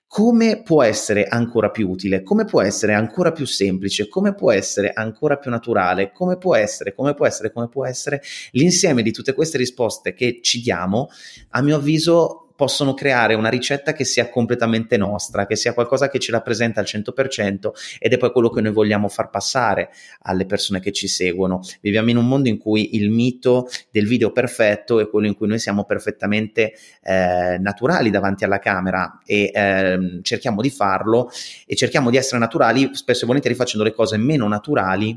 come 0.09 0.63
può 0.63 0.83
essere 0.83 1.27
ancora 1.27 1.71
più 1.71 1.91
utile, 1.91 2.23
come 2.23 2.47
può 2.47 2.63
essere 2.63 2.95
ancora 2.95 3.31
più 3.31 3.45
semplice, 3.45 4.09
come 4.09 4.35
può 4.35 4.51
essere 4.51 4.91
ancora 4.93 5.37
più 5.37 5.51
naturale, 5.51 6.13
come 6.13 6.39
può 6.39 6.57
essere, 6.57 6.95
come 6.95 7.13
può 7.13 7.27
essere, 7.27 7.53
come 7.53 7.69
può 7.69 7.85
essere. 7.87 8.23
L'insieme 8.53 9.03
di 9.03 9.13
tutte 9.13 9.35
queste 9.35 9.59
risposte 9.59 10.15
che 10.15 10.41
ci 10.43 10.63
diamo, 10.63 11.11
a 11.51 11.61
mio 11.61 11.77
avviso, 11.77 12.48
possono 12.59 12.93
creare 12.93 13.35
una 13.35 13.51
ricetta 13.51 13.93
che 13.93 14.05
sia 14.05 14.29
completamente 14.29 14.97
nostra, 14.97 15.47
che 15.47 15.55
sia 15.55 15.73
qualcosa 15.73 16.11
che 16.11 16.19
ci 16.19 16.33
rappresenta 16.33 16.81
al 16.81 16.87
100% 16.87 17.71
ed 18.01 18.13
è 18.13 18.17
poi 18.17 18.33
quello 18.33 18.51
che 18.51 18.61
noi 18.61 18.73
vogliamo 18.73 19.07
far 19.07 19.31
passare 19.31 19.91
alle 20.23 20.45
persone 20.45 20.81
che 20.81 20.91
ci 20.91 21.07
seguono. 21.07 21.61
Viviamo 21.81 22.11
in 22.11 22.17
un 22.17 22.27
mondo 22.27 22.49
in 22.49 22.59
cui 22.59 22.97
il 22.97 23.11
mito 23.11 23.69
del 23.93 24.09
video 24.09 24.33
perfetto 24.33 24.99
è 24.99 25.09
quello 25.09 25.29
in 25.29 25.37
cui 25.37 25.47
noi 25.47 25.61
siamo 25.61 25.85
perfettamente 25.85 26.73
eh, 27.05 27.59
naturali 27.61 28.11
davanti 28.11 28.43
alla 28.43 28.59
camera 28.59 29.21
e 29.25 29.53
eh, 29.55 30.19
cerchiamo 30.23 30.61
di 30.61 30.71
farlo 30.71 31.31
e 31.65 31.77
cerchiamo 31.77 32.11
di 32.11 32.17
essere 32.17 32.41
naturali 32.41 32.91
spesso 32.93 33.23
e 33.23 33.27
volentieri 33.29 33.57
facendo 33.57 33.85
le 33.85 33.95
cose 33.95 34.17
meno 34.17 34.49
naturali 34.49 35.17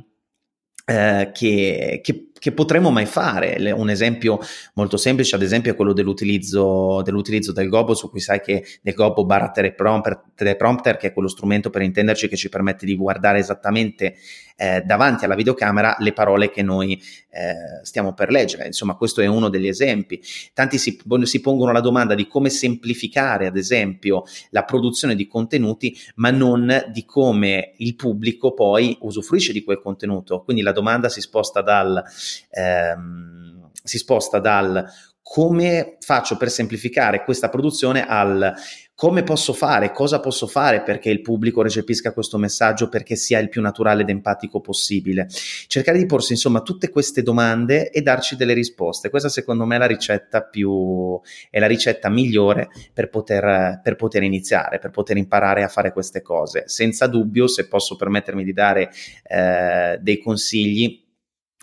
eh, 0.85 1.31
che, 1.33 2.01
che, 2.03 2.30
che, 2.41 2.51
potremmo 2.51 2.89
mai 2.89 3.05
fare. 3.05 3.71
Un 3.71 3.89
esempio 3.91 4.39
molto 4.73 4.97
semplice, 4.97 5.35
ad 5.35 5.43
esempio, 5.43 5.71
è 5.71 5.75
quello 5.75 5.93
dell'utilizzo, 5.93 7.03
dell'utilizzo 7.03 7.51
del 7.51 7.69
Gobbo, 7.69 7.93
su 7.93 8.09
cui 8.09 8.19
sai 8.19 8.41
che 8.41 8.65
del 8.81 8.95
Gobbo 8.95 9.23
barra 9.23 9.51
teleprompter, 9.51 10.21
teleprompter, 10.33 10.97
che 10.97 11.07
è 11.07 11.13
quello 11.13 11.27
strumento 11.27 11.69
per 11.69 11.83
intenderci 11.83 12.27
che 12.27 12.35
ci 12.35 12.49
permette 12.49 12.85
di 12.85 12.95
guardare 12.95 13.39
esattamente 13.39 14.15
eh, 14.61 14.81
davanti 14.81 15.25
alla 15.25 15.33
videocamera 15.33 15.95
le 15.99 16.13
parole 16.13 16.51
che 16.51 16.61
noi 16.61 17.01
eh, 17.31 17.83
stiamo 17.83 18.13
per 18.13 18.29
leggere. 18.29 18.67
Insomma, 18.67 18.95
questo 18.95 19.21
è 19.21 19.25
uno 19.25 19.49
degli 19.49 19.67
esempi. 19.67 20.21
Tanti 20.53 20.77
si, 20.77 20.99
si 21.23 21.41
pongono 21.41 21.71
la 21.71 21.79
domanda 21.79 22.13
di 22.13 22.27
come 22.27 22.49
semplificare, 22.49 23.47
ad 23.47 23.57
esempio, 23.57 24.23
la 24.51 24.63
produzione 24.63 25.15
di 25.15 25.25
contenuti, 25.25 25.97
ma 26.15 26.29
non 26.29 26.85
di 26.91 27.05
come 27.05 27.73
il 27.77 27.95
pubblico 27.95 28.53
poi 28.53 28.95
usufruisce 29.01 29.51
di 29.51 29.63
quel 29.63 29.81
contenuto. 29.81 30.43
Quindi 30.43 30.61
la 30.61 30.71
domanda 30.71 31.09
si 31.09 31.21
sposta 31.21 31.61
dal, 31.61 32.03
ehm, 32.49 33.69
si 33.83 33.97
sposta 33.97 34.39
dal 34.39 34.85
come 35.21 35.97
faccio 35.99 36.35
per 36.35 36.49
semplificare 36.49 37.23
questa 37.23 37.47
produzione 37.49 38.05
al 38.05 38.53
come 39.01 39.23
posso 39.23 39.53
fare, 39.53 39.91
cosa 39.91 40.19
posso 40.19 40.45
fare 40.45 40.83
perché 40.83 41.09
il 41.09 41.21
pubblico 41.21 41.63
recepisca 41.63 42.13
questo 42.13 42.37
messaggio, 42.37 42.87
perché 42.87 43.15
sia 43.15 43.39
il 43.39 43.49
più 43.49 43.59
naturale 43.59 44.03
ed 44.03 44.09
empatico 44.09 44.61
possibile. 44.61 45.27
Cercare 45.65 45.97
di 45.97 46.05
porsi 46.05 46.33
insomma 46.33 46.61
tutte 46.61 46.91
queste 46.91 47.23
domande 47.23 47.89
e 47.89 48.03
darci 48.03 48.35
delle 48.35 48.53
risposte. 48.53 49.09
Questa 49.09 49.27
secondo 49.27 49.65
me 49.65 49.77
è 49.77 49.79
la 49.79 49.87
ricetta 49.87 50.43
più, 50.43 51.19
è 51.49 51.57
la 51.57 51.65
ricetta 51.65 52.09
migliore 52.09 52.69
per 52.93 53.09
poter, 53.09 53.79
per 53.81 53.95
poter 53.95 54.21
iniziare, 54.21 54.77
per 54.77 54.91
poter 54.91 55.17
imparare 55.17 55.63
a 55.63 55.67
fare 55.67 55.91
queste 55.93 56.21
cose. 56.21 56.65
Senza 56.67 57.07
dubbio, 57.07 57.47
se 57.47 57.67
posso 57.67 57.95
permettermi 57.95 58.43
di 58.43 58.53
dare 58.53 58.91
eh, 59.23 59.97
dei 59.99 60.19
consigli, 60.19 61.00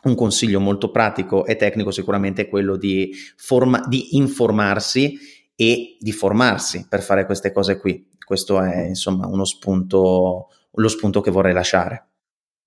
un 0.08 0.14
consiglio 0.14 0.60
molto 0.60 0.90
pratico 0.90 1.44
e 1.44 1.56
tecnico 1.56 1.90
sicuramente 1.90 2.42
è 2.42 2.48
quello 2.48 2.76
di, 2.76 3.12
forma- 3.36 3.84
di 3.86 4.16
informarsi 4.16 5.18
e 5.54 5.96
di 5.98 6.12
formarsi 6.12 6.86
per 6.88 7.02
fare 7.02 7.26
queste 7.26 7.52
cose 7.52 7.78
qui. 7.78 8.06
Questo 8.24 8.60
è 8.60 8.86
insomma 8.86 9.26
uno 9.26 9.44
spunto, 9.44 10.48
lo 10.70 10.88
spunto 10.88 11.20
che 11.20 11.30
vorrei 11.30 11.52
lasciare. 11.52 12.07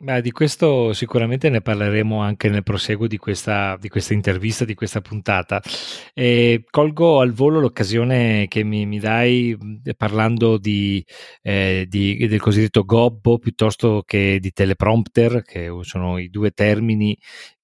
Beh, 0.03 0.21
di 0.21 0.31
questo 0.31 0.93
sicuramente 0.93 1.47
ne 1.49 1.61
parleremo 1.61 2.19
anche 2.21 2.49
nel 2.49 2.63
proseguo 2.63 3.05
di 3.05 3.17
questa, 3.17 3.77
di 3.79 3.87
questa 3.87 4.13
intervista, 4.13 4.65
di 4.65 4.73
questa 4.73 4.99
puntata. 4.99 5.61
E 6.15 6.63
colgo 6.71 7.19
al 7.19 7.33
volo 7.33 7.59
l'occasione 7.59 8.47
che 8.47 8.63
mi, 8.63 8.87
mi 8.87 8.97
dai 8.97 9.55
parlando 9.95 10.57
di, 10.57 11.05
eh, 11.43 11.85
di, 11.87 12.17
del 12.27 12.39
cosiddetto 12.39 12.83
gobbo 12.83 13.37
piuttosto 13.37 14.01
che 14.03 14.39
di 14.39 14.51
teleprompter, 14.51 15.43
che 15.43 15.69
sono 15.81 16.17
i 16.17 16.31
due 16.31 16.49
termini 16.49 17.15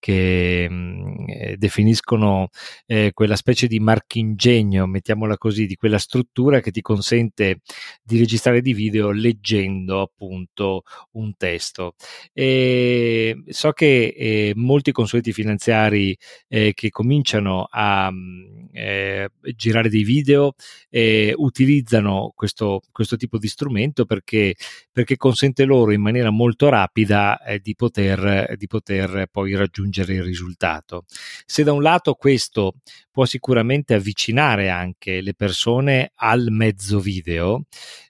che 0.07 0.69
mh, 0.69 0.73
mm, 0.73 1.15
eh, 1.27 1.57
definiscono 1.57 2.47
eh, 2.85 3.11
quella 3.13 3.35
specie 3.35 3.67
di 3.67 3.77
marchingegno, 3.81 4.85
mettiamola 4.87 5.37
così, 5.37 5.65
di 5.65 5.75
quella 5.75 5.97
struttura 5.97 6.61
che 6.61 6.71
ti 6.71 6.79
consente 6.79 7.59
di 8.01 8.17
registrare 8.17 8.61
di 8.61 8.73
video 8.73 9.11
leggendo 9.11 9.99
appunto 9.99 10.83
un 11.13 11.35
testo. 11.35 11.95
E 12.31 13.43
so 13.49 13.71
che 13.73 14.13
eh, 14.17 14.53
molti 14.55 14.93
consulenti 14.93 15.33
finanziari 15.33 16.17
eh, 16.47 16.71
che 16.73 16.89
cominciano 16.89 17.67
a 17.69 18.09
mm, 18.09 18.67
eh, 18.71 19.29
girare 19.57 19.89
dei 19.89 20.03
video 20.03 20.53
utilizzano 21.35 22.31
questo, 22.35 22.81
questo, 22.91 23.17
tipo 23.17 23.37
di 23.37 23.47
strumento 23.47 24.05
perché, 24.05 24.55
perché, 24.91 25.15
consente 25.15 25.63
loro 25.65 25.91
in 25.91 26.01
maniera 26.01 26.31
molto 26.31 26.69
rapida 26.69 27.39
eh, 27.43 27.59
di 27.59 27.75
poter, 27.75 28.55
di 28.57 28.67
poter 28.67 29.27
poi 29.31 29.55
raggiungere 29.55 29.96
raggiungere 29.97 30.13
il 30.13 30.23
risultato. 30.23 31.05
Se 31.45 31.63
da 31.63 31.73
un 31.73 31.81
lato 31.81 32.13
questo 32.13 32.75
può 33.11 33.25
sicuramente 33.25 33.93
avvicinare 33.93 34.69
anche 34.69 35.21
le 35.21 35.33
persone 35.33 36.11
al 36.15 36.47
mezzo 36.49 36.99
video, 36.99 37.63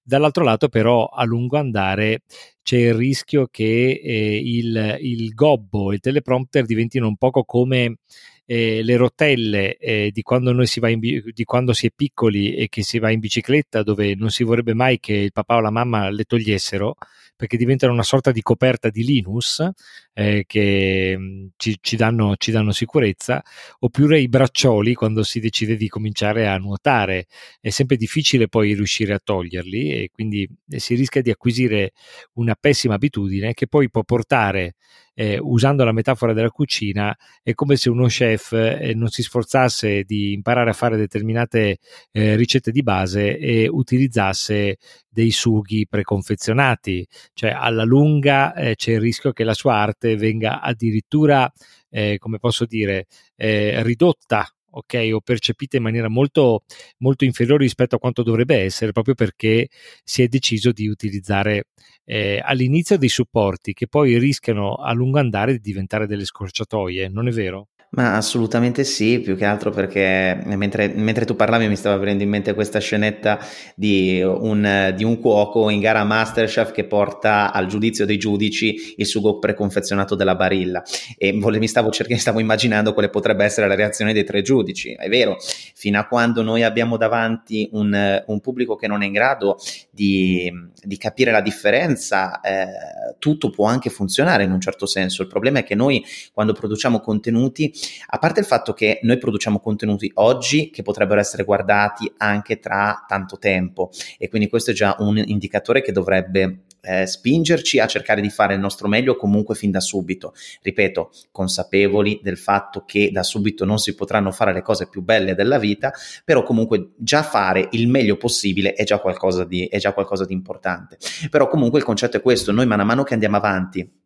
dall'altro 0.03 0.43
lato 0.43 0.67
però 0.67 1.05
a 1.05 1.23
lungo 1.23 1.57
andare 1.57 2.23
c'è 2.61 2.77
il 2.77 2.93
rischio 2.93 3.47
che 3.49 4.01
eh, 4.03 4.41
il, 4.43 4.97
il 5.01 5.33
gobbo 5.33 5.93
il 5.93 6.01
teleprompter 6.01 6.65
diventino 6.65 7.07
un 7.07 7.15
poco 7.15 7.45
come 7.45 7.99
eh, 8.45 8.81
le 8.83 8.97
rotelle 8.97 9.77
eh, 9.77 10.09
di, 10.11 10.21
quando 10.21 10.51
noi 10.51 10.67
si 10.67 10.79
va 10.79 10.89
in, 10.89 10.99
di 10.99 11.43
quando 11.45 11.73
si 11.73 11.87
è 11.87 11.91
piccoli 11.95 12.55
e 12.55 12.67
che 12.67 12.83
si 12.83 12.99
va 12.99 13.09
in 13.09 13.19
bicicletta 13.19 13.83
dove 13.83 14.15
non 14.15 14.29
si 14.29 14.43
vorrebbe 14.43 14.73
mai 14.73 14.99
che 14.99 15.13
il 15.13 15.31
papà 15.31 15.55
o 15.55 15.61
la 15.61 15.69
mamma 15.69 16.09
le 16.09 16.23
togliessero 16.23 16.95
perché 17.37 17.55
diventano 17.55 17.93
una 17.93 18.03
sorta 18.03 18.31
di 18.31 18.41
coperta 18.41 18.89
di 18.89 19.05
Linus 19.05 19.65
eh, 20.13 20.43
che 20.45 21.15
mm, 21.17 21.47
ci, 21.55 21.77
ci, 21.79 21.95
danno, 21.95 22.35
ci, 22.37 22.51
danno, 22.51 22.71
sicurezza, 22.71 23.41
oppure 23.79 24.19
i 24.19 24.27
braccioli 24.27 24.93
quando 24.95 25.23
si 25.23 25.39
decide 25.39 25.77
di 25.77 25.87
cominciare 25.87 26.47
a 26.47 26.57
nuotare. 26.57 27.27
È 27.61 27.69
sempre 27.69 27.95
difficile 27.95 28.49
poi 28.49 28.73
riuscire 28.73 29.13
a 29.13 29.21
toglierli 29.23 29.91
e 29.91 30.09
quindi 30.11 30.49
eh, 30.69 30.79
si 30.79 30.95
rischia 30.95 31.21
di 31.21 31.29
acquisire 31.29 31.93
una 32.33 32.55
pessima 32.59 32.95
abitudine 32.95 33.53
che 33.53 33.67
poi 33.67 33.89
può 33.89 34.03
portare 34.03 34.75
eh, 35.19 35.39
usando 35.41 35.83
la 35.83 35.91
metafora 35.91 36.31
della 36.31 36.51
cucina, 36.51 37.17
è 37.41 37.55
come 37.55 37.75
se 37.75 37.89
uno 37.89 38.05
chef 38.05 38.51
eh, 38.51 38.93
non 38.93 39.09
si 39.09 39.23
sforzasse 39.23 40.03
di 40.03 40.33
imparare 40.33 40.69
a 40.69 40.73
fare 40.73 40.95
determinate 40.95 41.79
eh, 42.11 42.35
ricette 42.35 42.69
di 42.69 42.83
base 42.83 43.35
e 43.39 43.67
utilizzasse 43.67 44.77
dei 45.09 45.31
sughi 45.31 45.87
preconfezionati, 45.89 47.07
cioè 47.33 47.49
alla 47.49 47.83
lunga 47.83 48.53
eh, 48.53 48.75
c'è 48.75 48.91
il 48.91 48.99
rischio 48.99 49.31
che 49.31 49.43
la 49.43 49.55
sua 49.55 49.73
arte 49.73 50.15
venga 50.15 50.61
addirittura, 50.61 51.51
eh, 51.89 52.17
come 52.19 52.37
posso 52.37 52.65
dire, 52.65 53.07
eh, 53.35 53.81
ridotta 53.81 54.47
ok, 54.77 55.09
o 55.13 55.21
percepite 55.21 55.77
in 55.77 55.83
maniera 55.83 56.09
molto, 56.09 56.63
molto 56.99 57.25
inferiore 57.25 57.63
rispetto 57.63 57.95
a 57.95 57.99
quanto 57.99 58.23
dovrebbe 58.23 58.57
essere, 58.57 58.91
proprio 58.91 59.15
perché 59.15 59.67
si 60.03 60.21
è 60.23 60.27
deciso 60.27 60.71
di 60.71 60.87
utilizzare 60.87 61.65
eh, 62.05 62.39
all'inizio 62.43 62.97
dei 62.97 63.09
supporti 63.09 63.73
che 63.73 63.87
poi 63.87 64.17
rischiano 64.17 64.75
a 64.75 64.93
lungo 64.93 65.19
andare 65.19 65.53
di 65.53 65.59
diventare 65.59 66.07
delle 66.07 66.25
scorciatoie, 66.25 67.09
non 67.09 67.27
è 67.27 67.31
vero? 67.31 67.67
Ma 67.89 68.15
assolutamente 68.17 68.83
sì, 68.83 69.21
più 69.21 69.37
che 69.37 69.45
altro 69.45 69.71
perché 69.71 70.37
mentre, 70.43 70.89
mentre 70.89 71.23
tu 71.23 71.37
parlavi 71.37 71.69
mi 71.69 71.77
stava 71.77 71.95
venendo 71.95 72.21
in 72.21 72.29
mente 72.29 72.53
questa 72.53 72.79
scenetta 72.79 73.39
di 73.75 74.21
un, 74.21 74.93
di 74.93 75.05
un, 75.05 75.19
cuoco 75.21 75.69
in 75.69 75.79
gara 75.79 76.03
Masterchef 76.03 76.73
che 76.73 76.83
porta 76.83 77.53
al 77.53 77.67
giudizio 77.67 78.05
dei 78.05 78.17
giudici 78.17 78.95
il 78.97 79.05
sugo 79.05 79.39
preconfezionato 79.39 80.15
della 80.15 80.35
barilla 80.35 80.83
e 81.17 81.31
mi 81.31 81.67
stavo, 81.67 81.89
cercando, 81.89 82.21
stavo 82.21 82.39
immaginando 82.41 82.91
quale 82.91 83.09
potrebbe 83.09 83.45
essere 83.45 83.69
la 83.69 83.75
reazione 83.75 84.11
dei 84.11 84.25
tre 84.25 84.41
giudici. 84.41 84.91
È 84.91 85.07
vero, 85.07 85.37
fino 85.73 85.97
a 85.97 86.07
quando 86.07 86.41
noi 86.41 86.63
abbiamo 86.63 86.97
davanti 86.97 87.69
un, 87.71 88.21
un 88.25 88.39
pubblico 88.41 88.75
che 88.75 88.87
non 88.87 89.01
è 89.01 89.05
in 89.05 89.13
grado 89.13 89.57
di, 89.97 90.51
di 90.83 90.97
capire 90.97 91.31
la 91.31 91.41
differenza, 91.41 92.39
eh, 92.41 93.15
tutto 93.17 93.49
può 93.49 93.65
anche 93.65 93.89
funzionare 93.89 94.43
in 94.43 94.51
un 94.51 94.61
certo 94.61 94.85
senso. 94.85 95.23
Il 95.23 95.27
problema 95.27 95.59
è 95.59 95.63
che 95.63 95.73
noi 95.73 96.05
quando 96.31 96.53
produciamo 96.53 96.99
contenuti 96.99 97.73
a 98.09 98.19
parte 98.19 98.41
il 98.41 98.45
fatto 98.45 98.73
che 98.73 98.99
noi 99.01 99.17
produciamo 99.17 99.59
contenuti 99.59 100.11
oggi 100.15 100.69
che 100.69 100.83
potrebbero 100.83 101.19
essere 101.19 101.43
guardati 101.43 102.11
anche 102.17 102.59
tra 102.59 103.05
tanto 103.07 103.39
tempo 103.39 103.89
e 104.19 104.29
quindi 104.29 104.47
questo 104.47 104.69
è 104.69 104.73
già 104.75 104.95
un 104.99 105.17
indicatore 105.17 105.81
che 105.81 105.91
dovrebbe 105.91 106.59
eh, 106.87 107.05
spingerci 107.05 107.79
a 107.79 107.87
cercare 107.87 108.21
di 108.21 108.29
fare 108.29 108.53
il 108.53 108.59
nostro 108.59 108.87
meglio 108.87 109.15
comunque 109.15 109.55
fin 109.55 109.71
da 109.71 109.81
subito. 109.81 110.33
Ripeto, 110.61 111.11
consapevoli 111.31 112.19
del 112.23 112.37
fatto 112.37 112.83
che 112.85 113.11
da 113.11 113.23
subito 113.23 113.65
non 113.65 113.77
si 113.77 113.93
potranno 113.93 114.31
fare 114.31 114.53
le 114.53 114.61
cose 114.61 114.87
più 114.87 115.01
belle 115.01 115.35
della 115.35 115.59
vita, 115.59 115.91
però 116.23 116.43
comunque 116.43 116.91
già 116.95 117.23
fare 117.23 117.67
il 117.71 117.87
meglio 117.87 118.15
possibile 118.15 118.73
è 118.73 118.83
già 118.83 118.99
qualcosa 118.99 119.43
di, 119.43 119.65
è 119.65 119.77
già 119.77 119.91
qualcosa 119.93 120.25
di 120.25 120.33
importante. 120.33 120.97
Però 121.29 121.47
comunque 121.47 121.79
il 121.79 121.85
concetto 121.85 122.17
è 122.17 122.21
questo, 122.21 122.51
noi 122.51 122.65
man 122.65 122.85
mano 122.85 123.03
che 123.03 123.13
andiamo 123.13 123.35
avanti 123.35 124.05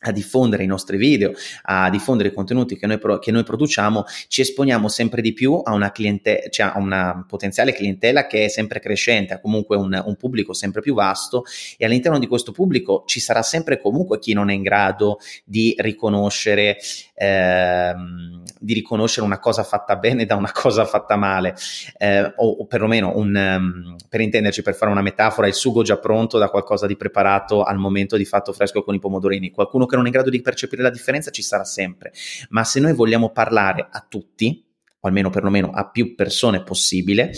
a 0.00 0.12
diffondere 0.12 0.62
i 0.62 0.66
nostri 0.66 0.96
video, 0.96 1.32
a 1.62 1.90
diffondere 1.90 2.30
i 2.30 2.32
contenuti 2.32 2.76
che 2.76 2.86
noi, 2.86 2.98
pro- 2.98 3.18
che 3.18 3.30
noi 3.30 3.42
produciamo, 3.42 4.04
ci 4.28 4.40
esponiamo 4.40 4.88
sempre 4.88 5.20
di 5.20 5.32
più 5.32 5.60
a 5.62 5.72
una, 5.72 5.90
cliente- 5.90 6.48
cioè 6.50 6.72
a 6.74 6.78
una 6.78 7.24
potenziale 7.28 7.72
clientela 7.72 8.26
che 8.26 8.46
è 8.46 8.48
sempre 8.48 8.80
crescente, 8.80 9.34
ha 9.34 9.40
comunque 9.40 9.76
un, 9.76 10.00
un, 10.04 10.16
pubblico 10.16 10.52
sempre 10.52 10.80
più 10.80 10.94
vasto 10.94 11.44
e 11.76 11.84
all'interno 11.84 12.18
di 12.18 12.26
questo 12.26 12.52
pubblico 12.52 13.04
ci 13.06 13.20
sarà 13.20 13.42
sempre 13.42 13.80
comunque 13.80 14.18
chi 14.18 14.32
non 14.32 14.50
è 14.50 14.54
in 14.54 14.62
grado 14.62 15.18
di 15.44 15.74
riconoscere, 15.78 16.78
ehm, 17.14 18.42
di 18.58 18.74
riconoscere 18.74 19.26
una 19.26 19.38
cosa 19.38 19.62
fatta 19.62 19.96
bene 19.96 20.24
da 20.24 20.36
una 20.36 20.52
cosa 20.52 20.84
fatta 20.86 21.16
male, 21.16 21.54
eh, 21.98 22.22
o, 22.36 22.48
o, 22.60 22.66
perlomeno 22.66 23.12
un, 23.16 23.34
um, 23.34 23.96
per 24.08 24.20
intenderci, 24.20 24.62
per 24.62 24.74
fare 24.74 24.90
una 24.90 25.02
metafora, 25.02 25.46
il 25.46 25.54
sugo 25.54 25.82
già 25.82 25.98
pronto 25.98 26.38
da 26.38 26.48
qualcosa 26.48 26.86
di 26.86 26.96
preparato 26.96 27.62
al 27.62 27.76
momento 27.76 28.16
di 28.16 28.24
fatto 28.24 28.52
fresco 28.52 28.82
con 28.82 28.94
i 28.94 28.98
pomodorini. 28.98 29.50
Qualcuno 29.50 29.86
che 29.90 29.96
non 29.96 30.04
è 30.04 30.08
in 30.08 30.14
grado 30.14 30.30
di 30.30 30.40
percepire 30.40 30.82
la 30.82 30.90
differenza 30.90 31.30
ci 31.30 31.42
sarà 31.42 31.64
sempre, 31.64 32.12
ma 32.48 32.64
se 32.64 32.80
noi 32.80 32.94
vogliamo 32.94 33.30
parlare 33.30 33.88
a 33.90 34.04
tutti, 34.08 34.64
o 35.00 35.08
almeno 35.08 35.30
perlomeno 35.30 35.70
a 35.70 35.90
più 35.90 36.14
persone 36.14 36.62
possibile, 36.62 37.32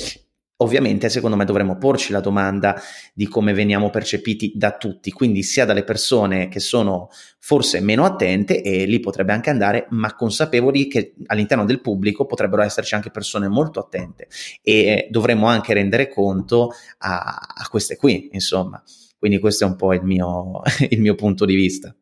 ovviamente 0.62 1.08
secondo 1.08 1.36
me 1.36 1.44
dovremmo 1.44 1.76
porci 1.76 2.12
la 2.12 2.20
domanda 2.20 2.80
di 3.12 3.26
come 3.26 3.52
veniamo 3.52 3.90
percepiti 3.90 4.52
da 4.54 4.76
tutti, 4.76 5.10
quindi 5.10 5.42
sia 5.42 5.64
dalle 5.64 5.84
persone 5.84 6.48
che 6.48 6.60
sono 6.60 7.08
forse 7.38 7.80
meno 7.80 8.04
attente 8.04 8.62
e 8.62 8.86
lì 8.86 9.00
potrebbe 9.00 9.32
anche 9.32 9.50
andare, 9.50 9.86
ma 9.90 10.14
consapevoli 10.14 10.86
che 10.86 11.14
all'interno 11.26 11.64
del 11.64 11.80
pubblico 11.80 12.26
potrebbero 12.26 12.62
esserci 12.62 12.94
anche 12.94 13.10
persone 13.10 13.48
molto 13.48 13.80
attente 13.80 14.28
e 14.62 15.08
dovremmo 15.10 15.46
anche 15.46 15.74
rendere 15.74 16.08
conto 16.08 16.70
a, 16.98 17.38
a 17.54 17.68
queste 17.68 17.96
qui, 17.96 18.28
insomma. 18.32 18.82
Quindi 19.18 19.38
questo 19.38 19.64
è 19.64 19.68
un 19.68 19.76
po' 19.76 19.92
il 19.94 20.02
mio, 20.02 20.62
il 20.88 21.00
mio 21.00 21.14
punto 21.14 21.44
di 21.44 21.54
vista. 21.54 21.94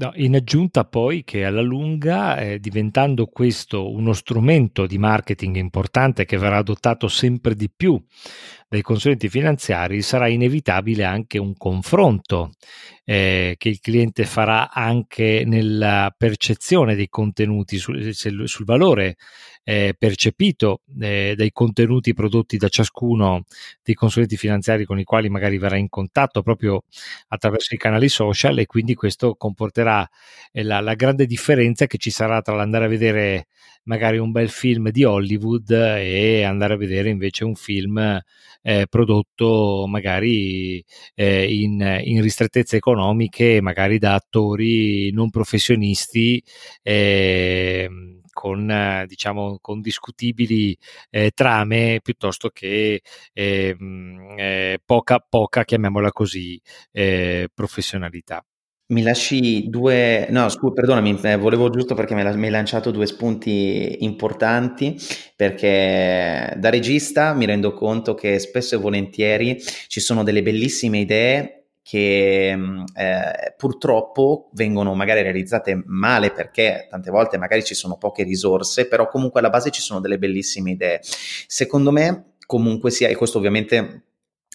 No, 0.00 0.12
in 0.14 0.36
aggiunta 0.36 0.84
poi 0.84 1.24
che 1.24 1.44
alla 1.44 1.60
lunga, 1.60 2.38
eh, 2.38 2.60
diventando 2.60 3.26
questo 3.26 3.90
uno 3.90 4.12
strumento 4.12 4.86
di 4.86 4.96
marketing 4.96 5.56
importante 5.56 6.24
che 6.24 6.38
verrà 6.38 6.58
adottato 6.58 7.08
sempre 7.08 7.56
di 7.56 7.68
più 7.68 8.00
dai 8.68 8.82
consulenti 8.82 9.28
finanziari, 9.30 10.02
sarà 10.02 10.28
inevitabile 10.28 11.04
anche 11.04 11.38
un 11.38 11.56
confronto 11.56 12.50
eh, 13.04 13.54
che 13.56 13.68
il 13.70 13.80
cliente 13.80 14.24
farà 14.24 14.70
anche 14.70 15.44
nella 15.46 16.14
percezione 16.16 16.94
dei 16.94 17.08
contenuti, 17.08 17.78
sul, 17.78 18.14
sul 18.14 18.64
valore 18.66 19.16
eh, 19.64 19.94
percepito 19.98 20.82
eh, 20.98 21.34
dai 21.36 21.50
contenuti 21.50 22.14
prodotti 22.14 22.56
da 22.56 22.68
ciascuno 22.68 23.44
dei 23.82 23.94
consulenti 23.94 24.36
finanziari 24.36 24.84
con 24.84 24.98
i 24.98 25.04
quali 25.04 25.28
magari 25.28 25.58
verrà 25.58 25.76
in 25.76 25.88
contatto 25.88 26.42
proprio 26.42 26.84
attraverso 27.28 27.74
i 27.74 27.78
canali 27.78 28.08
social 28.08 28.58
e 28.58 28.66
quindi 28.66 28.94
questo 28.94 29.34
comporterà 29.34 30.08
eh, 30.52 30.62
la, 30.62 30.80
la 30.80 30.94
grande 30.94 31.26
differenza 31.26 31.86
che 31.86 31.98
ci 31.98 32.10
sarà 32.10 32.40
tra 32.42 32.54
l'andare 32.54 32.86
a 32.86 32.88
vedere 32.88 33.46
magari 33.84 34.18
un 34.18 34.30
bel 34.30 34.50
film 34.50 34.90
di 34.90 35.04
Hollywood 35.04 35.70
e 35.70 36.42
andare 36.44 36.74
a 36.74 36.76
vedere 36.76 37.08
invece 37.08 37.44
un 37.44 37.54
film 37.54 38.20
eh, 38.62 38.86
prodotto 38.88 39.86
magari 39.88 40.84
eh, 41.14 41.52
in, 41.52 42.00
in, 42.04 42.22
ristrettezze 42.22 42.76
economiche, 42.76 43.60
magari 43.60 43.98
da 43.98 44.14
attori 44.14 45.10
non 45.12 45.30
professionisti. 45.30 46.42
Eh, 46.82 47.88
con, 48.38 49.04
diciamo, 49.08 49.58
con 49.60 49.80
discutibili 49.80 50.76
eh, 51.10 51.32
trame 51.34 51.98
piuttosto 52.00 52.50
che 52.50 53.02
eh, 53.32 53.76
eh, 54.36 54.78
poca, 54.84 55.18
poca, 55.18 55.64
chiamiamola 55.64 56.12
così, 56.12 56.60
eh, 56.92 57.48
professionalità. 57.52 58.44
Mi 58.90 59.02
lasci 59.02 59.68
due, 59.68 60.28
no, 60.30 60.48
scusa, 60.48 60.72
perdonami, 60.72 61.20
eh, 61.24 61.36
volevo 61.36 61.68
giusto 61.68 61.94
perché 61.94 62.14
mi 62.14 62.22
hai 62.22 62.50
lanciato 62.50 62.90
due 62.90 63.04
spunti 63.04 64.02
importanti, 64.02 64.98
perché 65.36 66.54
da 66.56 66.70
regista 66.70 67.34
mi 67.34 67.44
rendo 67.44 67.74
conto 67.74 68.14
che 68.14 68.38
spesso 68.38 68.76
e 68.76 68.78
volentieri 68.78 69.60
ci 69.88 70.00
sono 70.00 70.22
delle 70.22 70.40
bellissime 70.40 71.00
idee 71.00 71.64
che 71.82 72.54
mm, 72.56 72.84
eh, 72.94 73.54
purtroppo 73.58 74.48
vengono 74.54 74.94
magari 74.94 75.20
realizzate 75.20 75.82
male 75.84 76.30
perché 76.30 76.86
tante 76.88 77.10
volte 77.10 77.36
magari 77.36 77.62
ci 77.64 77.74
sono 77.74 77.98
poche 77.98 78.22
risorse, 78.22 78.88
però 78.88 79.06
comunque 79.08 79.40
alla 79.40 79.50
base 79.50 79.70
ci 79.70 79.82
sono 79.82 80.00
delle 80.00 80.16
bellissime 80.16 80.70
idee. 80.70 81.00
Secondo 81.02 81.92
me 81.92 82.36
comunque 82.46 82.90
sia, 82.90 83.08
e 83.08 83.16
questo 83.16 83.36
ovviamente 83.36 84.04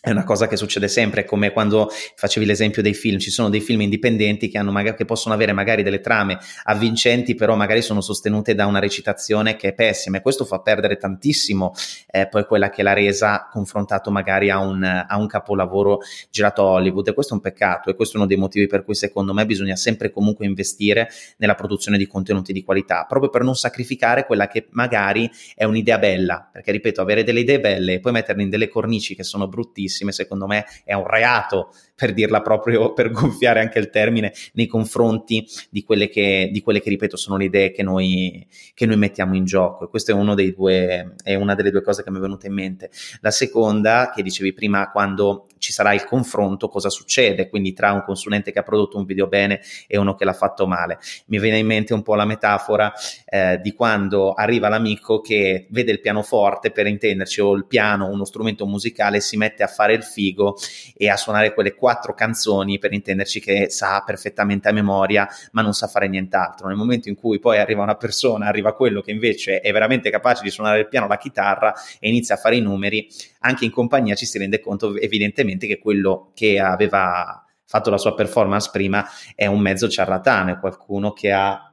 è 0.05 0.09
una 0.09 0.25
cosa 0.25 0.47
che 0.49 0.57
succede 0.57 0.89
sempre, 0.89 1.23
come 1.23 1.53
quando 1.53 1.89
facevi 2.15 2.45
l'esempio 2.45 2.81
dei 2.81 2.93
film, 2.93 3.19
ci 3.19 3.31
sono 3.31 3.47
dei 3.47 3.61
film 3.61 3.79
indipendenti 3.79 4.49
che, 4.49 4.61
magari, 4.61 4.97
che, 4.97 5.05
possono 5.05 5.33
avere 5.33 5.53
magari 5.53 5.81
delle 5.81 6.01
trame 6.01 6.39
avvincenti, 6.65 7.35
però 7.35 7.55
magari 7.55 7.81
sono 7.81 8.01
sostenute 8.01 8.53
da 8.53 8.65
una 8.65 8.79
recitazione 8.79 9.55
che 9.55 9.69
è 9.69 9.73
pessima 9.73 10.17
e 10.17 10.21
questo 10.21 10.43
fa 10.43 10.59
perdere 10.59 10.97
tantissimo 10.97 11.71
eh, 12.07 12.27
poi 12.27 12.45
quella 12.45 12.69
che 12.69 12.83
la 12.83 12.91
resa 12.91 13.47
confrontato 13.49 14.11
magari 14.11 14.49
a 14.49 14.59
un, 14.59 14.83
a 14.83 15.17
un, 15.17 15.25
capolavoro 15.25 15.99
girato 16.29 16.63
a 16.63 16.71
Hollywood 16.71 17.07
e 17.07 17.13
questo 17.13 17.31
è 17.31 17.37
un 17.37 17.41
peccato 17.41 17.89
e 17.89 17.95
questo 17.95 18.15
è 18.15 18.17
uno 18.17 18.27
dei 18.27 18.35
motivi 18.35 18.67
per 18.67 18.83
cui 18.83 18.95
secondo 18.95 19.33
me 19.33 19.45
bisogna 19.45 19.77
sempre 19.77 20.11
comunque 20.11 20.45
investire 20.45 21.07
nella 21.37 21.55
produzione 21.55 21.97
di 21.97 22.07
contenuti 22.07 22.51
di 22.51 22.61
qualità, 22.61 23.05
proprio 23.07 23.29
per 23.29 23.43
non 23.43 23.55
sacrificare 23.55 24.25
quella 24.25 24.49
che 24.49 24.67
magari 24.71 25.31
è 25.55 25.63
un'idea 25.63 25.97
bella, 25.97 26.49
perché 26.51 26.73
ripeto, 26.73 26.99
avere 26.99 27.23
delle 27.23 27.39
idee 27.39 27.61
belle 27.61 27.93
e 27.93 27.99
poi 28.01 28.11
metterle 28.11 28.43
in 28.43 28.49
delle 28.49 28.67
cornici 28.67 29.15
che 29.15 29.23
sono 29.23 29.47
bruttissime 29.47 29.91
bellissime, 29.93 30.12
secondo 30.12 30.47
me 30.47 30.65
è 30.84 30.93
un 30.93 31.08
reato 31.08 31.69
per 31.95 32.13
dirla 32.13 32.41
proprio, 32.41 32.91
per 32.93 33.12
gonfiare 33.12 33.60
anche 33.60 33.79
il 33.79 33.89
termine, 33.89 34.34
nei 34.53 34.67
confronti 34.67 35.47
di 35.69 35.84
quelle 35.84 36.10
che, 36.10 36.49
di 36.51 36.62
quelle 36.62 36.82
che 36.82 36.89
ripeto, 36.89 37.15
sono 37.15 37.38
le 37.38 37.45
idee 37.45 37.71
che 37.71 37.84
noi, 37.84 38.45
che 38.73 38.86
noi 38.86 38.97
mettiamo 38.97 39.36
in 39.36 39.45
gioco. 39.45 39.86
E 39.86 39.89
questa 39.89 40.12
è, 40.12 40.15
uno 40.15 40.34
dei 40.34 40.53
due, 40.53 41.15
è 41.23 41.36
una 41.36 41.56
delle 41.56 41.71
due 41.71 41.82
cose 41.82 42.03
che 42.03 42.12
mi 42.12 42.17
è 42.17 42.21
venuta 42.21 42.47
in 42.47 42.53
mente. 42.53 42.89
La 43.21 43.32
seconda, 43.32 44.12
che 44.13 44.23
dicevi 44.23 44.53
prima, 44.53 44.89
quando 44.91 45.47
ci 45.60 45.71
sarà 45.71 45.93
il 45.93 46.03
confronto, 46.03 46.67
cosa 46.67 46.89
succede? 46.89 47.47
Quindi 47.47 47.71
tra 47.73 47.93
un 47.93 48.03
consulente 48.03 48.51
che 48.51 48.60
ha 48.60 48.63
prodotto 48.63 48.97
un 48.97 49.06
video 49.06 49.27
bene 49.27 49.62
e 49.88 49.97
uno 49.97 50.15
che 50.15 50.25
l'ha 50.25 50.34
fatto 50.34 50.67
male. 50.67 50.99
Mi 51.27 51.39
viene 51.39 51.60
in 51.60 51.65
mente 51.65 51.93
un 51.93 52.01
po' 52.01 52.15
la 52.15 52.25
metafora 52.25 52.91
eh, 53.25 53.60
di 53.62 53.71
quando 53.73 54.34
arriva 54.34 54.67
l'amico 54.67 55.21
che 55.21 55.67
vede 55.69 55.91
il 55.91 56.01
pianoforte, 56.01 56.71
per 56.71 56.88
intenderci, 56.88 57.39
o 57.39 57.53
il 57.53 57.65
piano, 57.65 58.10
uno 58.10 58.25
strumento 58.25 58.65
musicale, 58.65 59.21
si 59.21 59.38
mette 59.38 59.63
a 59.63 59.67
fare 59.67 59.82
il 59.91 60.03
figo 60.03 60.55
e 60.95 61.09
a 61.09 61.17
suonare 61.17 61.53
quelle 61.53 61.75
quattro 61.75 62.13
canzoni, 62.13 62.79
per 62.79 62.93
intenderci, 62.93 63.41
che 63.41 63.69
sa 63.69 64.01
perfettamente 64.05 64.69
a 64.69 64.71
memoria, 64.71 65.27
ma 65.51 65.61
non 65.61 65.73
sa 65.73 65.87
fare 65.87 66.07
nient'altro. 66.07 66.67
Nel 66.67 66.77
momento 66.77 67.09
in 67.09 67.15
cui 67.15 67.39
poi 67.39 67.57
arriva 67.57 67.83
una 67.83 67.95
persona, 67.95 68.47
arriva 68.47 68.73
quello 68.73 69.01
che 69.01 69.11
invece 69.11 69.59
è 69.59 69.71
veramente 69.73 70.09
capace 70.09 70.43
di 70.43 70.49
suonare 70.49 70.79
il 70.79 70.87
piano, 70.87 71.07
la 71.07 71.17
chitarra 71.17 71.73
e 71.99 72.07
inizia 72.07 72.35
a 72.35 72.37
fare 72.37 72.55
i 72.55 72.61
numeri, 72.61 73.07
anche 73.39 73.65
in 73.65 73.71
compagnia 73.71 74.15
ci 74.15 74.25
si 74.25 74.37
rende 74.37 74.61
conto 74.61 74.95
evidentemente 74.95 75.67
che 75.67 75.79
quello 75.79 76.31
che 76.33 76.59
aveva 76.59 77.43
fatto 77.65 77.89
la 77.89 77.97
sua 77.97 78.13
performance 78.13 78.69
prima 78.71 79.05
è 79.35 79.47
un 79.47 79.59
mezzo 79.59 79.89
ciarlatano, 79.89 80.51
è 80.51 80.59
qualcuno 80.59 81.11
che 81.11 81.31
ha 81.31 81.72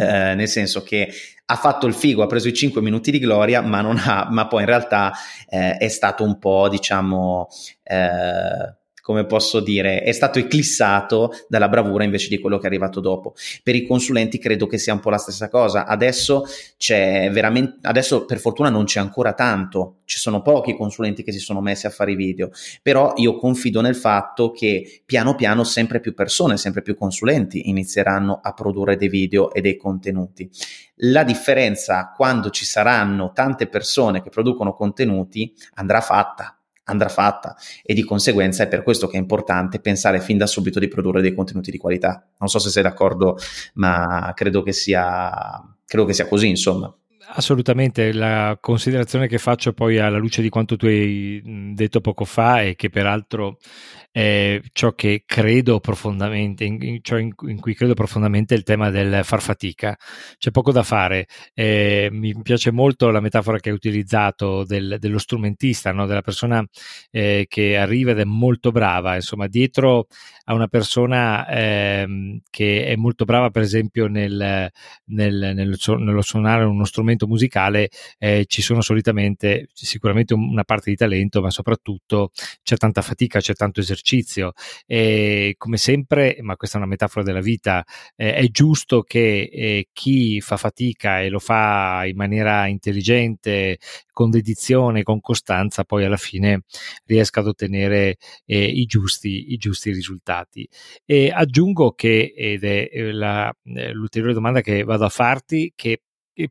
eh, 0.00 0.34
nel 0.34 0.48
senso 0.48 0.82
che 0.82 1.12
ha 1.44 1.56
fatto 1.56 1.86
il 1.86 1.94
figo, 1.94 2.22
ha 2.22 2.26
preso 2.26 2.48
i 2.48 2.54
5 2.54 2.80
minuti 2.80 3.10
di 3.10 3.18
gloria, 3.18 3.60
ma, 3.60 3.80
ha, 3.80 4.28
ma 4.30 4.46
poi 4.46 4.60
in 4.60 4.66
realtà 4.66 5.12
eh, 5.48 5.76
è 5.76 5.88
stato 5.88 6.24
un 6.24 6.38
po', 6.38 6.68
diciamo, 6.68 7.48
eh, 7.82 8.74
come 9.02 9.26
posso 9.26 9.58
dire, 9.58 10.02
è 10.02 10.12
stato 10.12 10.38
eclissato 10.38 11.32
dalla 11.48 11.68
bravura 11.68 12.04
invece 12.04 12.28
di 12.28 12.38
quello 12.38 12.56
che 12.56 12.64
è 12.64 12.66
arrivato 12.68 13.00
dopo. 13.00 13.34
Per 13.62 13.74
i 13.74 13.84
consulenti 13.84 14.38
credo 14.38 14.66
che 14.66 14.78
sia 14.78 14.92
un 14.92 15.00
po' 15.00 15.10
la 15.10 15.18
stessa 15.18 15.48
cosa. 15.48 15.86
Adesso 15.86 16.44
c'è 16.78 17.28
veramente, 17.32 17.78
adesso 17.82 18.24
per 18.24 18.38
fortuna 18.38 18.70
non 18.70 18.84
c'è 18.84 19.00
ancora 19.00 19.32
tanto, 19.32 19.96
ci 20.04 20.18
sono 20.18 20.40
pochi 20.40 20.76
consulenti 20.76 21.24
che 21.24 21.32
si 21.32 21.40
sono 21.40 21.60
messi 21.60 21.86
a 21.86 21.90
fare 21.90 22.12
i 22.12 22.16
video, 22.16 22.50
però 22.80 23.12
io 23.16 23.36
confido 23.36 23.80
nel 23.80 23.96
fatto 23.96 24.52
che 24.52 25.02
piano 25.04 25.34
piano 25.34 25.64
sempre 25.64 25.98
più 25.98 26.14
persone, 26.14 26.56
sempre 26.56 26.82
più 26.82 26.96
consulenti 26.96 27.68
inizieranno 27.68 28.38
a 28.40 28.52
produrre 28.52 28.96
dei 28.96 29.08
video 29.08 29.52
e 29.52 29.60
dei 29.60 29.76
contenuti. 29.76 30.48
La 31.06 31.24
differenza 31.24 32.12
quando 32.14 32.50
ci 32.50 32.64
saranno 32.64 33.32
tante 33.34 33.66
persone 33.66 34.22
che 34.22 34.30
producono 34.30 34.74
contenuti 34.74 35.52
andrà 35.74 36.00
fatta 36.00 36.56
andrà 36.92 37.08
fatta 37.08 37.56
e 37.82 37.94
di 37.94 38.04
conseguenza 38.04 38.62
è 38.62 38.68
per 38.68 38.82
questo 38.82 39.08
che 39.08 39.16
è 39.16 39.20
importante 39.20 39.80
pensare 39.80 40.20
fin 40.20 40.38
da 40.38 40.46
subito 40.46 40.78
di 40.78 40.88
produrre 40.88 41.20
dei 41.20 41.34
contenuti 41.34 41.70
di 41.70 41.78
qualità. 41.78 42.26
Non 42.38 42.48
so 42.48 42.58
se 42.58 42.70
sei 42.70 42.82
d'accordo, 42.82 43.36
ma 43.74 44.32
credo 44.34 44.62
che 44.62 44.72
sia, 44.72 45.30
credo 45.84 46.04
che 46.04 46.12
sia 46.12 46.28
così, 46.28 46.48
insomma. 46.48 46.94
Assolutamente, 47.34 48.12
la 48.12 48.58
considerazione 48.60 49.26
che 49.26 49.38
faccio 49.38 49.72
poi 49.72 49.98
alla 49.98 50.18
luce 50.18 50.42
di 50.42 50.50
quanto 50.50 50.76
tu 50.76 50.84
hai 50.84 51.40
detto 51.74 52.02
poco 52.02 52.26
fa 52.26 52.60
e 52.60 52.74
che 52.74 52.90
peraltro 52.90 53.56
è 54.10 54.60
ciò 54.72 54.92
che 54.92 55.22
credo 55.24 55.80
profondamente, 55.80 56.64
in, 56.64 56.98
ciò 57.00 57.16
in, 57.16 57.32
in, 57.46 57.58
cui 57.58 57.74
credo 57.74 57.94
profondamente 57.94 58.54
è 58.54 58.58
il 58.58 58.64
tema 58.64 58.90
del 58.90 59.24
far 59.24 59.40
fatica. 59.40 59.96
C'è 60.36 60.50
poco 60.50 60.70
da 60.72 60.82
fare. 60.82 61.26
Eh, 61.54 62.10
mi 62.12 62.34
piace 62.42 62.70
molto 62.70 63.08
la 63.08 63.20
metafora 63.20 63.58
che 63.58 63.70
hai 63.70 63.74
utilizzato 63.74 64.64
del, 64.64 64.96
dello 65.00 65.18
strumentista, 65.18 65.90
no? 65.92 66.04
della 66.04 66.20
persona 66.20 66.62
eh, 67.10 67.46
che 67.48 67.78
arriva 67.78 68.10
ed 68.10 68.18
è 68.18 68.24
molto 68.24 68.70
brava, 68.70 69.14
insomma, 69.14 69.46
dietro 69.46 70.06
a 70.44 70.54
una 70.54 70.66
persona 70.66 71.46
eh, 71.48 72.40
che 72.50 72.84
è 72.84 72.96
molto 72.96 73.24
brava, 73.24 73.48
per 73.48 73.62
esempio, 73.62 74.08
nel, 74.08 74.70
nel, 75.06 75.52
nel, 75.54 75.78
nello 75.78 76.22
suonare 76.22 76.64
uno 76.64 76.84
strumento 76.84 77.21
musicale, 77.26 77.90
eh, 78.18 78.44
ci 78.46 78.62
sono 78.62 78.80
solitamente 78.80 79.68
sicuramente 79.72 80.34
una 80.34 80.64
parte 80.64 80.90
di 80.90 80.96
talento, 80.96 81.40
ma 81.40 81.50
soprattutto 81.50 82.30
c'è 82.62 82.76
tanta 82.76 83.02
fatica, 83.02 83.40
c'è 83.40 83.54
tanto 83.54 83.80
esercizio. 83.80 84.52
E 84.86 85.54
come 85.58 85.76
sempre, 85.76 86.36
ma 86.40 86.56
questa 86.56 86.76
è 86.76 86.80
una 86.80 86.90
metafora 86.90 87.24
della 87.24 87.40
vita, 87.40 87.84
eh, 88.16 88.34
è 88.34 88.46
giusto 88.48 89.02
che 89.02 89.48
eh, 89.52 89.88
chi 89.92 90.40
fa 90.40 90.56
fatica 90.56 91.20
e 91.20 91.28
lo 91.28 91.38
fa 91.38 92.04
in 92.06 92.16
maniera 92.16 92.66
intelligente, 92.66 93.78
con 94.12 94.30
dedizione, 94.30 95.02
con 95.02 95.20
costanza, 95.20 95.84
poi 95.84 96.04
alla 96.04 96.16
fine 96.16 96.62
riesca 97.06 97.40
ad 97.40 97.48
ottenere 97.48 98.16
eh, 98.44 98.64
i, 98.64 98.84
giusti, 98.84 99.52
i 99.52 99.56
giusti 99.56 99.90
risultati. 99.90 100.68
E 101.04 101.30
aggiungo 101.30 101.92
che, 101.92 102.32
ed 102.36 102.64
è 102.64 102.88
eh, 102.92 103.12
la, 103.12 103.52
eh, 103.64 103.92
l'ulteriore 103.92 104.34
domanda 104.34 104.60
che 104.60 104.84
vado 104.84 105.04
a 105.04 105.08
farti, 105.08 105.72
che 105.74 106.02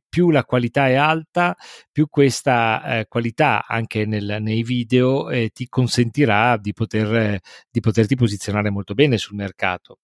più 0.08 0.30
la 0.30 0.44
qualità 0.44 0.88
è 0.88 0.94
alta, 0.94 1.56
più 1.92 2.08
questa 2.10 3.00
eh, 3.00 3.06
qualità 3.08 3.66
anche 3.68 4.06
nel, 4.06 4.38
nei 4.40 4.64
video 4.64 5.30
eh, 5.30 5.50
ti 5.50 5.68
consentirà 5.68 6.58
di, 6.58 6.74
poter, 6.74 7.16
eh, 7.16 7.42
di, 7.70 7.80
poterti 7.80 8.16
posizionare 8.16 8.70
molto 8.70 8.94
bene 8.94 9.18
sul 9.18 9.36
mercato. 9.36 10.00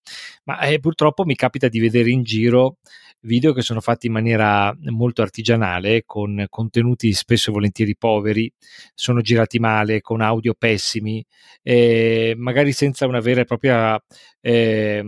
Ma 0.45 0.59
eh, 0.61 0.79
purtroppo 0.79 1.25
mi 1.25 1.35
capita 1.35 1.67
di 1.67 1.79
vedere 1.79 2.09
in 2.09 2.23
giro 2.23 2.77
video 3.21 3.53
che 3.53 3.62
sono 3.62 3.82
fatti 3.82 4.08
in 4.08 4.13
maniera 4.13 4.75
molto 4.89 5.21
artigianale, 5.21 6.03
con 6.06 6.45
contenuti 6.49 7.12
spesso 7.13 7.49
e 7.49 7.53
volentieri 7.53 7.95
poveri, 7.95 8.51
sono 8.93 9.21
girati 9.21 9.60
male, 9.60 10.01
con 10.01 10.21
audio 10.21 10.53
pessimi, 10.53 11.25
eh, 11.63 12.34
magari 12.38 12.71
senza 12.71 13.06
una 13.06 13.19
vera 13.19 13.41
e 13.41 13.45
propria 13.45 14.01
eh, 14.41 15.03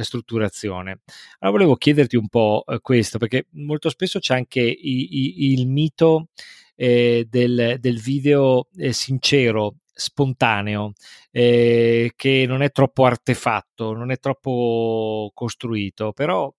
strutturazione. 0.00 1.00
Allora 1.38 1.58
volevo 1.58 1.76
chiederti 1.76 2.16
un 2.16 2.28
po' 2.28 2.64
eh, 2.66 2.80
questo, 2.80 3.18
perché 3.18 3.46
molto 3.52 3.88
spesso 3.88 4.18
c'è 4.18 4.34
anche 4.34 4.60
i, 4.60 4.74
i, 5.10 5.52
il 5.52 5.66
mito 5.66 6.28
eh, 6.74 7.26
del, 7.28 7.76
del, 7.78 8.00
video 8.00 8.68
eh, 8.76 8.92
sincero, 8.92 9.76
spontaneo, 9.92 10.92
eh, 11.30 12.12
che 12.16 12.44
non 12.48 12.62
è 12.62 12.70
troppo 12.72 13.04
artefatto, 13.04 13.92
non 13.92 14.10
è 14.10 14.18
troppo 14.18 15.30
costruito, 15.34 16.12
però 16.12 16.52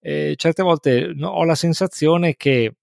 eh, 0.00 0.34
certe 0.36 0.62
volte 0.62 1.14
ho 1.20 1.44
la 1.44 1.54
sensazione 1.54 2.34
che 2.36 2.74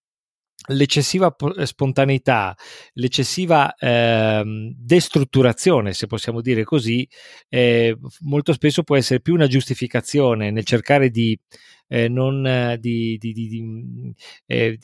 l'eccessiva 0.67 1.35
eh, 1.57 1.65
spontaneità, 1.65 2.55
l'eccessiva 2.93 3.73
eh, 3.75 4.43
destrutturazione, 4.75 5.93
se 5.93 6.07
possiamo 6.07 6.41
dire 6.41 6.63
così, 6.63 7.07
eh, 7.49 7.97
molto 8.21 8.53
spesso 8.53 8.83
può 8.83 8.95
essere 8.95 9.21
più 9.21 9.33
una 9.33 9.47
giustificazione 9.47 10.51
nel 10.51 10.65
cercare 10.65 11.09
di 11.09 11.37
eh, 11.87 12.07
non, 12.07 12.45
eh, 12.45 12.77
di, 12.79 13.17
di, 13.17 13.33
di, 13.33 14.13
eh, 14.47 14.77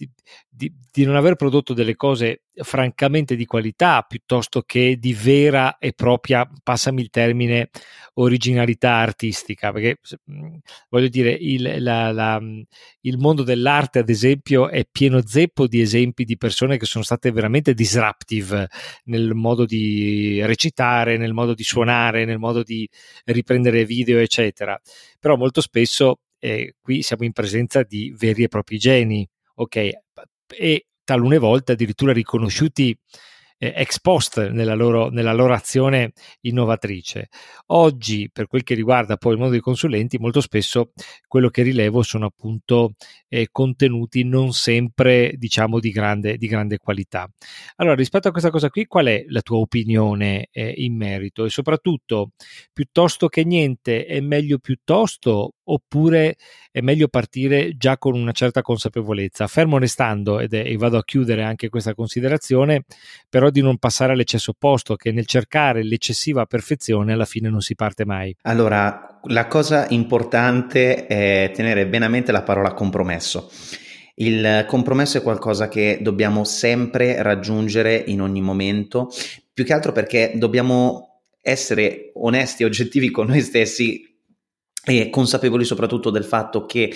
di, 0.49 1.05
non 1.05 1.15
aver 1.15 1.35
prodotto 1.35 1.73
delle 1.73 1.95
cose 1.95 2.43
francamente 2.53 3.35
di 3.35 3.45
qualità 3.45 4.03
piuttosto 4.03 4.61
che 4.61 4.97
di 4.99 5.13
vera 5.13 5.77
e 5.77 5.93
propria, 5.93 6.47
passami 6.63 7.01
il 7.01 7.09
termine, 7.09 7.69
originalità 8.15 8.95
artistica. 8.95 9.71
Perché 9.71 9.99
voglio 10.89 11.07
dire, 11.07 11.31
il, 11.31 11.81
la, 11.81 12.11
la, 12.11 12.41
il 13.01 13.17
mondo 13.17 13.43
dell'arte, 13.43 13.99
ad 13.99 14.09
esempio, 14.09 14.69
è 14.69 14.85
pieno 14.89 15.25
zeppo 15.25 15.67
di 15.67 15.81
esempi 15.81 16.23
di 16.23 16.37
persone 16.37 16.77
che 16.77 16.85
sono 16.85 17.03
state 17.03 17.31
veramente 17.31 17.73
disruptive 17.73 18.67
nel 19.05 19.33
modo 19.33 19.65
di 19.65 20.41
recitare, 20.43 21.17
nel 21.17 21.33
modo 21.33 21.53
di 21.53 21.63
suonare, 21.63 22.25
nel 22.25 22.39
modo 22.39 22.63
di 22.63 22.87
riprendere 23.25 23.85
video, 23.85 24.19
eccetera. 24.19 24.79
Però 25.19 25.35
molto 25.35 25.61
spesso 25.61 26.19
eh, 26.41 26.73
qui 26.81 27.03
siamo 27.03 27.23
in 27.23 27.31
presenza 27.31 27.83
di 27.83 28.13
veri 28.17 28.43
e 28.43 28.47
propri 28.47 28.77
geni, 28.77 29.27
ok? 29.55 29.89
E 30.57 30.85
talune 31.03 31.37
volte 31.37 31.73
addirittura 31.73 32.11
riconosciuti 32.11 32.97
eh, 33.61 33.73
ex 33.75 33.99
post 34.01 34.49
nella 34.49 34.73
loro, 34.73 35.09
nella 35.09 35.33
loro, 35.33 35.53
azione 35.53 36.13
innovatrice. 36.41 37.29
Oggi, 37.67 38.29
per 38.33 38.47
quel 38.47 38.63
che 38.63 38.73
riguarda 38.73 39.17
poi 39.17 39.33
il 39.33 39.37
mondo 39.37 39.53
dei 39.53 39.61
consulenti, 39.61 40.17
molto 40.17 40.41
spesso 40.41 40.93
quello 41.27 41.49
che 41.49 41.61
rilevo 41.61 42.01
sono 42.01 42.25
appunto 42.25 42.93
eh, 43.27 43.49
contenuti 43.51 44.23
non 44.23 44.51
sempre, 44.51 45.33
diciamo, 45.37 45.79
di 45.79 45.91
grande, 45.91 46.37
di 46.37 46.47
grande, 46.47 46.79
qualità. 46.79 47.29
Allora, 47.75 47.95
rispetto 47.95 48.29
a 48.29 48.31
questa 48.31 48.49
cosa 48.49 48.69
qui, 48.69 48.85
qual 48.85 49.05
è 49.05 49.25
la 49.27 49.41
tua 49.41 49.57
opinione 49.57 50.47
eh, 50.51 50.73
in 50.77 50.95
merito? 50.97 51.45
E 51.45 51.49
soprattutto, 51.49 52.31
piuttosto 52.73 53.27
che 53.27 53.43
niente, 53.43 54.05
è 54.05 54.19
meglio 54.21 54.57
piuttosto 54.57 55.53
oppure 55.73 56.35
è 56.71 56.81
meglio 56.81 57.07
partire 57.07 57.75
già 57.77 57.97
con 57.97 58.13
una 58.13 58.31
certa 58.31 58.61
consapevolezza, 58.61 59.47
fermo 59.47 59.77
restando, 59.77 60.39
ed 60.39 60.53
è, 60.53 60.63
e 60.65 60.77
vado 60.77 60.97
a 60.97 61.03
chiudere 61.03 61.43
anche 61.43 61.69
questa 61.69 61.93
considerazione, 61.93 62.83
però 63.29 63.49
di 63.49 63.61
non 63.61 63.77
passare 63.77 64.13
all'eccesso 64.13 64.51
opposto, 64.51 64.95
che 64.95 65.11
nel 65.11 65.25
cercare 65.25 65.83
l'eccessiva 65.83 66.45
perfezione 66.45 67.13
alla 67.13 67.25
fine 67.25 67.49
non 67.49 67.61
si 67.61 67.75
parte 67.75 68.05
mai. 68.05 68.35
Allora, 68.43 69.19
la 69.23 69.47
cosa 69.47 69.87
importante 69.89 71.07
è 71.07 71.51
tenere 71.53 71.87
bene 71.87 72.05
a 72.05 72.09
mente 72.09 72.31
la 72.31 72.43
parola 72.43 72.73
compromesso. 72.73 73.51
Il 74.15 74.65
compromesso 74.67 75.17
è 75.17 75.21
qualcosa 75.21 75.67
che 75.67 75.99
dobbiamo 76.01 76.43
sempre 76.43 77.21
raggiungere 77.21 78.03
in 78.07 78.21
ogni 78.21 78.41
momento, 78.41 79.09
più 79.53 79.65
che 79.65 79.73
altro 79.73 79.91
perché 79.91 80.33
dobbiamo 80.35 81.21
essere 81.41 82.11
onesti 82.13 82.63
e 82.63 82.65
oggettivi 82.67 83.09
con 83.09 83.27
noi 83.27 83.41
stessi 83.41 84.10
e 84.83 85.09
consapevoli 85.09 85.63
soprattutto 85.63 86.09
del 86.09 86.23
fatto 86.23 86.65
che 86.65 86.91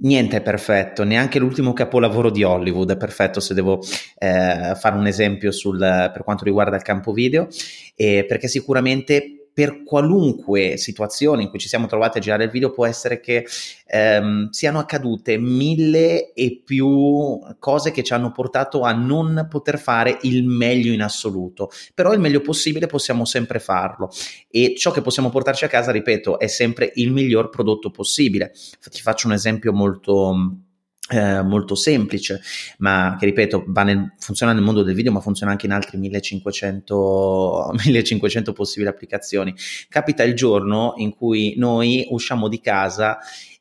niente 0.00 0.36
è 0.36 0.42
perfetto, 0.42 1.04
neanche 1.04 1.38
l'ultimo 1.38 1.72
capolavoro 1.72 2.30
di 2.30 2.44
Hollywood 2.44 2.92
è 2.92 2.96
perfetto 2.96 3.40
se 3.40 3.54
devo 3.54 3.80
eh, 4.18 4.74
fare 4.76 4.96
un 4.96 5.06
esempio 5.06 5.50
sul, 5.50 5.78
per 5.78 6.22
quanto 6.24 6.44
riguarda 6.44 6.76
il 6.76 6.82
campo 6.82 7.12
video, 7.12 7.48
eh, 7.96 8.24
perché 8.26 8.48
sicuramente 8.48 9.37
per 9.58 9.82
qualunque 9.82 10.76
situazione 10.76 11.42
in 11.42 11.48
cui 11.48 11.58
ci 11.58 11.66
siamo 11.66 11.88
trovati 11.88 12.18
a 12.18 12.20
girare 12.20 12.44
il 12.44 12.50
video 12.50 12.70
può 12.70 12.86
essere 12.86 13.18
che 13.18 13.44
ehm, 13.86 14.50
siano 14.50 14.78
accadute 14.78 15.36
mille 15.36 16.32
e 16.32 16.62
più 16.64 17.40
cose 17.58 17.90
che 17.90 18.04
ci 18.04 18.12
hanno 18.12 18.30
portato 18.30 18.82
a 18.82 18.92
non 18.92 19.48
poter 19.50 19.80
fare 19.80 20.16
il 20.22 20.44
meglio 20.46 20.92
in 20.92 21.02
assoluto, 21.02 21.70
però 21.92 22.12
il 22.12 22.20
meglio 22.20 22.40
possibile 22.40 22.86
possiamo 22.86 23.24
sempre 23.24 23.58
farlo 23.58 24.10
e 24.48 24.76
ciò 24.76 24.92
che 24.92 25.02
possiamo 25.02 25.28
portarci 25.28 25.64
a 25.64 25.68
casa, 25.68 25.90
ripeto, 25.90 26.38
è 26.38 26.46
sempre 26.46 26.92
il 26.94 27.10
miglior 27.10 27.50
prodotto 27.50 27.90
possibile. 27.90 28.52
Ti 28.52 29.02
faccio 29.02 29.26
un 29.26 29.32
esempio 29.32 29.72
molto 29.72 30.67
eh, 31.10 31.42
molto 31.42 31.74
semplice, 31.74 32.40
ma 32.78 33.16
che 33.18 33.26
ripeto 33.26 33.64
nel, 33.84 34.12
funziona 34.18 34.52
nel 34.52 34.62
mondo 34.62 34.82
del 34.82 34.94
video, 34.94 35.12
ma 35.12 35.20
funziona 35.20 35.52
anche 35.52 35.66
in 35.66 35.72
altri 35.72 35.96
1500, 35.98 37.74
1500 37.84 38.52
possibili 38.52 38.90
applicazioni. 38.90 39.54
Capita 39.88 40.22
il 40.22 40.34
giorno 40.34 40.94
in 40.96 41.14
cui 41.14 41.54
noi 41.56 42.06
usciamo 42.10 42.48
di 42.48 42.60
casa 42.60 43.18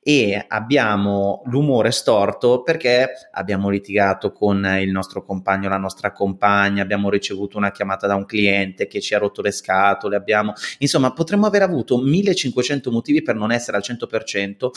e 0.07 0.45
abbiamo 0.47 1.41
l'umore 1.47 1.91
storto 1.91 2.63
perché 2.63 3.09
abbiamo 3.29 3.67
litigato 3.67 4.31
con 4.31 4.65
il 4.79 4.89
nostro 4.89 5.21
compagno, 5.21 5.67
la 5.67 5.75
nostra 5.75 6.13
compagna, 6.13 6.81
abbiamo 6.81 7.09
ricevuto 7.09 7.57
una 7.57 7.71
chiamata 7.71 8.07
da 8.07 8.15
un 8.15 8.23
cliente 8.23 8.87
che 8.87 9.01
ci 9.01 9.13
ha 9.13 9.17
rotto 9.17 9.41
le 9.41 9.51
scatole, 9.51 10.15
abbiamo, 10.15 10.53
insomma, 10.77 11.11
potremmo 11.11 11.45
aver 11.45 11.63
avuto 11.63 11.97
1500 11.97 12.89
motivi 12.89 13.21
per 13.21 13.35
non 13.35 13.51
essere 13.51 13.75
al 13.75 13.83
100%, 13.83 14.69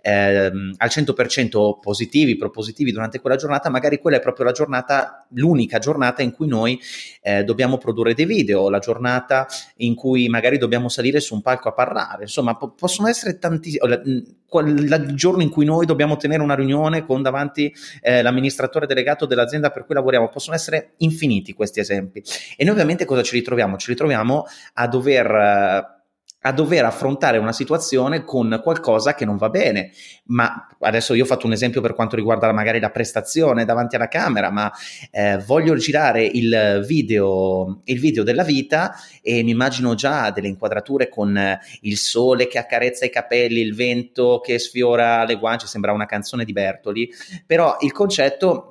ehm, 0.00 0.74
al 0.78 0.88
100% 0.88 1.78
positivi, 1.78 2.38
propositivi 2.38 2.90
durante 2.90 3.20
quella 3.20 3.36
giornata, 3.36 3.68
magari 3.68 3.98
quella 3.98 4.16
è 4.16 4.20
proprio 4.20 4.46
la 4.46 4.52
giornata, 4.52 5.26
l'unica 5.32 5.78
giornata 5.78 6.22
in 6.22 6.32
cui 6.32 6.46
noi 6.46 6.80
eh, 7.20 7.44
dobbiamo 7.44 7.76
produrre 7.76 8.14
dei 8.14 8.24
video, 8.24 8.70
la 8.70 8.78
giornata 8.78 9.46
in 9.76 9.94
cui 9.94 10.26
magari 10.30 10.56
dobbiamo 10.56 10.88
salire 10.88 11.20
su 11.20 11.34
un 11.34 11.42
palco 11.42 11.68
a 11.68 11.74
parlare, 11.74 12.22
insomma, 12.22 12.56
po- 12.56 12.70
possono 12.70 13.08
essere 13.08 13.38
tantissimi 13.38 14.38
il 14.58 15.12
giorno 15.14 15.42
in 15.42 15.50
cui 15.50 15.64
noi 15.64 15.86
dobbiamo 15.86 16.16
tenere 16.16 16.42
una 16.42 16.54
riunione 16.54 17.04
con 17.06 17.22
davanti 17.22 17.72
eh, 18.02 18.22
l'amministratore 18.22 18.86
delegato 18.86 19.26
dell'azienda 19.26 19.70
per 19.70 19.84
cui 19.84 19.94
lavoriamo, 19.94 20.28
possono 20.28 20.56
essere 20.56 20.94
infiniti 20.98 21.52
questi 21.52 21.80
esempi. 21.80 22.22
E 22.56 22.64
noi 22.64 22.72
ovviamente 22.72 23.04
cosa 23.04 23.22
ci 23.22 23.36
ritroviamo? 23.36 23.76
Ci 23.76 23.90
ritroviamo 23.90 24.44
a 24.74 24.88
dover... 24.88 25.98
A 26.42 26.52
dover 26.52 26.84
affrontare 26.84 27.38
una 27.38 27.52
situazione 27.52 28.24
con 28.24 28.60
qualcosa 28.62 29.14
che 29.14 29.24
non 29.24 29.36
va 29.36 29.50
bene. 29.50 29.92
Ma 30.26 30.68
adesso 30.80 31.14
io 31.14 31.24
ho 31.24 31.26
fatto 31.26 31.46
un 31.46 31.52
esempio 31.52 31.80
per 31.80 31.94
quanto 31.94 32.16
riguarda 32.16 32.50
magari 32.52 32.80
la 32.80 32.90
prestazione 32.90 33.64
davanti 33.64 33.96
alla 33.96 34.08
camera, 34.08 34.50
ma 34.50 34.72
eh, 35.10 35.38
voglio 35.44 35.74
girare 35.76 36.24
il 36.24 36.82
video, 36.86 37.82
il 37.84 38.00
video 38.00 38.22
della 38.22 38.44
vita 38.44 38.94
e 39.22 39.42
mi 39.42 39.50
immagino 39.50 39.94
già 39.94 40.30
delle 40.30 40.48
inquadrature 40.48 41.08
con 41.08 41.58
il 41.82 41.96
sole 41.96 42.46
che 42.46 42.58
accarezza 42.58 43.04
i 43.04 43.10
capelli, 43.10 43.60
il 43.60 43.74
vento 43.74 44.40
che 44.42 44.58
sfiora 44.58 45.24
le 45.24 45.36
guance, 45.36 45.66
sembra 45.66 45.92
una 45.92 46.06
canzone 46.06 46.44
di 46.44 46.52
Bertoli, 46.52 47.10
però 47.46 47.76
il 47.80 47.92
concetto 47.92 48.69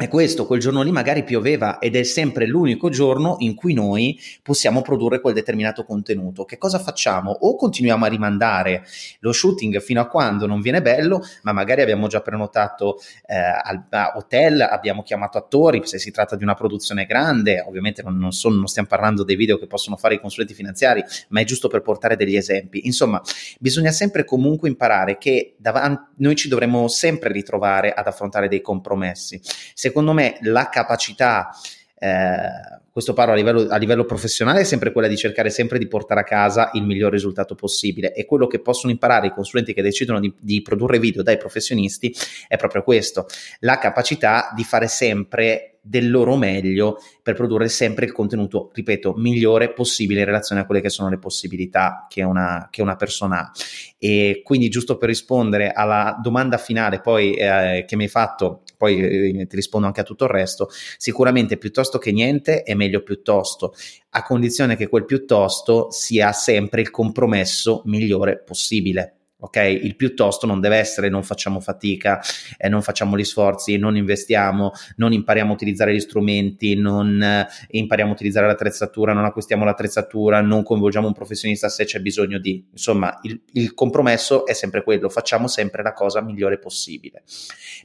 è 0.00 0.06
questo, 0.06 0.46
quel 0.46 0.60
giorno 0.60 0.82
lì 0.82 0.92
magari 0.92 1.24
pioveva 1.24 1.80
ed 1.80 1.96
è 1.96 2.04
sempre 2.04 2.46
l'unico 2.46 2.88
giorno 2.88 3.34
in 3.40 3.56
cui 3.56 3.74
noi 3.74 4.16
possiamo 4.44 4.80
produrre 4.80 5.20
quel 5.20 5.34
determinato 5.34 5.82
contenuto. 5.82 6.44
Che 6.44 6.56
cosa 6.56 6.78
facciamo? 6.78 7.32
O 7.32 7.56
continuiamo 7.56 8.04
a 8.04 8.08
rimandare 8.08 8.84
lo 9.18 9.32
shooting 9.32 9.80
fino 9.80 10.00
a 10.00 10.06
quando 10.06 10.46
non 10.46 10.60
viene 10.60 10.82
bello, 10.82 11.20
ma 11.42 11.50
magari 11.50 11.82
abbiamo 11.82 12.06
già 12.06 12.20
prenotato 12.20 13.00
eh, 13.26 13.34
al 13.36 13.88
hotel, 14.14 14.60
abbiamo 14.60 15.02
chiamato 15.02 15.36
attori, 15.36 15.84
se 15.84 15.98
si 15.98 16.12
tratta 16.12 16.36
di 16.36 16.44
una 16.44 16.54
produzione 16.54 17.04
grande, 17.04 17.64
ovviamente 17.66 18.00
non, 18.04 18.18
non, 18.18 18.30
sono, 18.30 18.54
non 18.54 18.68
stiamo 18.68 18.86
parlando 18.86 19.24
dei 19.24 19.34
video 19.34 19.58
che 19.58 19.66
possono 19.66 19.96
fare 19.96 20.14
i 20.14 20.20
consulenti 20.20 20.54
finanziari, 20.54 21.02
ma 21.30 21.40
è 21.40 21.44
giusto 21.44 21.66
per 21.66 21.82
portare 21.82 22.14
degli 22.14 22.36
esempi. 22.36 22.86
Insomma, 22.86 23.20
bisogna 23.58 23.90
sempre 23.90 24.24
comunque 24.24 24.68
imparare 24.68 25.18
che 25.18 25.56
davanti, 25.58 26.02
noi 26.18 26.36
ci 26.36 26.46
dovremo 26.46 26.86
sempre 26.86 27.32
ritrovare 27.32 27.92
ad 27.92 28.06
affrontare 28.06 28.46
dei 28.46 28.60
compromessi. 28.60 29.40
Se 29.74 29.86
secondo 29.88 30.12
me 30.12 30.36
la 30.42 30.68
capacità, 30.68 31.50
eh, 31.98 32.76
questo 32.92 33.12
parlo 33.14 33.32
a 33.32 33.36
livello, 33.36 33.66
a 33.68 33.76
livello, 33.76 34.04
professionale, 34.04 34.60
è 34.60 34.64
sempre 34.64 34.92
quella 34.92 35.08
di 35.08 35.16
cercare 35.16 35.50
sempre 35.50 35.78
di 35.78 35.86
portare 35.86 36.20
a 36.20 36.24
casa 36.24 36.70
il 36.74 36.82
miglior 36.82 37.10
risultato 37.10 37.54
possibile 37.54 38.12
e 38.12 38.26
quello 38.26 38.46
che 38.46 38.60
possono 38.60 38.92
imparare 38.92 39.28
i 39.28 39.32
consulenti 39.32 39.72
che 39.72 39.82
decidono 39.82 40.20
di, 40.20 40.32
di 40.38 40.60
produrre 40.62 40.98
video 40.98 41.22
dai 41.22 41.38
professionisti 41.38 42.14
è 42.46 42.56
proprio 42.56 42.82
questo, 42.82 43.26
la 43.60 43.78
capacità 43.78 44.52
di 44.54 44.64
fare 44.64 44.88
sempre 44.88 45.78
del 45.80 46.10
loro 46.10 46.36
meglio 46.36 46.98
per 47.22 47.34
produrre 47.34 47.68
sempre 47.68 48.04
il 48.04 48.12
contenuto, 48.12 48.70
ripeto, 48.74 49.14
migliore 49.16 49.72
possibile 49.72 50.20
in 50.20 50.26
relazione 50.26 50.60
a 50.60 50.66
quelle 50.66 50.82
che 50.82 50.90
sono 50.90 51.08
le 51.08 51.18
possibilità 51.18 52.06
che 52.08 52.22
una, 52.22 52.68
che 52.70 52.82
una 52.82 52.96
persona 52.96 53.40
ha. 53.40 53.52
E 53.98 54.42
quindi 54.44 54.68
giusto 54.68 54.98
per 54.98 55.08
rispondere 55.08 55.72
alla 55.72 56.18
domanda 56.22 56.58
finale 56.58 57.00
poi 57.00 57.34
eh, 57.34 57.84
che 57.86 57.96
mi 57.96 58.02
hai 58.02 58.08
fatto, 58.08 58.62
poi 58.78 58.98
eh, 59.40 59.46
ti 59.46 59.56
rispondo 59.56 59.86
anche 59.86 60.00
a 60.00 60.04
tutto 60.04 60.24
il 60.24 60.30
resto, 60.30 60.70
sicuramente 60.96 61.58
piuttosto 61.58 61.98
che 61.98 62.12
niente 62.12 62.62
è 62.62 62.74
meglio 62.74 63.02
piuttosto, 63.02 63.74
a 64.10 64.22
condizione 64.22 64.76
che 64.76 64.88
quel 64.88 65.04
piuttosto 65.04 65.90
sia 65.90 66.32
sempre 66.32 66.80
il 66.80 66.90
compromesso 66.90 67.82
migliore 67.84 68.38
possibile 68.38 69.17
ok? 69.40 69.56
Il 69.56 69.96
piuttosto 69.96 70.46
non 70.46 70.60
deve 70.60 70.76
essere 70.76 71.08
non 71.08 71.22
facciamo 71.22 71.60
fatica, 71.60 72.20
eh, 72.56 72.68
non 72.68 72.82
facciamo 72.82 73.16
gli 73.16 73.24
sforzi, 73.24 73.76
non 73.76 73.96
investiamo, 73.96 74.72
non 74.96 75.12
impariamo 75.12 75.50
a 75.50 75.54
utilizzare 75.54 75.94
gli 75.94 76.00
strumenti, 76.00 76.74
non 76.74 77.22
eh, 77.22 77.46
impariamo 77.68 78.10
a 78.10 78.14
utilizzare 78.14 78.46
l'attrezzatura, 78.46 79.12
non 79.12 79.24
acquistiamo 79.24 79.64
l'attrezzatura, 79.64 80.40
non 80.40 80.62
coinvolgiamo 80.62 81.06
un 81.06 81.12
professionista 81.14 81.68
se 81.68 81.84
c'è 81.84 82.00
bisogno 82.00 82.38
di. 82.38 82.66
Insomma, 82.70 83.18
il, 83.22 83.40
il 83.52 83.74
compromesso 83.74 84.46
è 84.46 84.52
sempre 84.52 84.82
quello, 84.82 85.08
facciamo 85.08 85.46
sempre 85.46 85.82
la 85.82 85.92
cosa 85.92 86.20
migliore 86.20 86.58
possibile. 86.58 87.22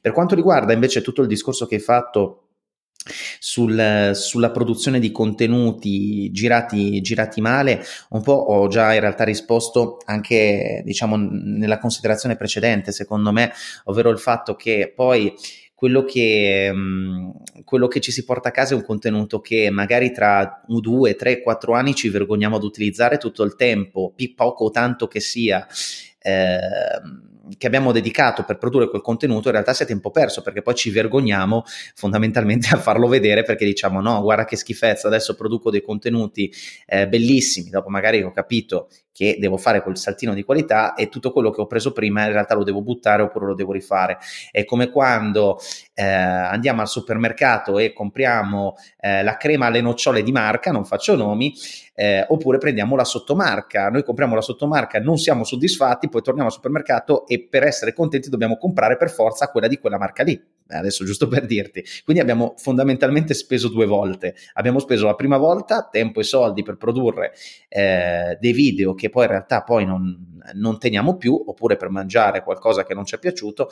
Per 0.02 0.12
quanto 0.12 0.36
riguarda 0.36 0.74
invece 0.74 1.02
tutto 1.02 1.22
il 1.22 1.28
discorso 1.28 1.66
che 1.66 1.76
hai 1.76 1.82
fatto 1.82 2.40
sul, 3.40 4.12
sulla 4.14 4.52
produzione 4.52 5.00
di 5.00 5.12
contenuti 5.12 6.32
girati, 6.32 7.02
girati, 7.02 7.42
male, 7.42 7.84
un 8.10 8.22
po' 8.22 8.34
ho 8.34 8.68
già 8.68 8.94
in 8.94 9.00
realtà 9.00 9.24
risposto 9.24 9.98
anche 10.06 10.82
diciamo 10.86 11.16
nella 11.18 11.78
considerazione 11.78 12.36
precedente, 12.36 12.92
secondo 12.92 13.32
me, 13.32 13.52
ovvero 13.86 14.10
il 14.10 14.20
fatto 14.20 14.56
che 14.56 14.92
poi 14.96 15.34
quello 15.84 16.06
che, 16.06 16.74
quello 17.66 17.88
che 17.90 18.00
ci 18.00 18.14
si 18.14 18.24
porta 18.24 18.48
a 18.48 18.52
casa 18.52 18.74
è 18.74 18.78
un 18.78 18.86
contenuto 18.86 19.42
che 19.42 19.70
magari 19.70 20.14
tra 20.14 20.64
due, 20.66 21.16
tre, 21.16 21.42
quattro 21.42 21.74
anni 21.74 21.94
ci 21.94 22.08
vergogniamo 22.08 22.56
ad 22.56 22.64
utilizzare 22.64 23.18
tutto 23.18 23.44
il 23.44 23.56
tempo, 23.56 24.14
poco 24.34 24.64
o 24.64 24.72
tanto 24.72 25.08
che 25.08 25.20
sia. 25.20 25.68
Eh, 26.20 26.58
che 27.58 27.68
abbiamo 27.68 27.92
dedicato 27.92 28.44
per 28.44 28.58
produrre 28.58 28.90
quel 28.90 29.02
contenuto 29.02 29.48
in 29.48 29.54
realtà 29.54 29.74
sia 29.74 29.86
tempo 29.86 30.12
perso 30.12 30.42
perché 30.42 30.62
poi 30.62 30.76
ci 30.76 30.90
vergogniamo 30.90 31.64
fondamentalmente 31.94 32.70
a 32.74 32.78
farlo 32.78 33.08
vedere 33.08 33.44
perché 33.44 33.66
diciamo 33.66 34.00
no 34.02 34.22
guarda 34.22 34.46
che 34.46 34.56
schifezza 34.56 35.08
adesso 35.08 35.36
produco 35.36 35.70
dei 35.70 35.82
contenuti 35.82 36.52
eh, 36.86 37.08
bellissimi 37.08 37.70
dopo 37.70 37.90
magari 37.90 38.22
ho 38.24 38.32
capito 38.32 38.88
che 39.14 39.38
devo 39.40 39.58
fare 39.58 39.82
quel 39.82 39.96
saltino 39.96 40.34
di 40.34 40.44
qualità 40.44 40.96
e 40.96 41.08
tutto 41.08 41.32
quello 41.32 41.52
che 41.52 41.62
ho 41.62 41.68
preso 41.68 41.94
prima 41.94 42.26
in 42.26 42.32
realtà 42.32 42.56
lo 42.56 42.64
devo 42.64 42.82
buttare 42.82 43.22
oppure 43.22 43.46
lo 43.46 43.54
devo 43.54 43.72
rifare. 43.72 44.18
È 44.52 44.66
come 44.66 44.90
quando 44.90 45.60
eh, 45.94 46.04
andiamo 46.04 46.82
al 46.82 46.88
supermercato 46.88 47.78
e 47.78 47.94
compriamo 47.94 48.76
eh, 49.00 49.24
la 49.24 49.38
crema 49.38 49.68
alle 49.68 49.82
nocciole 49.82 50.24
di 50.24 50.32
marca, 50.32 50.72
non 50.72 50.84
faccio 50.84 51.16
nomi, 51.16 51.54
eh, 51.94 52.26
oppure 52.28 52.58
prendiamo 52.58 52.96
la 52.96 53.06
sottomarca. 53.06 53.90
Noi 53.90 54.04
compriamo 54.04 54.34
la 54.36 54.42
sottomarca, 54.42 55.00
non 55.00 55.18
siamo 55.18 55.44
soddisfatti, 55.44 56.10
poi 56.10 56.22
torniamo 56.24 56.48
al 56.48 56.54
supermercato 56.54 57.28
e 57.28 57.48
per 57.48 57.64
essere 57.64 57.94
contenti 57.94 58.30
dobbiamo 58.30 58.58
comprare 58.58 58.98
per 58.98 59.12
forza 59.12 59.50
quella 59.50 59.68
di 59.68 59.78
quella 59.78 60.00
marca 60.00 60.24
lì. 60.24 60.42
Adesso 60.68 61.06
giusto 61.06 61.28
per 61.28 61.46
dirti. 61.46 61.84
Quindi 62.04 62.22
abbiamo 62.22 62.54
fondamentalmente 62.58 63.34
speso 63.34 63.70
due 63.70 63.86
volte. 63.86 64.36
Abbiamo 64.54 64.80
speso 64.80 65.06
la 65.06 65.16
prima 65.16 65.38
volta 65.38 65.88
tempo 65.92 66.20
e 66.20 66.24
soldi 66.24 66.64
per 66.64 66.78
produrre 66.78 67.34
eh, 67.70 68.38
dei 68.40 68.54
video 68.54 68.94
che 68.94 69.10
poi 69.10 69.24
in 69.26 69.30
realtà 69.30 69.62
poi 69.64 69.86
non, 69.86 70.42
non, 70.54 70.80
teniamo 70.80 71.18
più, 71.18 71.42
oppure 71.46 71.76
per 71.76 71.90
mangiare 71.90 72.44
qualcosa 72.44 72.84
che 72.84 72.94
non 72.94 73.06
ci 73.06 73.16
è 73.16 73.20
piaciuto, 73.20 73.70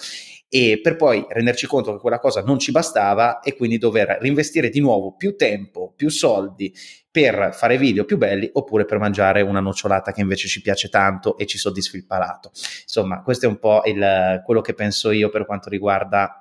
e 0.48 0.80
per 0.82 0.96
poi 0.96 1.26
renderci 1.28 1.68
conto 1.68 1.94
che 1.94 2.00
quella 2.00 2.20
cosa 2.20 2.42
non 2.44 2.60
ci 2.60 2.72
bastava 2.72 3.39
e 3.39 3.56
quindi 3.56 3.78
dover 3.78 4.18
reinvestire 4.20 4.70
di 4.70 4.80
nuovo 4.80 5.16
più 5.16 5.36
tempo, 5.36 5.94
più 5.96 6.10
soldi 6.10 6.74
per 7.12 7.50
fare 7.54 7.78
video 7.78 8.06
più 8.06 8.18
belli 8.18 8.50
oppure 8.54 8.86
per 8.86 8.98
mangiare 8.98 9.42
una 9.42 9.60
nocciolata 9.60 10.14
che 10.14 10.22
invece 10.22 10.48
ci 10.48 10.62
piace 10.62 10.88
tanto 10.88 11.38
e 11.38 11.46
ci 11.46 11.58
soddisfi 11.58 11.98
il 11.98 12.06
palato. 12.06 12.52
Insomma, 12.84 13.22
questo 13.22 13.46
è 13.46 13.50
un 13.50 13.60
po' 13.60 13.82
il, 13.86 14.42
quello 14.46 14.62
che 14.62 14.74
penso 14.74 15.12
io 15.12 15.30
per 15.30 15.46
quanto 15.46 15.70
riguarda 15.70 16.41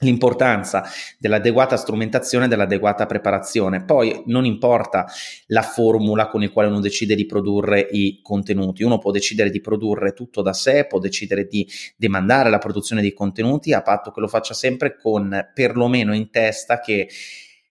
l'importanza 0.00 0.84
dell'adeguata 1.18 1.76
strumentazione 1.76 2.44
e 2.44 2.48
dell'adeguata 2.48 3.06
preparazione. 3.06 3.84
Poi 3.84 4.22
non 4.26 4.44
importa 4.44 5.06
la 5.46 5.62
formula 5.62 6.28
con 6.28 6.40
la 6.40 6.50
quale 6.50 6.68
uno 6.68 6.80
decide 6.80 7.14
di 7.14 7.26
produrre 7.26 7.80
i 7.90 8.20
contenuti, 8.22 8.82
uno 8.82 8.98
può 8.98 9.10
decidere 9.10 9.50
di 9.50 9.60
produrre 9.60 10.12
tutto 10.12 10.42
da 10.42 10.52
sé, 10.52 10.86
può 10.86 10.98
decidere 10.98 11.46
di 11.46 11.68
demandare 11.96 12.50
la 12.50 12.58
produzione 12.58 13.02
di 13.02 13.12
contenuti 13.12 13.72
a 13.72 13.82
patto 13.82 14.10
che 14.10 14.20
lo 14.20 14.28
faccia 14.28 14.54
sempre 14.54 14.96
con 14.96 15.50
perlomeno 15.52 16.14
in 16.14 16.30
testa 16.30 16.80
che 16.80 17.08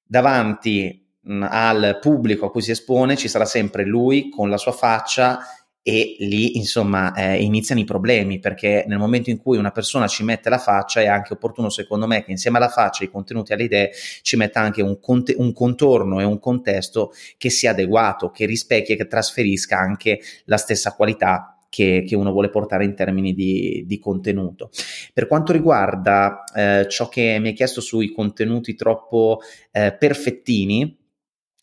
davanti 0.05 1.05
al 1.30 1.97
pubblico 2.01 2.45
a 2.45 2.51
cui 2.51 2.61
si 2.61 2.71
espone 2.71 3.17
ci 3.17 3.28
sarà 3.28 3.45
sempre 3.45 3.86
lui 3.86 4.30
con 4.30 4.49
la 4.49 4.57
sua 4.57 4.71
faccia 4.71 5.39
e 5.88 6.17
lì 6.19 6.57
insomma 6.57 7.13
eh, 7.13 7.41
iniziano 7.41 7.79
i 7.79 7.85
problemi 7.85 8.39
perché 8.39 8.83
nel 8.89 8.97
momento 8.97 9.29
in 9.29 9.38
cui 9.38 9.57
una 9.57 9.71
persona 9.71 10.05
ci 10.05 10.21
mette 10.21 10.49
la 10.49 10.57
faccia 10.57 10.99
è 10.99 11.07
anche 11.07 11.31
opportuno 11.31 11.69
secondo 11.69 12.05
me 12.07 12.25
che 12.25 12.31
insieme 12.31 12.57
alla 12.57 12.67
faccia, 12.67 13.03
ai 13.05 13.09
contenuti, 13.09 13.53
alle 13.53 13.63
idee 13.63 13.91
ci 14.21 14.35
metta 14.35 14.59
anche 14.59 14.81
un, 14.81 14.99
conte- 14.99 15.35
un 15.38 15.53
contorno 15.53 16.19
e 16.19 16.25
un 16.25 16.39
contesto 16.39 17.13
che 17.38 17.49
sia 17.49 17.71
adeguato, 17.71 18.31
che 18.31 18.45
rispecchi 18.45 18.91
e 18.91 18.95
che 18.97 19.07
trasferisca 19.07 19.77
anche 19.77 20.19
la 20.43 20.57
stessa 20.57 20.93
qualità 20.93 21.57
che, 21.69 22.03
che, 22.05 22.15
uno 22.17 22.33
vuole 22.33 22.49
portare 22.49 22.83
in 22.83 22.93
termini 22.93 23.33
di, 23.33 23.85
di 23.88 23.97
contenuto. 23.97 24.71
Per 25.13 25.25
quanto 25.25 25.53
riguarda 25.53 26.43
eh, 26.53 26.85
ciò 26.89 27.07
che 27.07 27.38
mi 27.39 27.49
hai 27.49 27.53
chiesto 27.53 27.79
sui 27.79 28.11
contenuti 28.11 28.75
troppo 28.75 29.39
eh, 29.71 29.95
perfettini, 29.97 30.96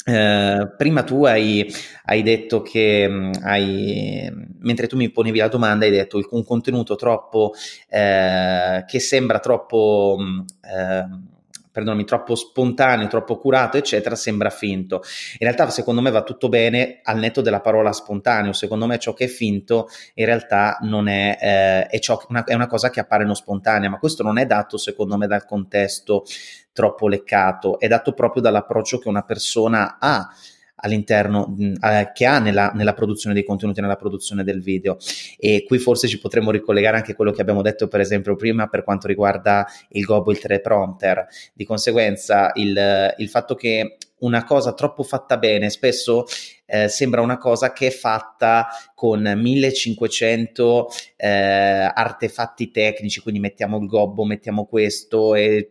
eh, 0.04 0.72
prima 0.76 1.02
tu 1.02 1.24
hai, 1.24 1.66
hai 2.04 2.22
detto 2.22 2.62
che 2.62 3.08
mm, 3.08 3.32
hai, 3.42 4.30
mentre 4.60 4.86
tu 4.86 4.96
mi 4.96 5.10
ponevi 5.10 5.38
la 5.38 5.48
domanda 5.48 5.84
hai 5.84 5.90
detto 5.90 6.20
un 6.30 6.44
contenuto 6.44 6.94
troppo 6.96 7.52
eh, 7.88 8.84
che 8.86 9.00
sembra 9.00 9.38
troppo 9.40 10.16
mm, 10.20 10.40
eh, 10.62 11.32
perdonami, 11.74 12.04
troppo 12.04 12.36
spontaneo, 12.36 13.08
troppo 13.08 13.36
curato, 13.36 13.76
eccetera, 13.76 14.14
sembra 14.14 14.48
finto. 14.48 15.02
In 15.32 15.38
realtà, 15.40 15.68
secondo 15.70 16.00
me 16.00 16.12
va 16.12 16.22
tutto 16.22 16.48
bene 16.48 17.00
al 17.02 17.18
netto 17.18 17.40
della 17.40 17.60
parola 17.60 17.92
spontaneo. 17.92 18.52
Secondo 18.52 18.86
me 18.86 18.96
ciò 19.00 19.12
che 19.12 19.24
è 19.24 19.26
finto 19.26 19.88
in 20.14 20.24
realtà 20.24 20.78
non 20.82 21.08
è, 21.08 21.36
eh, 21.40 21.86
è, 21.86 21.98
ciò, 21.98 22.24
una, 22.28 22.44
è 22.44 22.54
una 22.54 22.68
cosa 22.68 22.90
che 22.90 23.00
appare 23.00 23.24
non 23.24 23.34
spontanea, 23.34 23.90
ma 23.90 23.98
questo 23.98 24.22
non 24.22 24.38
è 24.38 24.46
dato, 24.46 24.78
secondo 24.78 25.16
me, 25.16 25.26
dal 25.26 25.44
contesto 25.44 26.22
troppo 26.72 27.08
leccato, 27.08 27.80
è 27.80 27.88
dato 27.88 28.12
proprio 28.12 28.40
dall'approccio 28.40 28.98
che 28.98 29.08
una 29.08 29.22
persona 29.22 29.96
ha 29.98 30.28
all'interno 30.84 31.56
eh, 31.58 32.10
che 32.12 32.26
ha 32.26 32.38
nella, 32.38 32.70
nella, 32.74 32.92
produzione 32.92 33.34
dei 33.34 33.44
contenuti, 33.44 33.80
nella 33.80 33.96
produzione 33.96 34.44
del 34.44 34.62
video. 34.62 34.98
E 35.38 35.64
qui 35.66 35.78
forse 35.78 36.06
ci 36.06 36.20
potremmo 36.20 36.50
ricollegare 36.50 36.98
anche 36.98 37.12
a 37.12 37.14
quello 37.14 37.32
che 37.32 37.40
abbiamo 37.40 37.62
detto, 37.62 37.88
per 37.88 38.00
esempio, 38.00 38.36
prima 38.36 38.68
per 38.68 38.84
quanto 38.84 39.06
riguarda 39.06 39.66
il 39.90 40.04
Gobo, 40.04 40.30
il 40.30 40.38
teleprompter. 40.38 41.26
Di 41.54 41.64
conseguenza, 41.64 42.50
il, 42.54 43.14
il 43.16 43.28
fatto 43.28 43.54
che 43.54 43.96
una 44.18 44.44
cosa 44.44 44.72
troppo 44.72 45.02
fatta 45.02 45.36
bene 45.36 45.68
spesso 45.68 46.24
eh, 46.66 46.88
sembra 46.88 47.20
una 47.20 47.36
cosa 47.36 47.72
che 47.72 47.88
è 47.88 47.90
fatta 47.90 48.68
con 48.94 49.20
1500 49.20 50.88
eh, 51.16 51.28
artefatti 51.28 52.70
tecnici, 52.70 53.20
quindi 53.20 53.40
mettiamo 53.40 53.78
il 53.78 53.86
gobbo, 53.86 54.24
mettiamo 54.24 54.64
questo 54.64 55.34
e 55.34 55.70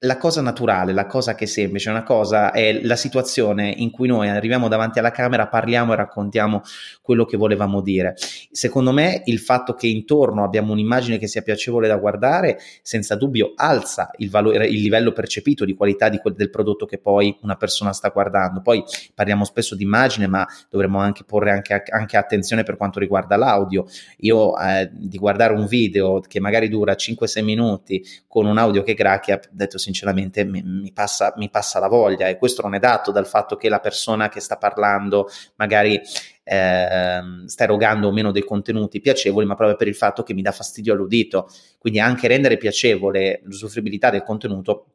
la 0.00 0.18
cosa 0.18 0.42
naturale, 0.42 0.92
la 0.92 1.06
cosa 1.06 1.34
che 1.34 1.44
è 1.44 1.46
semplice, 1.46 1.88
una 1.88 2.02
cosa 2.02 2.50
è 2.50 2.82
la 2.82 2.96
situazione 2.96 3.70
in 3.70 3.90
cui 3.90 4.08
noi 4.08 4.28
arriviamo 4.28 4.68
davanti 4.68 4.98
alla 4.98 5.10
camera, 5.10 5.48
parliamo 5.48 5.94
e 5.94 5.96
raccontiamo 5.96 6.60
quello 7.00 7.24
che 7.24 7.38
volevamo 7.38 7.80
dire. 7.80 8.14
Secondo 8.50 8.92
me 8.92 9.22
il 9.24 9.38
fatto 9.38 9.72
che 9.72 9.86
intorno 9.86 10.44
abbiamo 10.44 10.72
un'immagine 10.72 11.16
che 11.16 11.26
sia 11.26 11.40
piacevole 11.40 11.88
da 11.88 11.96
guardare, 11.96 12.58
senza 12.82 13.16
dubbio 13.16 13.54
alza 13.56 14.10
il, 14.18 14.28
valore, 14.28 14.66
il 14.66 14.82
livello 14.82 15.12
percepito 15.12 15.64
di 15.64 15.74
qualità 15.74 16.10
di 16.10 16.18
quel, 16.18 16.34
del 16.34 16.50
prodotto 16.50 16.84
che 16.84 16.98
poi 16.98 17.34
una 17.40 17.56
persona 17.56 17.94
sta 17.94 18.10
guardando. 18.10 18.60
Poi 18.60 18.84
parliamo 19.14 19.44
spesso 19.44 19.74
di 19.74 19.84
immagine, 19.84 20.26
ma 20.26 20.46
dovremmo 20.68 20.98
anche 20.98 21.24
porre 21.24 21.52
anche, 21.52 21.84
anche 21.88 22.18
attenzione 22.18 22.64
per 22.64 22.76
quanto 22.76 22.98
riguarda 22.98 23.36
l'audio. 23.36 23.86
Io 24.18 24.58
eh, 24.58 24.90
di 24.92 25.16
guardare 25.16 25.54
un 25.54 25.64
video 25.64 26.20
che 26.20 26.38
magari 26.38 26.68
dura 26.68 26.92
5-6 26.92 27.42
minuti 27.42 28.04
con 28.28 28.44
un 28.44 28.58
audio 28.58 28.82
che 28.82 28.92
gracchia, 28.92 29.40
detto 29.50 29.78
sinceramente 29.86 30.44
mi, 30.44 30.62
mi, 30.64 30.92
passa, 30.92 31.32
mi 31.36 31.48
passa 31.48 31.78
la 31.78 31.86
voglia 31.86 32.26
e 32.28 32.38
questo 32.38 32.62
non 32.62 32.74
è 32.74 32.80
dato 32.80 33.12
dal 33.12 33.26
fatto 33.26 33.56
che 33.56 33.68
la 33.68 33.78
persona 33.78 34.28
che 34.28 34.40
sta 34.40 34.56
parlando 34.56 35.28
magari 35.56 35.94
eh, 35.94 37.20
sta 37.46 37.64
erogando 37.64 38.08
o 38.08 38.12
meno 38.12 38.32
dei 38.32 38.42
contenuti 38.42 39.00
piacevoli, 39.00 39.46
ma 39.46 39.54
proprio 39.54 39.76
per 39.76 39.86
il 39.86 39.94
fatto 39.94 40.24
che 40.24 40.34
mi 40.34 40.42
dà 40.42 40.50
fastidio 40.50 40.92
all'udito. 40.92 41.48
Quindi 41.78 42.00
anche 42.00 42.26
rendere 42.26 42.56
piacevole 42.56 43.40
l'usufruibilità 43.44 44.10
del 44.10 44.24
contenuto 44.24 44.86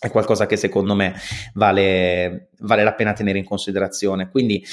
è 0.00 0.10
qualcosa 0.10 0.46
che 0.46 0.56
secondo 0.56 0.94
me 0.94 1.14
vale, 1.54 2.50
vale 2.60 2.84
la 2.84 2.94
pena 2.94 3.12
tenere 3.12 3.38
in 3.38 3.44
considerazione. 3.44 4.28
Quindi 4.30 4.64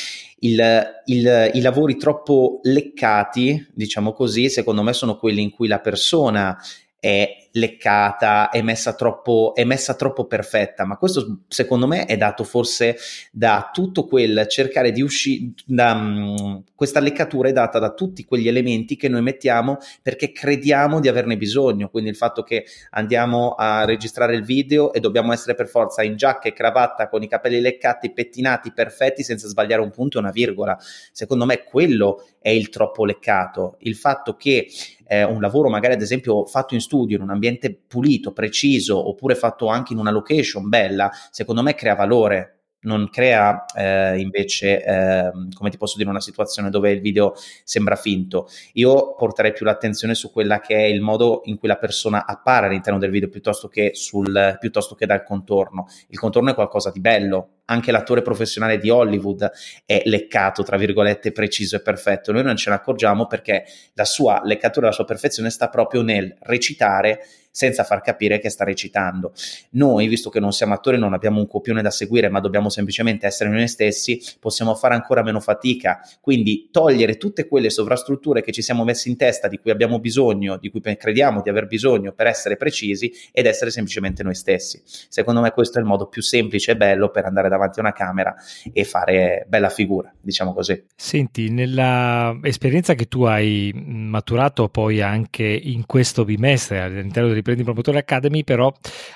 il, 0.42 0.62
il, 1.06 1.52
i 1.54 1.62
lavori 1.62 1.98
troppo 1.98 2.60
leccati, 2.62 3.68
diciamo 3.74 4.14
così, 4.14 4.50
secondo 4.50 4.84
me 4.84 4.94
sono 4.94 5.18
quelli 5.18 5.42
in 5.42 5.50
cui 5.50 5.68
la 5.68 5.80
persona 5.80 6.56
è 7.00 7.45
leccata, 7.56 8.50
è 8.50 8.62
messa 8.62 8.94
troppo, 8.94 9.54
è 9.56 9.64
messa 9.64 9.94
troppo 9.96 10.26
perfetta, 10.26 10.86
ma 10.86 10.98
questo 10.98 11.44
secondo 11.48 11.88
me 11.88 12.06
è 12.06 12.18
dato 12.18 12.44
forse 12.44 12.98
da 13.32 13.70
tutto 13.72 14.06
quel 14.06 14.46
cercare 14.50 14.92
di 14.92 15.02
uscire, 15.02 15.54
um, 15.68 16.64
questa 16.76 17.00
leccatura 17.00 17.50
è 17.50 17.54
data 17.54 17.80
da 17.80 17.94
tutti 17.94 18.26
quegli 18.26 18.50
elementi 18.50 18.98
che 18.98 19.08
noi 19.08 19.22
mettiamo 19.22 19.78
perché 20.02 20.32
crediamo 20.32 21.00
di 21.00 21.08
averne 21.08 21.38
bisogno, 21.38 21.88
quindi 21.90 22.10
il 22.10 22.18
fatto 22.18 22.44
che 22.44 22.66
andiamo 22.92 23.56
a 23.58 23.86
registrare 23.86 24.36
il 24.36 24.44
video 24.44 24.92
e 24.92 25.00
dobbiamo 25.00 25.32
essere 25.32 25.56
per 25.56 25.68
forza 25.70 26.04
in 26.04 26.18
giacca 26.18 26.50
e 26.50 26.54
cravatta 26.54 27.08
con 27.08 27.24
i 27.24 27.28
capelli 27.30 27.62
leccati, 27.62 28.12
pettinati, 28.12 28.74
perfetti, 28.74 29.24
senza 29.24 29.48
sbagliare 29.48 29.82
un 29.82 29.92
punto 29.92 30.18
e 30.18 30.22
una 30.22 30.32
virgola. 30.32 30.78
Secondo 31.12 31.46
me 31.46 31.64
quello 31.64 32.28
è 32.42 32.50
il 32.50 32.68
troppo 32.68 33.06
leccato, 33.06 33.78
il 33.80 33.96
fatto 33.96 34.36
che 34.36 34.68
eh, 35.08 35.24
un 35.24 35.40
lavoro 35.40 35.70
magari 35.70 35.94
ad 35.94 36.02
esempio 36.02 36.46
fatto 36.46 36.74
in 36.74 36.82
studio 36.82 37.16
in 37.16 37.22
un 37.22 37.30
ambiente 37.30 37.45
ambiente 37.46 37.74
pulito, 37.88 38.34
preciso, 38.34 39.08
oppure 39.08 39.36
fatto 39.36 39.68
anche 39.68 39.94
in 39.94 40.00
una 40.00 40.12
location 40.12 40.68
bella, 40.68 41.12
secondo 41.32 41.62
me 41.62 41.76
crea 41.76 41.96
valore 41.96 42.52
non 42.86 43.10
crea 43.10 43.66
eh, 43.76 44.20
invece, 44.20 44.84
eh, 44.84 45.32
come 45.56 45.72
ti 45.72 45.78
posso 45.78 45.98
dire, 45.98 46.08
una 46.08 46.22
situazione 46.22 46.70
dove 46.70 46.92
il 46.92 47.02
video 47.02 47.34
sembra 47.64 47.96
finto. 47.96 48.48
Io 48.74 49.16
porterei 49.16 49.54
più 49.54 49.66
l'attenzione 49.66 50.14
su 50.14 50.32
quella 50.32 50.60
che 50.60 50.76
è 50.76 50.84
il 50.84 51.02
modo 51.02 51.42
in 51.46 51.58
cui 51.58 51.68
la 51.68 51.78
persona 51.78 52.28
appare 52.28 52.68
all'interno 52.68 53.00
del 53.00 53.10
video 53.10 53.28
piuttosto 53.28 53.68
che, 53.68 53.92
sul, 53.96 54.58
piuttosto 54.60 54.94
che 54.94 55.08
dal 55.08 55.24
contorno. 55.24 55.88
Il 56.10 56.20
contorno 56.20 56.52
è 56.52 56.54
qualcosa 56.54 56.92
di 56.92 57.00
bello, 57.00 57.55
anche 57.66 57.92
l'attore 57.92 58.22
professionale 58.22 58.78
di 58.78 58.90
Hollywood 58.90 59.52
è 59.86 60.02
leccato, 60.06 60.64
tra 60.64 60.78
virgolette, 60.78 61.32
preciso 61.32 61.76
e 61.76 61.82
perfetto. 61.82 62.32
Noi 62.32 62.44
non 62.44 62.56
ce 62.56 62.70
ne 62.70 62.76
accorgiamo 62.76 63.28
perché 63.28 63.66
la 63.94 64.06
sua 64.06 64.42
leccatura, 64.44 64.88
la 64.88 64.92
sua 64.92 65.06
perfezione 65.06 65.50
sta 65.50 65.70
proprio 65.70 66.02
nel 66.02 66.36
recitare 66.42 67.22
senza 67.56 67.86
far 67.86 68.02
capire 68.02 68.38
che 68.38 68.50
sta 68.50 68.66
recitando. 68.66 69.32
Noi, 69.72 70.10
visto 70.10 70.30
che 70.30 70.42
non 70.42 70.52
siamo 70.52 70.74
attori, 70.74 71.00
non 71.00 71.14
abbiamo 71.14 71.40
un 71.40 71.48
copione 71.48 71.82
da 71.82 71.90
seguire, 71.90 72.28
ma 72.28 72.42
dobbiamo 72.42 72.68
semplicemente 72.68 73.26
essere 73.26 73.50
noi 73.50 73.70
stessi, 73.70 74.22
possiamo 74.42 74.76
fare 74.76 74.94
ancora 74.94 75.24
meno 75.24 75.40
fatica. 75.40 76.02
Quindi 76.20 76.68
togliere 76.70 77.16
tutte 77.16 77.48
quelle 77.48 77.70
sovrastrutture 77.70 78.42
che 78.42 78.52
ci 78.52 78.62
siamo 78.62 78.84
messi 78.84 79.08
in 79.08 79.16
testa, 79.16 79.48
di 79.48 79.58
cui 79.58 79.72
abbiamo 79.72 80.00
bisogno, 80.00 80.58
di 80.58 80.70
cui 80.70 80.82
crediamo 80.82 81.42
di 81.42 81.48
aver 81.48 81.66
bisogno 81.68 82.12
per 82.12 82.28
essere 82.28 82.58
precisi 82.58 83.10
ed 83.32 83.46
essere 83.46 83.72
semplicemente 83.72 84.22
noi 84.22 84.36
stessi. 84.36 84.82
Secondo 84.84 85.40
me 85.40 85.52
questo 85.52 85.78
è 85.78 85.82
il 85.82 85.88
modo 85.88 86.08
più 86.08 86.22
semplice 86.22 86.72
e 86.72 86.76
bello 86.76 87.10
per 87.10 87.24
andare 87.24 87.48
davanti 87.56 87.80
a 87.80 87.84
una 87.84 87.94
camera 87.94 88.36
e 88.72 88.84
fare 88.84 89.46
bella 89.48 89.70
figura, 89.70 90.14
diciamo 90.22 90.54
così. 90.54 90.86
Senti, 90.96 91.50
nella 91.50 92.38
esperienza 92.44 92.94
che 92.94 93.06
tu 93.06 93.24
hai 93.24 93.72
maturato 93.74 94.70
poi 94.70 95.02
anche 95.02 95.44
in 95.46 95.86
questo 95.86 96.26
bimestre 96.26 96.82
all'interno 96.82 97.28
del 97.28 97.38
Riprendi 97.38 97.64
Promotore 97.64 98.00
Academy, 98.00 98.44
però 98.44 98.72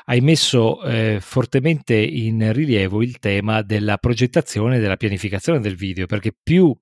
hai 0.05 0.21
messo 0.21 0.81
eh, 0.83 1.17
fortemente 1.21 1.95
in 1.95 2.51
rilievo 2.53 3.01
il 3.01 3.19
tema 3.19 3.61
della 3.61 3.97
progettazione 3.97 4.77
e 4.77 4.79
della 4.79 4.97
pianificazione 4.97 5.59
del 5.59 5.75
video, 5.75 6.05
perché 6.05 6.33
più 6.41 6.75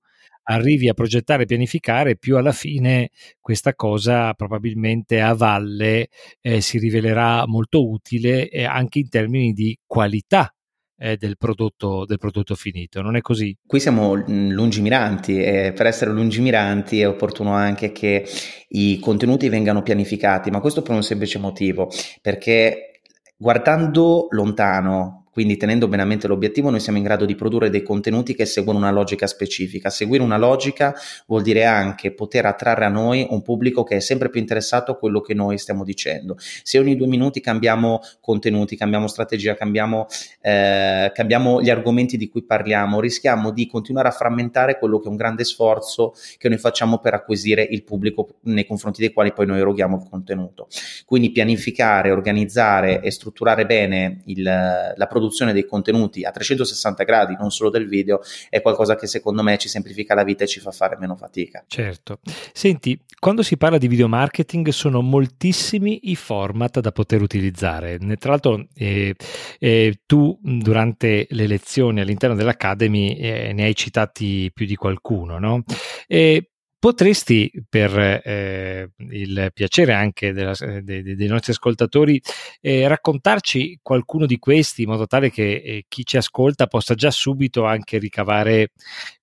arrivi 0.50 0.88
a 0.88 0.94
progettare 0.94 1.42
e 1.42 1.46
pianificare, 1.46 2.16
più 2.16 2.36
alla 2.36 2.52
fine 2.52 3.10
questa 3.40 3.74
cosa 3.74 4.32
probabilmente 4.34 5.20
a 5.20 5.34
valle 5.34 6.08
eh, 6.40 6.60
si 6.60 6.78
rivelerà 6.78 7.46
molto 7.46 7.88
utile 7.88 8.48
eh, 8.48 8.64
anche 8.64 8.98
in 8.98 9.08
termini 9.08 9.52
di 9.52 9.78
qualità 9.86 10.52
del, 10.98 11.36
prodotto, 11.36 12.04
del, 12.04 12.18
prodotto, 12.18 12.56
finito, 12.56 13.00
non 13.02 13.14
è 13.14 13.20
così? 13.20 13.56
Qui 13.64 13.78
siamo 13.78 14.16
mm, 14.16 14.50
lungimiranti 14.50 15.40
e 15.40 15.72
per 15.72 15.86
essere 15.86 16.10
lungimiranti 16.10 17.00
è 17.00 17.08
opportuno 17.08 17.52
anche 17.52 17.92
che 17.92 18.26
i 18.70 18.98
contenuti 18.98 19.48
vengano 19.48 19.82
pianificati, 19.82 20.50
ma 20.50 20.60
questo 20.60 20.82
per 20.82 20.94
un 20.94 21.04
semplice 21.04 21.38
motivo, 21.38 21.88
perché 22.20 23.00
guardando 23.36 24.26
lontano 24.30 25.17
quindi 25.38 25.56
tenendo 25.56 25.86
bene 25.86 26.02
a 26.02 26.04
mente 26.04 26.26
l'obiettivo 26.26 26.68
noi 26.68 26.80
siamo 26.80 26.98
in 26.98 27.04
grado 27.04 27.24
di 27.24 27.36
produrre 27.36 27.70
dei 27.70 27.84
contenuti 27.84 28.34
che 28.34 28.44
seguono 28.44 28.78
una 28.78 28.90
logica 28.90 29.28
specifica. 29.28 29.88
Seguire 29.88 30.20
una 30.20 30.36
logica 30.36 30.92
vuol 31.28 31.42
dire 31.42 31.64
anche 31.64 32.10
poter 32.10 32.44
attrarre 32.44 32.86
a 32.86 32.88
noi 32.88 33.24
un 33.30 33.40
pubblico 33.42 33.84
che 33.84 33.94
è 33.94 34.00
sempre 34.00 34.30
più 34.30 34.40
interessato 34.40 34.90
a 34.90 34.96
quello 34.96 35.20
che 35.20 35.34
noi 35.34 35.56
stiamo 35.56 35.84
dicendo. 35.84 36.34
Se 36.40 36.76
ogni 36.80 36.96
due 36.96 37.06
minuti 37.06 37.40
cambiamo 37.40 38.00
contenuti, 38.20 38.74
cambiamo 38.74 39.06
strategia, 39.06 39.54
cambiamo, 39.54 40.08
eh, 40.40 41.12
cambiamo 41.14 41.62
gli 41.62 41.70
argomenti 41.70 42.16
di 42.16 42.28
cui 42.28 42.42
parliamo, 42.42 42.98
rischiamo 42.98 43.52
di 43.52 43.68
continuare 43.68 44.08
a 44.08 44.10
frammentare 44.10 44.76
quello 44.76 44.98
che 44.98 45.06
è 45.06 45.08
un 45.08 45.16
grande 45.16 45.44
sforzo 45.44 46.14
che 46.36 46.48
noi 46.48 46.58
facciamo 46.58 46.98
per 46.98 47.14
acquisire 47.14 47.62
il 47.62 47.84
pubblico 47.84 48.38
nei 48.40 48.66
confronti 48.66 49.00
dei 49.00 49.12
quali 49.12 49.32
poi 49.32 49.46
noi 49.46 49.60
eroghiamo 49.60 49.98
il 50.02 50.08
contenuto. 50.10 50.66
Quindi 51.06 51.30
pianificare, 51.30 52.10
organizzare 52.10 53.02
e 53.02 53.12
strutturare 53.12 53.66
bene 53.66 54.22
il, 54.24 54.42
la 54.42 55.06
produzione 55.06 55.26
produzione 55.28 55.52
dei 55.52 55.66
contenuti 55.66 56.24
a 56.24 56.30
360 56.30 57.04
gradi, 57.04 57.36
non 57.38 57.50
solo 57.50 57.70
del 57.70 57.86
video, 57.86 58.20
è 58.48 58.60
qualcosa 58.62 58.96
che 58.96 59.06
secondo 59.06 59.42
me 59.42 59.58
ci 59.58 59.68
semplifica 59.68 60.14
la 60.14 60.24
vita 60.24 60.44
e 60.44 60.46
ci 60.46 60.60
fa 60.60 60.70
fare 60.70 60.96
meno 60.98 61.14
fatica. 61.16 61.64
Certo. 61.66 62.20
Senti, 62.52 62.98
quando 63.18 63.42
si 63.42 63.56
parla 63.56 63.78
di 63.78 63.86
video 63.86 64.08
marketing 64.08 64.68
sono 64.70 65.02
moltissimi 65.02 66.10
i 66.10 66.16
format 66.16 66.80
da 66.80 66.92
poter 66.92 67.20
utilizzare. 67.20 67.98
Tra 68.18 68.30
l'altro 68.30 68.66
eh, 68.74 69.14
eh, 69.58 70.00
tu 70.06 70.38
durante 70.40 71.26
le 71.30 71.46
lezioni 71.46 72.00
all'interno 72.00 72.34
dell'Academy 72.34 73.16
eh, 73.16 73.52
ne 73.52 73.64
hai 73.64 73.74
citati 73.74 74.50
più 74.52 74.66
di 74.66 74.76
qualcuno, 74.76 75.38
no? 75.38 75.62
E 76.06 76.50
Potresti, 76.80 77.50
per 77.68 77.98
eh, 78.24 78.90
il 79.10 79.50
piacere 79.52 79.94
anche 79.94 80.32
della, 80.32 80.54
de, 80.60 81.02
de, 81.02 81.16
dei 81.16 81.26
nostri 81.26 81.50
ascoltatori, 81.50 82.22
eh, 82.60 82.86
raccontarci 82.86 83.80
qualcuno 83.82 84.26
di 84.26 84.38
questi 84.38 84.82
in 84.82 84.90
modo 84.90 85.08
tale 85.08 85.28
che 85.28 85.54
eh, 85.54 85.84
chi 85.88 86.04
ci 86.04 86.16
ascolta 86.16 86.68
possa 86.68 86.94
già 86.94 87.10
subito 87.10 87.64
anche 87.64 87.98
ricavare 87.98 88.70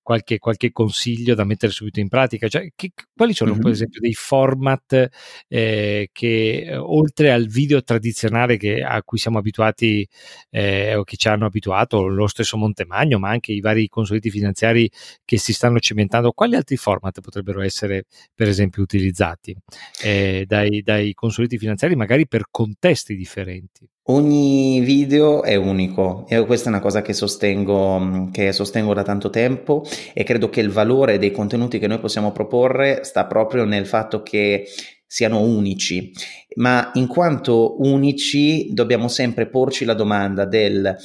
qualche, 0.02 0.38
qualche 0.38 0.70
consiglio 0.70 1.34
da 1.34 1.44
mettere 1.44 1.72
subito 1.72 1.98
in 1.98 2.08
pratica? 2.08 2.46
Cioè, 2.46 2.68
che, 2.76 2.92
quali 3.14 3.32
sono, 3.32 3.52
mm-hmm. 3.52 3.60
per 3.60 3.70
esempio, 3.70 4.00
dei 4.00 4.12
format 4.12 5.08
eh, 5.48 6.10
che 6.12 6.76
oltre 6.78 7.32
al 7.32 7.46
video 7.46 7.82
tradizionale 7.82 8.58
che, 8.58 8.82
a 8.82 9.02
cui 9.02 9.16
siamo 9.16 9.38
abituati 9.38 10.06
eh, 10.50 10.94
o 10.94 11.04
che 11.04 11.16
ci 11.16 11.28
hanno 11.28 11.46
abituato, 11.46 12.06
lo 12.06 12.26
stesso 12.26 12.58
Montemagno, 12.58 13.18
ma 13.18 13.30
anche 13.30 13.52
i 13.52 13.60
vari 13.60 13.88
consulenti 13.88 14.28
finanziari 14.28 14.90
che 15.24 15.38
si 15.38 15.54
stanno 15.54 15.78
cimentando, 15.78 16.32
quali 16.32 16.54
altri 16.54 16.76
format 16.76 17.18
potrebbero 17.20 17.44
potrebbero 17.46 17.62
essere 17.62 18.04
per 18.34 18.48
esempio 18.48 18.82
utilizzati 18.82 19.56
eh, 20.02 20.44
dai, 20.46 20.82
dai 20.82 21.14
consulenti 21.14 21.58
finanziari 21.58 21.94
magari 21.94 22.26
per 22.26 22.46
contesti 22.50 23.14
differenti. 23.14 23.88
Ogni 24.08 24.80
video 24.80 25.42
è 25.42 25.56
unico 25.56 26.26
e 26.28 26.44
questa 26.44 26.66
è 26.66 26.72
una 26.72 26.80
cosa 26.80 27.02
che 27.02 27.12
sostengo, 27.12 28.28
che 28.30 28.52
sostengo, 28.52 28.94
da 28.94 29.02
tanto 29.02 29.30
tempo 29.30 29.84
e 30.12 30.22
credo 30.22 30.48
che 30.48 30.60
il 30.60 30.70
valore 30.70 31.18
dei 31.18 31.32
contenuti 31.32 31.80
che 31.80 31.88
noi 31.88 31.98
possiamo 31.98 32.30
proporre 32.30 33.02
sta 33.02 33.26
proprio 33.26 33.64
nel 33.64 33.86
fatto 33.86 34.22
che 34.22 34.66
siano 35.08 35.40
unici, 35.40 36.12
ma 36.56 36.90
in 36.94 37.08
quanto 37.08 37.80
unici 37.80 38.72
dobbiamo 38.72 39.08
sempre 39.08 39.48
porci 39.48 39.84
la 39.84 39.94
domanda 39.94 40.44
del 40.44 40.96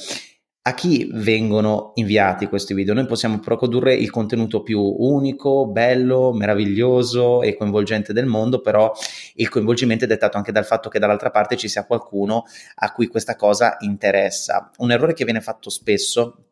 a 0.64 0.74
chi 0.74 1.08
vengono 1.12 1.90
inviati 1.94 2.46
questi 2.46 2.72
video? 2.72 2.94
Noi 2.94 3.06
possiamo 3.06 3.40
produrre 3.40 3.94
il 3.94 4.10
contenuto 4.10 4.62
più 4.62 4.80
unico, 4.80 5.66
bello, 5.66 6.32
meraviglioso 6.32 7.42
e 7.42 7.56
coinvolgente 7.56 8.12
del 8.12 8.26
mondo, 8.26 8.60
però 8.60 8.92
il 9.34 9.48
coinvolgimento 9.48 10.04
è 10.04 10.06
dettato 10.06 10.36
anche 10.36 10.52
dal 10.52 10.64
fatto 10.64 10.88
che 10.88 11.00
dall'altra 11.00 11.30
parte 11.30 11.56
ci 11.56 11.68
sia 11.68 11.84
qualcuno 11.84 12.44
a 12.76 12.92
cui 12.92 13.08
questa 13.08 13.34
cosa 13.34 13.76
interessa. 13.80 14.70
Un 14.78 14.92
errore 14.92 15.14
che 15.14 15.24
viene 15.24 15.40
fatto 15.40 15.68
spesso 15.68 16.44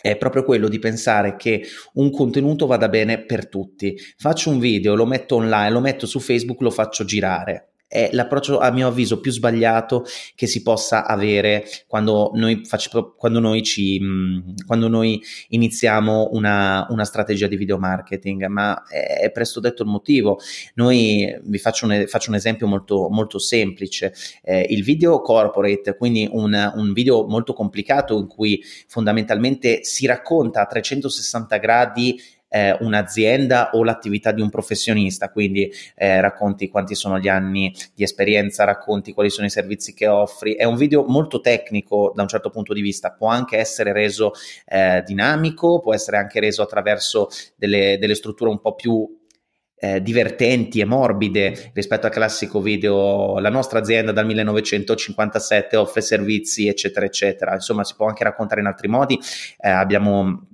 è 0.00 0.16
proprio 0.16 0.44
quello 0.44 0.68
di 0.68 0.78
pensare 0.78 1.34
che 1.34 1.64
un 1.94 2.12
contenuto 2.12 2.66
vada 2.66 2.88
bene 2.88 3.24
per 3.24 3.48
tutti. 3.48 3.98
Faccio 4.16 4.50
un 4.50 4.60
video, 4.60 4.94
lo 4.94 5.06
metto 5.06 5.34
online, 5.34 5.70
lo 5.70 5.80
metto 5.80 6.06
su 6.06 6.20
Facebook, 6.20 6.60
lo 6.60 6.70
faccio 6.70 7.04
girare 7.04 7.70
è 7.88 8.10
l'approccio 8.12 8.58
a 8.58 8.70
mio 8.70 8.88
avviso 8.88 9.18
più 9.18 9.32
sbagliato 9.32 10.04
che 10.34 10.46
si 10.46 10.62
possa 10.62 11.06
avere 11.06 11.64
quando 11.86 12.30
noi, 12.34 12.64
faccio, 12.66 13.14
quando 13.16 13.40
noi, 13.40 13.62
ci, 13.62 13.98
quando 14.66 14.88
noi 14.88 15.20
iniziamo 15.48 16.28
una, 16.32 16.86
una, 16.90 17.06
strategia 17.06 17.46
di 17.46 17.56
video 17.56 17.78
marketing, 17.78 18.44
ma 18.46 18.84
è 18.86 19.30
presto 19.30 19.58
detto 19.58 19.84
il 19.84 19.88
motivo. 19.88 20.38
Noi 20.74 21.34
vi 21.44 21.58
faccio 21.58 21.86
un, 21.86 22.04
faccio 22.06 22.28
un 22.28 22.36
esempio 22.36 22.66
molto, 22.66 23.08
molto 23.08 23.38
semplice. 23.38 24.12
Eh, 24.42 24.66
il 24.68 24.84
video 24.84 25.22
corporate, 25.22 25.96
quindi 25.96 26.28
un, 26.30 26.72
un 26.74 26.92
video 26.92 27.26
molto 27.26 27.54
complicato 27.54 28.18
in 28.18 28.26
cui 28.26 28.62
fondamentalmente 28.86 29.82
si 29.82 30.04
racconta 30.04 30.60
a 30.60 30.66
360 30.66 31.56
gradi 31.56 32.20
eh, 32.48 32.76
un'azienda 32.80 33.70
o 33.72 33.84
l'attività 33.84 34.32
di 34.32 34.40
un 34.40 34.50
professionista, 34.50 35.30
quindi 35.30 35.70
eh, 35.94 36.20
racconti 36.20 36.68
quanti 36.68 36.94
sono 36.94 37.18
gli 37.18 37.28
anni 37.28 37.74
di 37.94 38.02
esperienza, 38.02 38.64
racconti 38.64 39.12
quali 39.12 39.30
sono 39.30 39.46
i 39.46 39.50
servizi 39.50 39.94
che 39.94 40.06
offri. 40.06 40.54
È 40.54 40.64
un 40.64 40.76
video 40.76 41.04
molto 41.04 41.40
tecnico 41.40 42.12
da 42.14 42.22
un 42.22 42.28
certo 42.28 42.50
punto 42.50 42.72
di 42.72 42.80
vista, 42.80 43.12
può 43.12 43.28
anche 43.28 43.56
essere 43.56 43.92
reso 43.92 44.32
eh, 44.66 45.02
dinamico, 45.04 45.80
può 45.80 45.94
essere 45.94 46.16
anche 46.16 46.40
reso 46.40 46.62
attraverso 46.62 47.28
delle, 47.56 47.98
delle 47.98 48.14
strutture 48.14 48.50
un 48.50 48.60
po' 48.60 48.74
più 48.74 49.16
eh, 49.80 50.02
divertenti 50.02 50.80
e 50.80 50.84
morbide 50.84 51.70
rispetto 51.72 52.06
al 52.06 52.12
classico 52.12 52.60
video 52.60 53.38
la 53.38 53.48
nostra 53.48 53.78
azienda 53.78 54.10
dal 54.10 54.26
1957 54.26 55.76
offre 55.76 56.00
servizi 56.00 56.66
eccetera 56.66 57.06
eccetera. 57.06 57.54
Insomma 57.54 57.84
si 57.84 57.94
può 57.94 58.06
anche 58.06 58.24
raccontare 58.24 58.60
in 58.60 58.66
altri 58.66 58.88
modi. 58.88 59.18
Eh, 59.58 59.68
abbiamo 59.68 60.46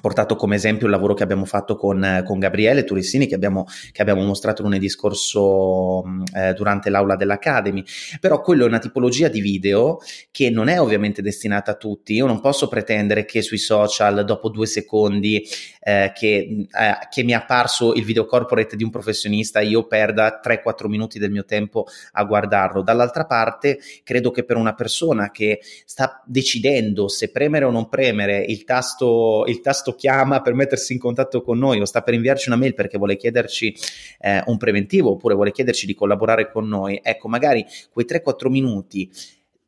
portato 0.00 0.36
come 0.36 0.56
esempio 0.56 0.86
il 0.86 0.92
lavoro 0.92 1.14
che 1.14 1.22
abbiamo 1.22 1.44
fatto 1.44 1.76
con, 1.76 2.22
con 2.24 2.38
Gabriele 2.38 2.84
Turissini 2.84 3.26
che 3.26 3.34
abbiamo, 3.34 3.66
che 3.92 4.02
abbiamo, 4.02 4.22
mostrato 4.24 4.62
lunedì 4.62 4.88
scorso 4.88 6.02
eh, 6.34 6.52
durante 6.54 6.90
l'aula 6.90 7.16
dell'Academy. 7.16 7.84
Però 8.20 8.40
quello 8.40 8.64
è 8.64 8.68
una 8.68 8.78
tipologia 8.78 9.28
di 9.28 9.40
video 9.40 9.98
che 10.30 10.50
non 10.50 10.68
è 10.68 10.80
ovviamente 10.80 11.22
destinata 11.22 11.72
a 11.72 11.74
tutti. 11.74 12.14
Io 12.14 12.26
non 12.26 12.40
posso 12.40 12.68
pretendere 12.68 13.24
che 13.24 13.42
sui 13.42 13.58
social 13.58 14.24
dopo 14.24 14.48
due 14.48 14.66
secondi 14.66 15.46
eh, 15.80 16.12
che, 16.14 16.66
eh, 16.70 16.98
che, 17.10 17.22
mi 17.22 17.32
è 17.32 17.34
apparso 17.34 17.92
il 17.94 18.04
video 18.04 18.24
corporate 18.24 18.76
di 18.76 18.84
un 18.84 18.90
professionista 18.90 19.60
io 19.60 19.86
perda 19.86 20.40
3-4 20.42 20.88
minuti 20.88 21.18
del 21.18 21.30
mio 21.30 21.44
tempo 21.44 21.86
a 22.12 22.24
guardarlo. 22.24 22.82
Dall'altra 22.82 23.26
parte 23.26 23.78
credo 24.02 24.30
che 24.30 24.44
per 24.44 24.56
una 24.56 24.74
persona 24.74 25.30
che 25.30 25.60
sta 25.84 26.22
decidendo 26.24 27.08
se 27.08 27.30
premere 27.30 27.64
o 27.64 27.70
non 27.70 27.88
premere 27.88 28.42
il 28.42 28.64
tasto, 28.64 29.44
il 29.46 29.60
tasto 29.60 29.83
tasto 29.84 29.94
chiama 29.94 30.40
per 30.40 30.54
mettersi 30.54 30.94
in 30.94 30.98
contatto 30.98 31.42
con 31.42 31.58
noi 31.58 31.80
o 31.80 31.84
sta 31.84 32.00
per 32.00 32.14
inviarci 32.14 32.48
una 32.48 32.56
mail 32.56 32.74
perché 32.74 32.96
vuole 32.96 33.16
chiederci 33.16 33.76
eh, 34.20 34.42
un 34.46 34.56
preventivo 34.56 35.10
oppure 35.10 35.34
vuole 35.34 35.52
chiederci 35.52 35.84
di 35.84 35.94
collaborare 35.94 36.50
con 36.50 36.66
noi, 36.66 36.98
ecco, 37.02 37.28
magari 37.28 37.64
quei 37.92 38.06
3-4 38.08 38.48
minuti 38.48 39.10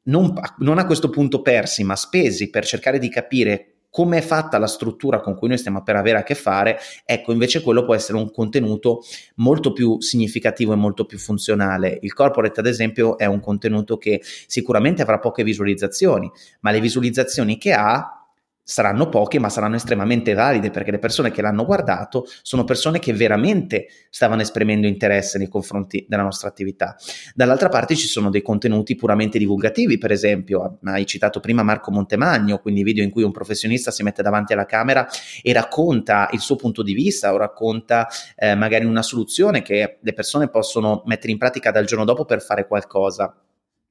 non, 0.05 0.33
non 0.59 0.79
a 0.79 0.87
questo 0.87 1.11
punto 1.11 1.43
persi, 1.43 1.85
ma 1.85 1.97
spesi 1.97 2.49
per 2.49 2.65
cercare 2.65 2.99
di 2.99 3.09
capire 3.09 3.73
come 3.91 4.19
è 4.19 4.21
fatta 4.21 4.59
la 4.59 4.67
struttura 4.67 5.21
con 5.21 5.35
cui 5.35 5.49
noi 5.49 5.57
stiamo 5.57 5.83
per 5.83 5.97
avere 5.97 6.19
a 6.19 6.23
che 6.23 6.35
fare, 6.35 6.79
ecco 7.05 7.33
invece 7.33 7.63
quello 7.63 7.85
può 7.85 7.95
essere 7.95 8.19
un 8.19 8.31
contenuto 8.31 9.03
molto 9.37 9.73
più 9.73 10.01
significativo 10.01 10.75
e 10.75 10.77
molto 10.77 11.07
più 11.07 11.19
funzionale. 11.19 11.99
Il 12.03 12.13
corporate 12.13 12.61
ad 12.61 12.67
esempio 12.67 13.17
è 13.17 13.25
un 13.25 13.41
contenuto 13.41 13.97
che 13.97 14.21
sicuramente 14.47 15.01
avrà 15.01 15.19
poche 15.19 15.43
visualizzazioni, 15.45 16.31
ma 16.61 16.73
le 16.73 16.81
visualizzazioni 16.81 17.57
che 17.57 17.73
ha 17.73 18.26
saranno 18.69 19.09
poche, 19.09 19.39
ma 19.39 19.49
saranno 19.49 19.77
estremamente 19.77 20.35
valide 20.35 20.71
perché 20.71 20.91
le 20.91 20.99
persone 20.99 21.31
che 21.31 21.41
l'hanno 21.41 21.65
guardato 21.65 22.27
sono 22.43 22.65
persone 22.65 22.99
che 22.99 23.13
veramente 23.13 23.87
stavano 24.11 24.41
esprimendo 24.41 24.89
interesse 24.89 25.39
nei 25.39 25.47
confronti 25.47 26.05
della 26.09 26.25
nostra 26.25 26.49
attività. 26.49 26.97
Dall'altra 27.33 27.69
parte 27.69 27.95
ci 27.95 28.09
sono 28.09 28.29
dei 28.29 28.43
contenuti 28.43 28.97
puramente 28.97 29.39
divulgativi, 29.39 29.99
per 29.99 30.11
esempio, 30.11 30.79
hai 30.83 31.07
citato 31.07 31.39
prima 31.39 31.63
Marco 31.63 31.93
Montemagno, 31.93 32.59
quindi 32.59 32.83
video 32.83 33.05
in 33.05 33.11
cui 33.11 33.23
un 33.23 33.31
professionista 33.31 33.93
si 33.93 34.03
mette 34.03 34.21
davanti 34.21 34.53
alla 34.53 34.67
camera 34.67 35.07
e 35.43 35.53
racconta 35.53 36.29
il 36.33 36.41
suo 36.41 36.57
punto 36.57 36.83
di 36.83 36.93
vista 36.93 37.33
o 37.33 37.37
racconta 37.37 38.09
eh, 38.35 38.57
magari 38.57 38.85
una 38.85 39.03
soluzione 39.03 39.63
che 39.63 39.99
le 40.01 40.13
persone 40.13 40.49
possono 40.49 41.03
mettere 41.07 41.31
in 41.31 41.39
pratica 41.39 41.71
dal 41.71 41.85
giorno 41.85 42.05
dopo 42.05 42.25
per 42.25 42.43
fare 42.43 42.67
qualcosa. 42.67 43.33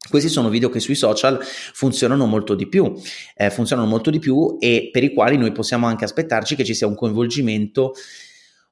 Questi 0.07 0.29
sono 0.29 0.49
video 0.49 0.69
che 0.69 0.79
sui 0.79 0.95
social 0.95 1.39
funzionano 1.41 2.25
molto 2.25 2.53
di 2.53 2.67
più, 2.67 2.93
eh, 3.35 3.49
funzionano 3.49 3.87
molto 3.87 4.09
di 4.11 4.19
più 4.19 4.57
e 4.59 4.89
per 4.91 5.03
i 5.03 5.13
quali 5.13 5.37
noi 5.37 5.51
possiamo 5.51 5.87
anche 5.87 6.05
aspettarci 6.05 6.55
che 6.55 6.63
ci 6.63 6.75
sia 6.75 6.85
un 6.85 6.95
coinvolgimento 6.95 7.93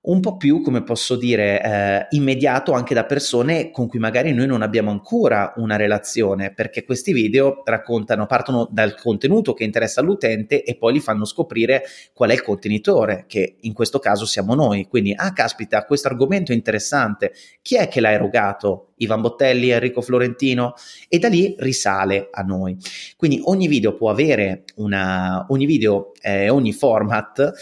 un 0.06 0.20
po' 0.20 0.36
più, 0.36 0.62
come 0.62 0.84
posso 0.84 1.16
dire, 1.16 1.62
eh, 1.62 2.08
immediato 2.12 2.74
anche 2.74 2.93
da 2.93 3.06
persone 3.06 3.72
con 3.72 3.88
cui 3.88 3.99
magari 3.99 4.34
noi 4.34 4.47
non 4.47 4.62
abbiamo 4.62 4.91
ancora 4.91 5.54
una 5.58 5.78
relazione, 5.78 6.54
perché 6.54 6.84
questi 6.84 7.14
video 7.14 7.62
raccontano, 7.64 8.26
partono 8.26 8.68
dal 8.70 8.95
contenuto 8.95 9.54
che 9.54 9.64
interessa 9.64 10.01
all'utente 10.01 10.64
e 10.64 10.76
poi 10.76 10.95
gli 10.95 10.99
fanno 10.99 11.24
scoprire 11.24 11.84
qual 12.14 12.32
è 12.32 12.34
il 12.34 12.41
contenitore, 12.41 13.24
che 13.28 13.58
in 13.62 13.74
questo 13.74 13.99
caso 13.99 14.26
siamo 14.26 14.56
noi. 14.56 14.88
Quindi, 14.88 15.14
ah, 15.16 15.32
caspita, 15.32 15.86
questo 15.86 16.10
argomento 16.10 16.51
è 16.51 16.56
interessante. 16.56 17.32
Chi 17.62 17.78
è 17.78 17.88
che 17.88 18.01
l'ha 18.01 18.12
erogato? 18.12 18.89
Ivan 18.97 19.22
Bottelli, 19.22 19.70
Enrico 19.70 20.01
Florentino? 20.01 20.74
E 21.08 21.18
da 21.18 21.30
lì 21.30 21.56
risale 21.60 22.28
a 22.30 22.41
noi. 22.41 22.78
Quindi 23.16 23.39
ogni 23.45 23.68
video 23.68 23.95
può 23.95 24.10
avere 24.10 24.64
una, 24.76 25.45
ogni 25.49 25.66
video, 25.66 26.12
eh, 26.22 26.49
ogni 26.49 26.74
format 26.74 27.54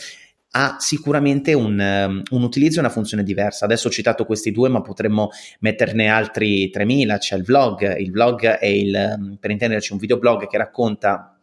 ha 0.51 0.77
sicuramente 0.79 1.53
un, 1.53 1.79
um, 1.79 2.21
un, 2.29 2.43
utilizzo 2.43 2.77
e 2.77 2.79
una 2.81 2.89
funzione 2.89 3.23
diversa. 3.23 3.65
Adesso 3.65 3.87
ho 3.87 3.91
citato 3.91 4.25
questi 4.25 4.51
due, 4.51 4.69
ma 4.69 4.81
potremmo 4.81 5.29
metterne 5.59 6.09
altri 6.09 6.69
3000. 6.69 7.17
C'è 7.17 7.35
il 7.35 7.43
vlog, 7.43 7.97
il 7.97 8.11
vlog 8.11 8.45
è 8.45 8.65
il, 8.65 9.15
um, 9.17 9.37
per 9.39 9.51
intenderci, 9.51 9.93
un 9.93 9.99
videoblog 9.99 10.47
che 10.47 10.57
racconta 10.57 11.37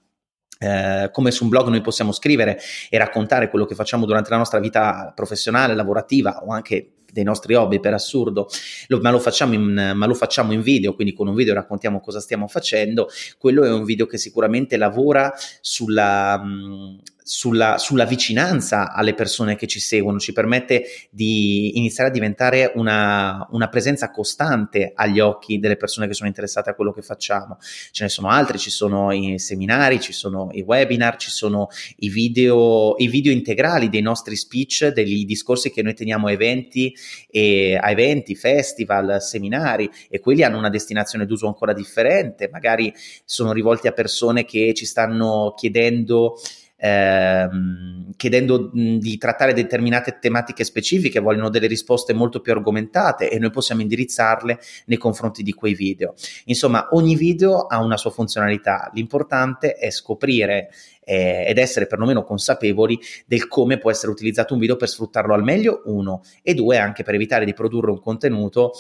eh, 0.60 1.08
come 1.12 1.30
su 1.30 1.44
un 1.44 1.50
blog 1.50 1.68
noi 1.68 1.80
possiamo 1.80 2.10
scrivere 2.10 2.58
e 2.90 2.98
raccontare 2.98 3.48
quello 3.48 3.64
che 3.64 3.76
facciamo 3.76 4.06
durante 4.06 4.30
la 4.30 4.38
nostra 4.38 4.58
vita 4.58 5.12
professionale, 5.14 5.74
lavorativa 5.74 6.42
o 6.44 6.52
anche 6.52 6.94
dei 7.10 7.24
nostri 7.24 7.54
hobby 7.54 7.80
per 7.80 7.94
assurdo, 7.94 8.48
lo, 8.88 9.00
ma, 9.00 9.10
lo 9.10 9.22
in, 9.52 9.92
ma, 9.94 10.06
lo 10.06 10.14
facciamo 10.14 10.52
in, 10.52 10.60
video, 10.60 10.94
quindi 10.94 11.14
con 11.14 11.26
un 11.26 11.34
video 11.34 11.54
raccontiamo 11.54 12.00
cosa 12.00 12.20
stiamo 12.20 12.48
facendo, 12.48 13.08
quello 13.38 13.64
è 13.64 13.72
un 13.72 13.84
video 13.84 14.06
che 14.06 14.18
sicuramente 14.18 14.76
lavora 14.76 15.32
sulla, 15.60 16.38
mh, 16.38 17.00
sulla, 17.28 17.76
sulla, 17.76 18.06
vicinanza 18.06 18.90
alle 18.90 19.12
persone 19.12 19.54
che 19.54 19.66
ci 19.66 19.80
seguono, 19.80 20.18
ci 20.18 20.32
permette 20.32 20.86
di 21.10 21.76
iniziare 21.76 22.08
a 22.08 22.12
diventare 22.12 22.72
una, 22.74 23.46
una, 23.50 23.68
presenza 23.68 24.10
costante 24.10 24.92
agli 24.94 25.20
occhi 25.20 25.58
delle 25.58 25.76
persone 25.76 26.06
che 26.06 26.14
sono 26.14 26.28
interessate 26.28 26.70
a 26.70 26.74
quello 26.74 26.90
che 26.90 27.02
facciamo. 27.02 27.58
Ce 27.90 28.02
ne 28.02 28.08
sono 28.08 28.28
altri, 28.28 28.56
ci 28.56 28.70
sono 28.70 29.12
i 29.12 29.38
seminari, 29.38 30.00
ci 30.00 30.14
sono 30.14 30.48
i 30.52 30.62
webinar, 30.62 31.16
ci 31.16 31.30
sono 31.30 31.68
i 31.98 32.08
video, 32.08 32.94
i 32.96 33.08
video 33.08 33.30
integrali 33.30 33.90
dei 33.90 34.00
nostri 34.00 34.34
speech, 34.34 34.86
degli 34.86 35.26
discorsi 35.26 35.70
che 35.70 35.82
noi 35.82 35.92
teniamo 35.92 36.28
a 36.28 36.32
eventi, 36.32 36.96
e, 37.30 37.78
a 37.78 37.90
eventi, 37.90 38.36
festival, 38.36 39.20
seminari 39.20 39.90
e 40.08 40.18
quelli 40.18 40.44
hanno 40.44 40.56
una 40.56 40.70
destinazione 40.70 41.26
d'uso 41.26 41.46
ancora 41.46 41.74
differente, 41.74 42.48
magari 42.50 42.90
sono 43.26 43.52
rivolti 43.52 43.86
a 43.86 43.92
persone 43.92 44.46
che 44.46 44.72
ci 44.72 44.86
stanno 44.86 45.52
chiedendo 45.54 46.38
ehm, 46.78 48.12
chiedendo 48.16 48.70
di 48.72 49.18
trattare 49.18 49.52
determinate 49.52 50.18
tematiche 50.20 50.64
specifiche, 50.64 51.20
vogliono 51.20 51.50
delle 51.50 51.66
risposte 51.66 52.12
molto 52.12 52.40
più 52.40 52.52
argomentate 52.52 53.30
e 53.30 53.38
noi 53.38 53.50
possiamo 53.50 53.82
indirizzarle 53.82 54.58
nei 54.86 54.98
confronti 54.98 55.42
di 55.42 55.52
quei 55.52 55.74
video. 55.74 56.14
Insomma, 56.46 56.88
ogni 56.92 57.16
video 57.16 57.66
ha 57.66 57.78
una 57.78 57.96
sua 57.96 58.10
funzionalità, 58.10 58.90
l'importante 58.94 59.74
è 59.74 59.90
scoprire 59.90 60.70
eh, 61.04 61.44
ed 61.48 61.58
essere 61.58 61.86
perlomeno 61.86 62.22
consapevoli 62.22 62.98
del 63.26 63.48
come 63.48 63.78
può 63.78 63.90
essere 63.90 64.12
utilizzato 64.12 64.54
un 64.54 64.60
video 64.60 64.76
per 64.76 64.88
sfruttarlo 64.88 65.34
al 65.34 65.42
meglio, 65.42 65.82
uno, 65.86 66.22
e 66.42 66.54
due, 66.54 66.78
anche 66.78 67.02
per 67.02 67.14
evitare 67.14 67.44
di 67.44 67.54
produrre 67.54 67.90
un 67.90 68.00
contenuto 68.00 68.72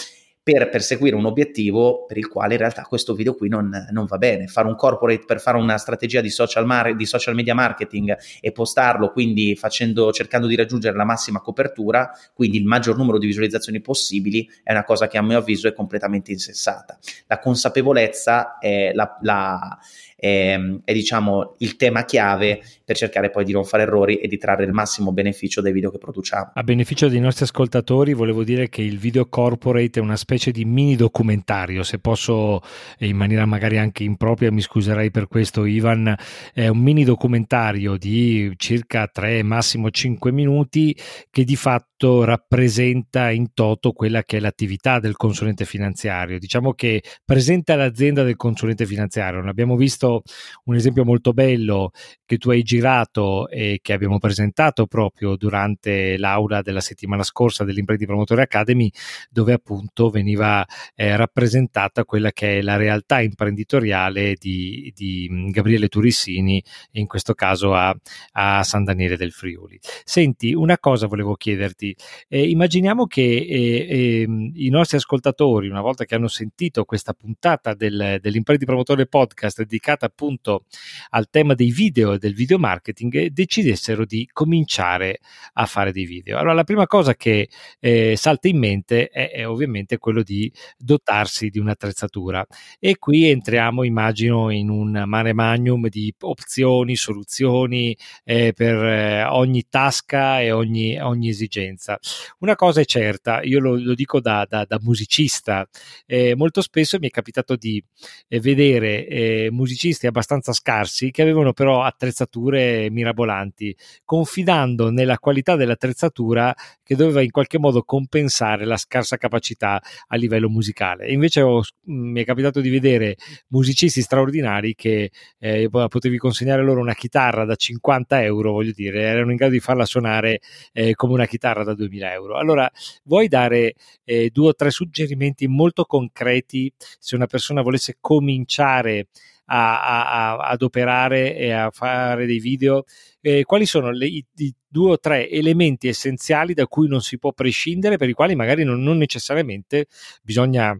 per 0.48 0.70
perseguire 0.70 1.14
un 1.14 1.26
obiettivo 1.26 2.06
per 2.06 2.16
il 2.16 2.26
quale 2.26 2.54
in 2.54 2.60
realtà 2.60 2.80
questo 2.80 3.12
video 3.12 3.34
qui 3.34 3.50
non, 3.50 3.70
non 3.90 4.06
va 4.06 4.16
bene. 4.16 4.46
Fare 4.46 4.66
un 4.66 4.76
corporate 4.76 5.26
per 5.26 5.40
fare 5.40 5.58
una 5.58 5.76
strategia 5.76 6.22
di 6.22 6.30
social, 6.30 6.64
mar- 6.64 6.96
di 6.96 7.04
social 7.04 7.34
media 7.34 7.54
marketing 7.54 8.16
e 8.40 8.50
postarlo 8.50 9.10
quindi 9.10 9.54
facendo, 9.56 10.10
cercando 10.10 10.46
di 10.46 10.56
raggiungere 10.56 10.96
la 10.96 11.04
massima 11.04 11.42
copertura, 11.42 12.10
quindi 12.32 12.56
il 12.56 12.64
maggior 12.64 12.96
numero 12.96 13.18
di 13.18 13.26
visualizzazioni 13.26 13.82
possibili, 13.82 14.48
è 14.62 14.72
una 14.72 14.84
cosa 14.84 15.06
che 15.06 15.18
a 15.18 15.22
mio 15.22 15.36
avviso 15.36 15.68
è 15.68 15.74
completamente 15.74 16.32
insensata. 16.32 16.98
La 17.26 17.38
consapevolezza 17.38 18.56
è 18.56 18.92
la, 18.94 19.18
la 19.20 19.78
è, 20.20 20.58
è 20.84 20.92
diciamo 20.92 21.54
il 21.58 21.76
tema 21.76 22.04
chiave 22.04 22.60
per 22.84 22.96
cercare 22.96 23.30
poi 23.30 23.44
di 23.44 23.52
non 23.52 23.64
fare 23.64 23.84
errori 23.84 24.16
e 24.16 24.26
di 24.26 24.36
trarre 24.36 24.64
il 24.64 24.72
massimo 24.72 25.12
beneficio 25.12 25.60
dai 25.60 25.72
video 25.72 25.92
che 25.92 25.98
produciamo. 25.98 26.52
A 26.54 26.62
beneficio 26.64 27.08
dei 27.08 27.20
nostri 27.20 27.44
ascoltatori 27.44 28.14
volevo 28.14 28.42
dire 28.42 28.68
che 28.68 28.82
il 28.82 28.98
video 28.98 29.26
corporate 29.26 30.00
è 30.00 30.02
una 30.02 30.16
specie 30.16 30.50
di 30.50 30.64
mini 30.64 30.96
documentario, 30.96 31.84
se 31.84 32.00
posso 32.00 32.60
in 32.98 33.16
maniera 33.16 33.46
magari 33.46 33.78
anche 33.78 34.02
impropria, 34.02 34.50
mi 34.50 34.60
scuserei 34.60 35.12
per 35.12 35.28
questo 35.28 35.64
Ivan, 35.64 36.12
è 36.52 36.66
un 36.66 36.78
mini 36.78 37.04
documentario 37.04 37.96
di 37.96 38.52
circa 38.56 39.06
3 39.06 39.44
massimo 39.44 39.90
5 39.90 40.32
minuti 40.32 40.96
che 41.30 41.44
di 41.44 41.56
fatto 41.56 42.24
rappresenta 42.24 43.30
in 43.30 43.52
toto 43.54 43.92
quella 43.92 44.22
che 44.22 44.38
è 44.38 44.40
l'attività 44.40 44.98
del 44.98 45.16
consulente 45.16 45.64
finanziario. 45.64 46.38
Diciamo 46.38 46.72
che 46.72 47.02
presenta 47.24 47.76
l'azienda 47.76 48.24
del 48.24 48.36
consulente 48.36 48.86
finanziario. 48.86 49.42
L'abbiamo 49.42 49.76
visto 49.76 50.07
visto 50.08 50.22
un 50.64 50.74
esempio 50.74 51.04
molto 51.04 51.32
bello 51.32 51.90
che 52.24 52.38
tu 52.38 52.50
hai 52.50 52.62
girato 52.62 53.48
e 53.48 53.78
che 53.82 53.92
abbiamo 53.92 54.18
presentato 54.18 54.86
proprio 54.86 55.36
durante 55.36 56.16
l'aula 56.18 56.62
della 56.62 56.80
settimana 56.80 57.22
scorsa 57.22 57.64
dell'Imprendi 57.64 58.06
Promotori 58.06 58.42
Academy, 58.42 58.90
dove 59.30 59.52
appunto 59.52 60.10
veniva 60.10 60.66
eh, 60.94 61.16
rappresentata 61.16 62.04
quella 62.04 62.32
che 62.32 62.58
è 62.58 62.62
la 62.62 62.76
realtà 62.76 63.20
imprenditoriale 63.20 64.34
di, 64.38 64.92
di 64.94 65.28
mm, 65.30 65.48
Gabriele 65.50 65.88
Turissini, 65.88 66.62
in 66.92 67.06
questo 67.06 67.34
caso 67.34 67.74
a, 67.74 67.94
a, 68.32 68.62
San 68.62 68.84
Daniele 68.84 69.16
del 69.16 69.32
Friuli. 69.32 69.78
Senti, 70.04 70.52
una 70.52 70.78
cosa 70.78 71.06
volevo 71.06 71.34
chiederti, 71.34 71.96
eh, 72.28 72.48
immaginiamo 72.48 73.06
che 73.06 73.22
eh, 73.22 74.20
ehm, 74.22 74.52
i 74.54 74.68
nostri 74.68 74.98
ascoltatori, 74.98 75.68
una 75.68 75.80
volta 75.80 76.04
che 76.04 76.14
hanno 76.14 76.28
sentito 76.28 76.84
questa 76.84 77.14
puntata 77.14 77.74
del, 77.74 78.18
dell'Imprendi 78.20 78.66
Promotore 78.66 79.06
Podcast 79.06 79.58
dedicata 79.58 79.97
dedicata 79.98 80.06
appunto 80.06 80.64
al 81.10 81.28
tema 81.28 81.54
dei 81.54 81.70
video 81.70 82.12
e 82.12 82.18
del 82.18 82.34
video 82.34 82.58
marketing 82.58 83.26
decidessero 83.26 84.04
di 84.04 84.28
cominciare 84.32 85.18
a 85.54 85.66
fare 85.66 85.92
dei 85.92 86.04
video. 86.04 86.38
Allora 86.38 86.54
la 86.54 86.64
prima 86.64 86.86
cosa 86.86 87.14
che 87.14 87.48
eh, 87.80 88.14
salta 88.16 88.48
in 88.48 88.58
mente 88.58 89.08
è, 89.08 89.30
è, 89.30 89.46
ovviamente 89.46 89.98
quello 89.98 90.22
di 90.22 90.50
dotarsi 90.76 91.50
di 91.50 91.58
un'attrezzatura 91.58 92.46
e 92.78 92.98
qui 92.98 93.28
entriamo 93.28 93.82
immagino 93.82 94.50
in 94.50 94.70
un 94.70 95.02
mare 95.06 95.32
magnum 95.32 95.88
di 95.88 96.14
opzioni, 96.20 96.96
soluzioni 96.96 97.96
eh, 98.24 98.52
per 98.54 98.74
eh, 98.76 99.24
ogni 99.24 99.66
tasca 99.68 100.40
e 100.40 100.52
ogni, 100.52 100.98
ogni, 101.00 101.28
esigenza. 101.28 101.98
Una 102.38 102.54
cosa 102.54 102.80
è 102.80 102.84
certa, 102.84 103.42
io 103.42 103.58
lo, 103.60 103.76
lo 103.76 103.94
dico 103.94 104.20
da, 104.20 104.46
da, 104.48 104.64
da 104.64 104.78
musicista, 104.80 105.66
eh, 106.06 106.34
molto 106.36 106.62
spesso 106.62 106.98
mi 106.98 107.08
è 107.08 107.10
capitato 107.10 107.56
di 107.56 107.82
eh, 108.28 108.40
vedere 108.40 109.06
eh, 109.06 109.48
musicisti 109.50 109.87
musicisti 109.88 110.06
abbastanza 110.06 110.52
scarsi 110.52 111.10
che 111.10 111.22
avevano 111.22 111.52
però 111.52 111.82
attrezzature 111.82 112.90
mirabolanti, 112.90 113.74
confidando 114.04 114.90
nella 114.90 115.18
qualità 115.18 115.56
dell'attrezzatura 115.56 116.54
che 116.82 116.94
doveva 116.94 117.22
in 117.22 117.30
qualche 117.30 117.58
modo 117.58 117.82
compensare 117.82 118.64
la 118.64 118.76
scarsa 118.76 119.16
capacità 119.16 119.80
a 120.08 120.16
livello 120.16 120.48
musicale. 120.48 121.08
Invece 121.08 121.40
ho, 121.42 121.60
mm, 121.90 122.10
mi 122.10 122.22
è 122.22 122.24
capitato 122.24 122.60
di 122.60 122.68
vedere 122.68 123.16
musicisti 123.48 124.00
straordinari 124.02 124.74
che 124.74 125.10
eh, 125.38 125.68
potevi 125.70 126.18
consegnare 126.18 126.62
loro 126.62 126.80
una 126.80 126.94
chitarra 126.94 127.44
da 127.44 127.54
50 127.54 128.22
euro, 128.22 128.52
voglio 128.52 128.72
dire, 128.74 129.02
erano 129.02 129.30
in 129.30 129.36
grado 129.36 129.52
di 129.52 129.60
farla 129.60 129.84
suonare 129.84 130.40
eh, 130.72 130.94
come 130.94 131.14
una 131.14 131.26
chitarra 131.26 131.64
da 131.64 131.74
2000 131.74 132.12
euro. 132.12 132.36
Allora, 132.36 132.70
vuoi 133.04 133.28
dare 133.28 133.74
eh, 134.04 134.30
due 134.32 134.48
o 134.48 134.54
tre 134.54 134.70
suggerimenti 134.70 135.46
molto 135.46 135.84
concreti 135.84 136.72
se 136.76 137.14
una 137.14 137.26
persona 137.26 137.62
volesse 137.62 137.96
cominciare 138.00 139.08
a, 139.50 140.32
a, 140.32 140.36
ad 140.36 140.62
operare 140.62 141.36
e 141.36 141.50
a 141.50 141.70
fare 141.70 142.26
dei 142.26 142.38
video, 142.38 142.84
eh, 143.20 143.44
quali 143.44 143.66
sono 143.66 143.90
le, 143.90 144.06
i, 144.06 144.24
i, 144.36 144.54
due 144.66 144.92
o 144.92 144.98
tre 144.98 145.28
elementi 145.28 145.88
essenziali 145.88 146.54
da 146.54 146.66
cui 146.66 146.88
non 146.88 147.00
si 147.00 147.18
può 147.18 147.32
prescindere, 147.32 147.96
per 147.96 148.08
i 148.08 148.12
quali 148.12 148.34
magari 148.34 148.64
non, 148.64 148.82
non 148.82 148.98
necessariamente 148.98 149.86
bisogna 150.22 150.78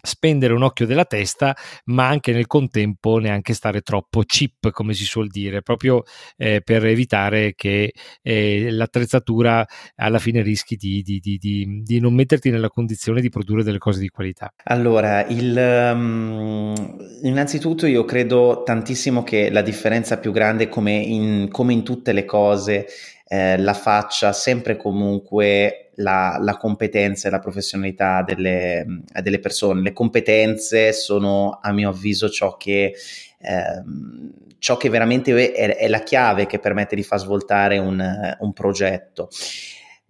spendere 0.00 0.52
un 0.52 0.62
occhio 0.62 0.86
della 0.86 1.04
testa, 1.04 1.56
ma 1.86 2.08
anche 2.08 2.32
nel 2.32 2.46
contempo 2.46 3.18
neanche 3.18 3.54
stare 3.54 3.80
troppo 3.80 4.22
cheap, 4.24 4.70
come 4.70 4.94
si 4.94 5.04
suol 5.04 5.28
dire, 5.28 5.62
proprio 5.62 6.02
eh, 6.36 6.60
per 6.62 6.84
evitare 6.86 7.54
che 7.54 7.92
eh, 8.22 8.70
l'attrezzatura 8.70 9.66
alla 9.96 10.18
fine 10.18 10.42
rischi 10.42 10.76
di, 10.76 11.02
di, 11.02 11.20
di, 11.20 11.82
di, 11.82 12.00
non 12.00 12.14
metterti 12.14 12.50
nella 12.50 12.68
condizione 12.68 13.20
di 13.20 13.28
produrre 13.28 13.62
delle 13.62 13.78
cose 13.78 14.00
di 14.00 14.08
qualità. 14.08 14.52
Allora, 14.64 15.26
il, 15.26 15.56
um, 15.56 16.96
innanzitutto 17.22 17.86
io 17.86 18.04
credo 18.04 18.62
tantissimo 18.64 19.22
che 19.22 19.50
la 19.50 19.62
differenza 19.62 20.18
più 20.18 20.32
grande, 20.32 20.68
come 20.68 20.92
in, 20.92 21.48
come 21.50 21.72
in 21.72 21.82
tutte 21.82 22.12
le 22.12 22.24
cose, 22.24 22.86
eh, 23.28 23.58
la 23.58 23.74
faccia 23.74 24.32
sempre 24.32 24.76
comunque 24.76 25.90
la, 25.96 26.38
la, 26.40 26.56
competenza 26.56 27.28
e 27.28 27.30
la 27.30 27.40
professionalità 27.40 28.22
delle, 28.22 29.02
delle, 29.20 29.38
persone. 29.38 29.82
Le 29.82 29.92
competenze 29.92 30.92
sono, 30.92 31.58
a 31.60 31.72
mio 31.72 31.90
avviso, 31.90 32.30
ciò 32.30 32.56
che, 32.56 32.94
ehm, 33.40 34.32
ciò 34.58 34.76
che 34.76 34.88
veramente 34.88 35.52
è, 35.52 35.76
è, 35.76 35.88
la 35.88 36.02
chiave 36.02 36.46
che 36.46 36.58
permette 36.58 36.96
di 36.96 37.02
far 37.02 37.18
svoltare 37.18 37.78
un, 37.78 38.36
un 38.38 38.52
progetto. 38.52 39.28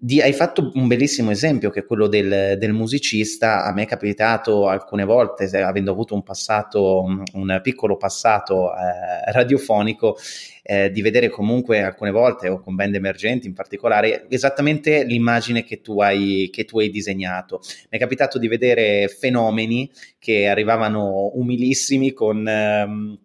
Di, 0.00 0.20
hai 0.20 0.32
fatto 0.32 0.70
un 0.74 0.86
bellissimo 0.86 1.32
esempio 1.32 1.70
che 1.70 1.80
è 1.80 1.84
quello 1.84 2.06
del, 2.06 2.56
del, 2.56 2.72
musicista. 2.72 3.64
A 3.64 3.72
me 3.72 3.82
è 3.82 3.86
capitato 3.86 4.68
alcune 4.68 5.02
volte, 5.02 5.46
avendo 5.60 5.90
avuto 5.90 6.14
un 6.14 6.22
passato, 6.22 7.02
un 7.32 7.60
piccolo 7.60 7.96
passato 7.96 8.72
eh, 8.76 9.32
radiofonico, 9.32 10.16
eh, 10.62 10.92
di 10.92 11.02
vedere 11.02 11.28
comunque 11.28 11.82
alcune 11.82 12.12
volte, 12.12 12.48
o 12.48 12.60
con 12.60 12.76
band 12.76 12.94
emergenti 12.94 13.48
in 13.48 13.54
particolare, 13.54 14.26
esattamente 14.28 15.02
l'immagine 15.02 15.64
che 15.64 15.80
tu 15.80 16.00
hai, 16.00 16.48
che 16.52 16.64
tu 16.64 16.78
hai 16.78 16.90
disegnato. 16.90 17.60
Mi 17.90 17.98
è 17.98 17.98
capitato 17.98 18.38
di 18.38 18.46
vedere 18.46 19.08
fenomeni 19.08 19.90
che 20.20 20.46
arrivavano 20.46 21.32
umilissimi 21.34 22.12
con. 22.12 22.46
Ehm, 22.46 23.18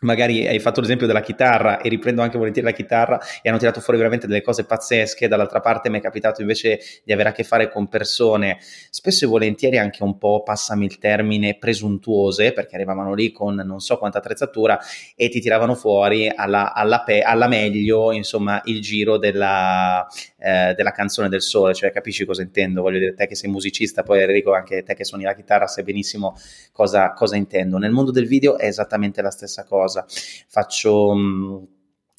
magari 0.00 0.46
hai 0.46 0.60
fatto 0.60 0.80
l'esempio 0.80 1.06
della 1.06 1.20
chitarra 1.20 1.80
e 1.80 1.88
riprendo 1.88 2.22
anche 2.22 2.38
volentieri 2.38 2.68
la 2.68 2.74
chitarra 2.74 3.20
e 3.42 3.48
hanno 3.48 3.58
tirato 3.58 3.80
fuori 3.80 3.98
veramente 3.98 4.26
delle 4.26 4.42
cose 4.42 4.64
pazzesche, 4.64 5.28
dall'altra 5.28 5.60
parte 5.60 5.90
mi 5.90 5.98
è 5.98 6.00
capitato 6.00 6.40
invece 6.40 6.80
di 7.04 7.12
avere 7.12 7.30
a 7.30 7.32
che 7.32 7.44
fare 7.44 7.70
con 7.70 7.88
persone 7.88 8.58
spesso 8.90 9.24
e 9.24 9.28
volentieri 9.28 9.78
anche 9.78 10.02
un 10.02 10.18
po', 10.18 10.42
passami 10.42 10.84
il 10.84 10.98
termine, 10.98 11.56
presuntuose, 11.58 12.52
perché 12.52 12.76
arrivavano 12.76 13.14
lì 13.14 13.32
con 13.32 13.56
non 13.56 13.80
so 13.80 13.98
quanta 13.98 14.18
attrezzatura 14.18 14.78
e 15.16 15.28
ti 15.28 15.40
tiravano 15.40 15.74
fuori 15.74 16.30
alla, 16.32 16.72
alla, 16.72 17.02
pe- 17.02 17.22
alla 17.22 17.48
meglio, 17.48 18.12
insomma, 18.12 18.60
il 18.64 18.80
giro 18.80 19.16
della, 19.18 20.06
eh, 20.38 20.74
della 20.74 20.92
canzone 20.92 21.28
del 21.28 21.42
sole, 21.42 21.74
cioè 21.74 21.90
capisci 21.90 22.24
cosa 22.24 22.42
intendo, 22.42 22.82
voglio 22.82 22.98
dire 22.98 23.14
te 23.14 23.26
che 23.26 23.34
sei 23.34 23.50
musicista, 23.50 24.02
poi 24.02 24.22
Enrico 24.22 24.54
anche 24.54 24.82
te 24.82 24.94
che 24.94 25.04
suoni 25.04 25.24
la 25.24 25.34
chitarra 25.34 25.66
sai 25.66 25.82
benissimo 25.82 26.36
cosa, 26.72 27.12
cosa 27.12 27.36
intendo. 27.36 27.78
Nel 27.78 27.90
mondo 27.90 28.10
del 28.10 28.26
video 28.26 28.58
è 28.58 28.66
esattamente 28.66 29.22
la 29.22 29.30
stessa 29.30 29.64
cosa 29.64 29.87
cosa. 29.88 30.06
Faccio... 30.48 31.14
Mm, 31.14 31.62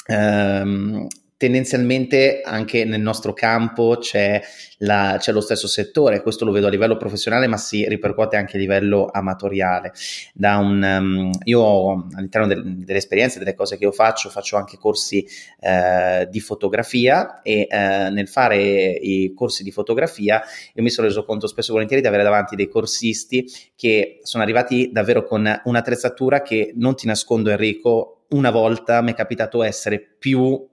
ehm, 0.07 1.07
tendenzialmente 1.39 2.41
anche 2.43 2.83
nel 2.83 2.99
nostro 2.99 3.31
campo 3.31 3.95
c'è, 3.97 4.41
la, 4.79 5.15
c'è, 5.19 5.31
lo 5.31 5.39
stesso 5.39 5.69
settore, 5.69 6.21
questo 6.21 6.43
lo 6.43 6.51
vedo 6.51 6.67
a 6.67 6.69
livello 6.69 6.97
professionale 6.97 7.47
ma 7.47 7.55
si 7.55 7.87
ripercuote 7.87 8.35
anche 8.35 8.57
a 8.57 8.59
livello 8.59 9.07
amatoriale. 9.09 9.93
Un, 10.35 10.83
um, 10.83 11.31
io 11.45 12.09
all'interno 12.13 12.45
del, 12.45 12.79
delle 12.79 12.97
esperienze, 12.97 13.39
delle 13.39 13.55
cose 13.55 13.77
che 13.77 13.85
io 13.85 13.93
faccio, 13.93 14.27
faccio 14.29 14.57
anche 14.57 14.77
corsi 14.77 15.25
eh, 15.61 16.27
di 16.29 16.41
fotografia 16.41 17.41
e 17.41 17.67
eh, 17.69 18.09
nel 18.09 18.27
fare 18.27 18.57
i 18.57 19.31
corsi 19.33 19.63
di 19.63 19.71
fotografia 19.71 20.43
io 20.73 20.83
mi 20.83 20.89
sono 20.89 21.07
reso 21.07 21.23
conto 21.23 21.47
spesso 21.47 21.69
e 21.69 21.73
volentieri 21.73 22.01
di 22.01 22.07
avere 22.09 22.23
davanti 22.23 22.57
dei 22.57 22.67
corsisti 22.67 23.49
che 23.77 24.19
sono 24.23 24.43
arrivati 24.43 24.89
davvero 24.91 25.23
con 25.23 25.61
un'attrezzatura 25.63 26.41
che 26.41 26.73
non 26.75 26.95
ti 26.95 27.07
nascondo 27.07 27.49
Enrico, 27.49 28.25
una 28.31 28.51
volta 28.51 29.01
mi 29.01 29.11
è 29.11 29.15
capitato 29.15 29.63
essere 29.63 29.99
più 29.99 30.67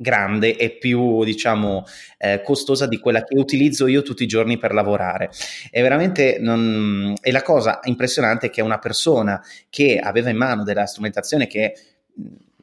grande 0.00 0.56
e 0.56 0.70
più, 0.78 1.22
diciamo, 1.24 1.84
eh, 2.16 2.40
costosa 2.42 2.86
di 2.86 2.98
quella 2.98 3.22
che 3.22 3.36
utilizzo 3.36 3.86
io 3.86 4.00
tutti 4.00 4.22
i 4.22 4.26
giorni 4.26 4.56
per 4.56 4.72
lavorare. 4.72 5.30
E 5.70 5.82
veramente 5.82 6.38
non... 6.40 7.14
E 7.20 7.30
la 7.30 7.42
cosa 7.42 7.80
impressionante 7.82 8.46
è 8.46 8.50
che 8.50 8.62
una 8.62 8.78
persona 8.78 9.42
che 9.68 9.98
aveva 9.98 10.30
in 10.30 10.38
mano 10.38 10.64
della 10.64 10.86
strumentazione 10.86 11.46
che 11.46 11.74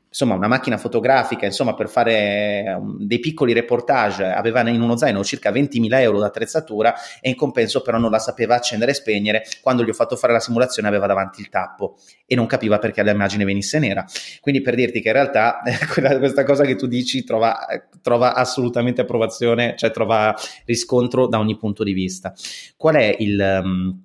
insomma 0.08 0.36
una 0.36 0.48
macchina 0.48 0.78
fotografica, 0.78 1.46
insomma 1.46 1.74
per 1.74 1.90
fare 1.90 2.76
um, 2.78 2.98
dei 3.00 3.20
piccoli 3.20 3.54
reportage, 3.54 4.26
aveva 4.26 4.68
in 4.68 4.82
uno 4.82 4.98
zaino 4.98 5.24
circa 5.24 5.52
20.000 5.52 6.00
euro 6.00 6.20
d'attrezzatura 6.20 6.94
e 7.22 7.30
in 7.30 7.36
compenso 7.36 7.82
però 7.82 7.98
non 7.98 8.12
la 8.12 8.20
sapeva 8.20 8.56
accendere 8.56 8.92
e 8.92 8.94
spegnere, 8.96 9.44
quando 9.62 9.84
gli 9.84 9.90
ho 9.90 9.94
fatto 9.94 10.16
fare 10.16 10.34
la 10.34 10.40
simulazione 10.40 10.88
aveva 10.88 11.08
davanti 11.08 11.42
il 11.42 11.50
tappo 11.50 11.98
e 12.26 12.36
non 12.36 12.46
capiva 12.46 12.80
perché 12.80 13.04
l'immagine 13.04 13.46
venisse 13.46 13.80
nera. 13.80 14.06
Quindi 14.42 14.62
per 14.62 14.76
dirti 14.76 15.02
che 15.02 15.10
in 15.10 15.14
realtà 15.14 15.62
questa 16.20 16.44
cosa 16.44 16.64
che 16.64 16.76
tu 16.76 16.88
dici 16.88 17.24
trova, 17.24 17.66
trova 18.02 18.34
assolutamente 18.34 19.02
approvazione, 19.02 19.76
cioè 19.78 19.92
trova 19.92 20.36
riscontro 20.66 21.28
da 21.28 21.40
ogni 21.40 21.58
punto 21.58 21.84
di 21.84 21.94
vista. 21.94 22.34
Qual 22.76 22.96
è 22.96 23.16
il... 23.20 23.62
Um, 23.64 24.02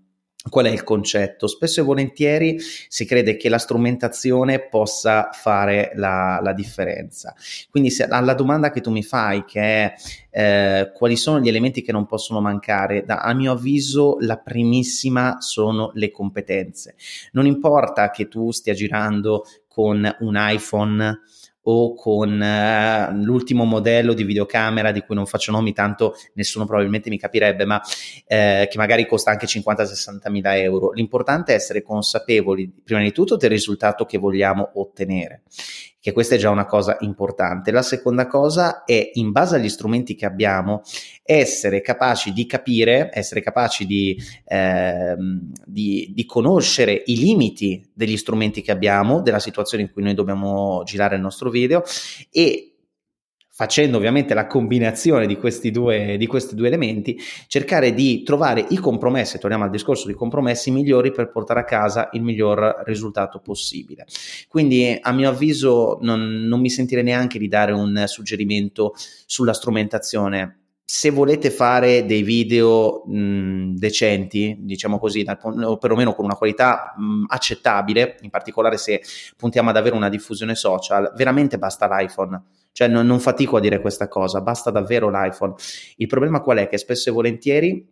Qual 0.48 0.66
è 0.66 0.70
il 0.70 0.82
concetto? 0.82 1.46
Spesso 1.46 1.80
e 1.80 1.84
volentieri 1.84 2.58
si 2.58 3.04
crede 3.04 3.36
che 3.36 3.48
la 3.48 3.58
strumentazione 3.58 4.60
possa 4.60 5.30
fare 5.32 5.92
la, 5.94 6.40
la 6.42 6.52
differenza. 6.52 7.34
Quindi 7.70 7.90
se, 7.90 8.04
alla 8.04 8.34
domanda 8.34 8.70
che 8.70 8.80
tu 8.80 8.90
mi 8.90 9.04
fai, 9.04 9.44
che 9.44 9.60
è 9.60 9.94
eh, 10.34 10.90
quali 10.94 11.16
sono 11.16 11.40
gli 11.40 11.48
elementi 11.48 11.82
che 11.82 11.92
non 11.92 12.06
possono 12.06 12.40
mancare, 12.40 13.04
da, 13.04 13.18
a 13.20 13.34
mio 13.34 13.52
avviso 13.52 14.16
la 14.20 14.38
primissima 14.38 15.36
sono 15.40 15.90
le 15.94 16.10
competenze. 16.10 16.94
Non 17.32 17.46
importa 17.46 18.10
che 18.10 18.28
tu 18.28 18.50
stia 18.50 18.72
girando 18.72 19.44
con 19.68 20.16
un 20.20 20.34
iPhone 20.36 21.20
o 21.64 21.94
con 21.94 22.40
uh, 22.40 23.14
l'ultimo 23.22 23.64
modello 23.64 24.14
di 24.14 24.24
videocamera 24.24 24.90
di 24.90 25.02
cui 25.02 25.14
non 25.14 25.26
faccio 25.26 25.52
nomi, 25.52 25.72
tanto 25.72 26.14
nessuno 26.34 26.64
probabilmente 26.64 27.08
mi 27.08 27.18
capirebbe, 27.18 27.64
ma 27.64 27.80
eh, 28.26 28.66
che 28.70 28.78
magari 28.78 29.06
costa 29.06 29.30
anche 29.30 29.46
50-60 29.46 30.30
mila 30.30 30.56
euro. 30.56 30.90
L'importante 30.92 31.52
è 31.52 31.56
essere 31.56 31.82
consapevoli, 31.82 32.72
prima 32.82 33.00
di 33.00 33.12
tutto, 33.12 33.36
del 33.36 33.50
risultato 33.50 34.06
che 34.06 34.18
vogliamo 34.18 34.70
ottenere 34.74 35.42
che 36.02 36.10
questa 36.10 36.34
è 36.34 36.38
già 36.38 36.50
una 36.50 36.66
cosa 36.66 36.96
importante. 37.00 37.70
La 37.70 37.80
seconda 37.80 38.26
cosa 38.26 38.82
è, 38.82 39.12
in 39.14 39.30
base 39.30 39.54
agli 39.54 39.68
strumenti 39.68 40.16
che 40.16 40.26
abbiamo, 40.26 40.82
essere 41.22 41.80
capaci 41.80 42.32
di 42.32 42.44
capire, 42.44 43.08
essere 43.12 43.40
capaci 43.40 43.86
di, 43.86 44.20
eh, 44.46 45.14
di, 45.64 46.10
di 46.12 46.26
conoscere 46.26 47.04
i 47.06 47.16
limiti 47.18 47.88
degli 47.94 48.16
strumenti 48.16 48.62
che 48.62 48.72
abbiamo, 48.72 49.20
della 49.22 49.38
situazione 49.38 49.84
in 49.84 49.92
cui 49.92 50.02
noi 50.02 50.14
dobbiamo 50.14 50.82
girare 50.84 51.14
il 51.14 51.22
nostro 51.22 51.50
video 51.50 51.84
e 52.32 52.71
facendo 53.54 53.98
ovviamente 53.98 54.32
la 54.32 54.46
combinazione 54.46 55.26
di 55.26 55.36
questi, 55.36 55.70
due, 55.70 56.16
di 56.16 56.26
questi 56.26 56.54
due 56.54 56.68
elementi, 56.68 57.18
cercare 57.48 57.92
di 57.92 58.22
trovare 58.22 58.64
i 58.70 58.78
compromessi, 58.78 59.38
torniamo 59.38 59.64
al 59.64 59.70
discorso 59.70 60.06
di 60.06 60.14
compromessi 60.14 60.70
migliori 60.70 61.12
per 61.12 61.30
portare 61.30 61.60
a 61.60 61.64
casa 61.64 62.08
il 62.12 62.22
miglior 62.22 62.82
risultato 62.86 63.40
possibile. 63.40 64.06
Quindi 64.48 64.98
a 64.98 65.12
mio 65.12 65.28
avviso 65.28 65.98
non, 66.00 66.46
non 66.46 66.60
mi 66.60 66.70
sentirei 66.70 67.04
neanche 67.04 67.38
di 67.38 67.48
dare 67.48 67.72
un 67.72 68.04
suggerimento 68.06 68.94
sulla 69.26 69.52
strumentazione 69.52 70.61
se 70.94 71.08
volete 71.08 71.48
fare 71.48 72.04
dei 72.04 72.22
video 72.22 73.02
mh, 73.06 73.76
decenti, 73.76 74.56
diciamo 74.58 74.98
così, 74.98 75.24
o 75.64 75.78
perlomeno 75.78 76.12
con 76.12 76.26
una 76.26 76.34
qualità 76.34 76.92
mh, 76.94 77.24
accettabile, 77.28 78.18
in 78.20 78.28
particolare 78.28 78.76
se 78.76 79.00
puntiamo 79.34 79.70
ad 79.70 79.78
avere 79.78 79.96
una 79.96 80.10
diffusione 80.10 80.54
social, 80.54 81.10
veramente 81.16 81.56
basta 81.56 81.88
l'iPhone. 81.88 82.42
Cioè 82.72 82.88
non, 82.88 83.06
non 83.06 83.20
fatico 83.20 83.56
a 83.56 83.60
dire 83.60 83.80
questa 83.80 84.06
cosa, 84.06 84.42
basta 84.42 84.70
davvero 84.70 85.08
l'iPhone. 85.08 85.54
Il 85.96 86.08
problema 86.08 86.42
qual 86.42 86.58
è? 86.58 86.68
Che 86.68 86.76
spesso 86.76 87.08
e 87.08 87.12
volentieri 87.12 87.88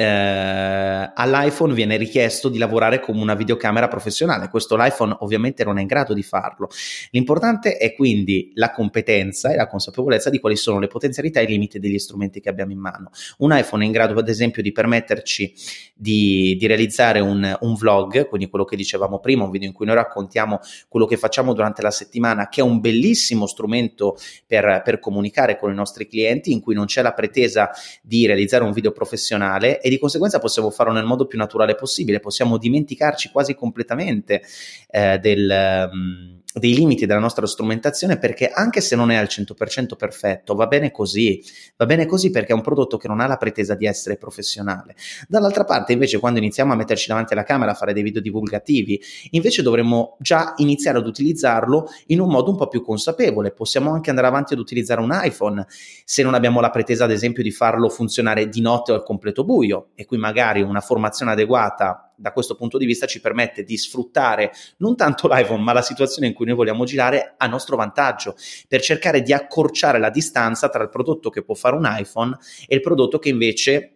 eh, 0.00 1.12
all'iPhone 1.14 1.74
viene 1.74 1.98
richiesto 1.98 2.48
di 2.48 2.56
lavorare 2.56 3.00
come 3.00 3.20
una 3.20 3.34
videocamera 3.34 3.86
professionale. 3.86 4.48
Questo 4.48 4.74
l'iPhone 4.74 5.14
ovviamente 5.20 5.62
non 5.62 5.76
è 5.76 5.82
in 5.82 5.86
grado 5.86 6.14
di 6.14 6.22
farlo. 6.22 6.70
L'importante 7.10 7.76
è 7.76 7.94
quindi 7.94 8.50
la 8.54 8.70
competenza 8.70 9.52
e 9.52 9.56
la 9.56 9.66
consapevolezza 9.66 10.30
di 10.30 10.40
quali 10.40 10.56
sono 10.56 10.78
le 10.78 10.86
potenzialità 10.86 11.40
e 11.40 11.42
i 11.42 11.48
limiti 11.48 11.78
degli 11.78 11.98
strumenti 11.98 12.40
che 12.40 12.48
abbiamo 12.48 12.72
in 12.72 12.78
mano. 12.78 13.10
Un 13.38 13.54
iPhone 13.54 13.82
è 13.82 13.86
in 13.86 13.92
grado, 13.92 14.18
ad 14.18 14.28
esempio, 14.28 14.62
di 14.62 14.72
permetterci 14.72 15.52
di, 15.94 16.56
di 16.58 16.66
realizzare 16.66 17.20
un, 17.20 17.56
un, 17.60 17.74
vlog, 17.74 18.26
quindi 18.26 18.48
quello 18.48 18.64
che 18.64 18.76
dicevamo 18.76 19.18
prima, 19.18 19.44
un 19.44 19.50
video 19.50 19.68
in 19.68 19.74
cui 19.74 19.84
noi 19.84 19.96
raccontiamo 19.96 20.60
quello 20.88 21.04
che 21.04 21.18
facciamo 21.18 21.52
durante 21.52 21.82
la 21.82 21.90
settimana, 21.90 22.48
che 22.48 22.62
è 22.62 22.64
un 22.64 22.80
bellissimo 22.80 23.46
strumento 23.46 24.16
per, 24.46 24.80
per 24.82 24.98
comunicare 24.98 25.58
con 25.58 25.70
i 25.70 25.74
nostri 25.74 26.08
clienti, 26.08 26.52
in 26.52 26.60
cui 26.60 26.74
non 26.74 26.86
c'è 26.86 27.02
la 27.02 27.12
pretesa 27.12 27.70
di 28.02 28.24
realizzare 28.24 28.64
un 28.64 28.72
video 28.72 28.92
professionale 28.92 29.80
e 29.90 29.94
di 29.94 29.98
conseguenza 29.98 30.38
possiamo 30.38 30.70
farlo 30.70 30.92
nel 30.92 31.04
modo 31.04 31.26
più 31.26 31.36
naturale 31.36 31.74
possibile, 31.74 32.20
possiamo 32.20 32.56
dimenticarci 32.56 33.30
quasi 33.30 33.54
completamente 33.54 34.42
eh, 34.88 35.18
del... 35.18 35.88
Um, 35.92 36.39
dei 36.52 36.74
limiti 36.74 37.06
della 37.06 37.20
nostra 37.20 37.46
strumentazione 37.46 38.18
perché 38.18 38.48
anche 38.48 38.80
se 38.80 38.96
non 38.96 39.10
è 39.10 39.16
al 39.16 39.28
100% 39.30 39.94
perfetto 39.96 40.54
va 40.54 40.66
bene 40.66 40.90
così, 40.90 41.42
va 41.76 41.86
bene 41.86 42.06
così 42.06 42.30
perché 42.30 42.52
è 42.52 42.54
un 42.54 42.60
prodotto 42.60 42.96
che 42.96 43.06
non 43.06 43.20
ha 43.20 43.26
la 43.26 43.36
pretesa 43.36 43.74
di 43.74 43.86
essere 43.86 44.16
professionale. 44.16 44.96
Dall'altra 45.28 45.64
parte 45.64 45.92
invece 45.92 46.18
quando 46.18 46.38
iniziamo 46.38 46.72
a 46.72 46.76
metterci 46.76 47.06
davanti 47.08 47.34
alla 47.34 47.44
camera 47.44 47.70
a 47.70 47.74
fare 47.74 47.92
dei 47.92 48.02
video 48.02 48.20
divulgativi, 48.20 49.00
invece 49.30 49.62
dovremmo 49.62 50.16
già 50.18 50.54
iniziare 50.56 50.98
ad 50.98 51.06
utilizzarlo 51.06 51.88
in 52.06 52.20
un 52.20 52.28
modo 52.28 52.50
un 52.50 52.56
po' 52.56 52.68
più 52.68 52.82
consapevole, 52.82 53.52
possiamo 53.52 53.92
anche 53.92 54.10
andare 54.10 54.26
avanti 54.26 54.54
ad 54.54 54.58
utilizzare 54.58 55.00
un 55.00 55.18
iPhone 55.22 55.64
se 56.04 56.22
non 56.22 56.34
abbiamo 56.34 56.60
la 56.60 56.70
pretesa 56.70 57.04
ad 57.04 57.12
esempio 57.12 57.42
di 57.42 57.52
farlo 57.52 57.88
funzionare 57.88 58.48
di 58.48 58.60
notte 58.60 58.92
o 58.92 58.94
al 58.96 59.04
completo 59.04 59.44
buio 59.44 59.90
e 59.94 60.04
qui 60.04 60.18
magari 60.18 60.62
una 60.62 60.80
formazione 60.80 61.32
adeguata 61.32 62.09
da 62.20 62.32
questo 62.32 62.54
punto 62.54 62.76
di 62.76 62.84
vista 62.84 63.06
ci 63.06 63.20
permette 63.20 63.64
di 63.64 63.76
sfruttare 63.78 64.52
non 64.78 64.94
tanto 64.94 65.26
l'iPhone, 65.26 65.62
ma 65.62 65.72
la 65.72 65.82
situazione 65.82 66.28
in 66.28 66.34
cui 66.34 66.46
noi 66.46 66.54
vogliamo 66.54 66.84
girare 66.84 67.34
a 67.38 67.46
nostro 67.46 67.76
vantaggio, 67.76 68.36
per 68.68 68.82
cercare 68.82 69.22
di 69.22 69.32
accorciare 69.32 69.98
la 69.98 70.10
distanza 70.10 70.68
tra 70.68 70.82
il 70.82 70.90
prodotto 70.90 71.30
che 71.30 71.42
può 71.42 71.54
fare 71.54 71.76
un 71.76 71.88
iPhone 71.90 72.36
e 72.66 72.74
il 72.74 72.80
prodotto 72.82 73.18
che 73.18 73.30
invece 73.30 73.94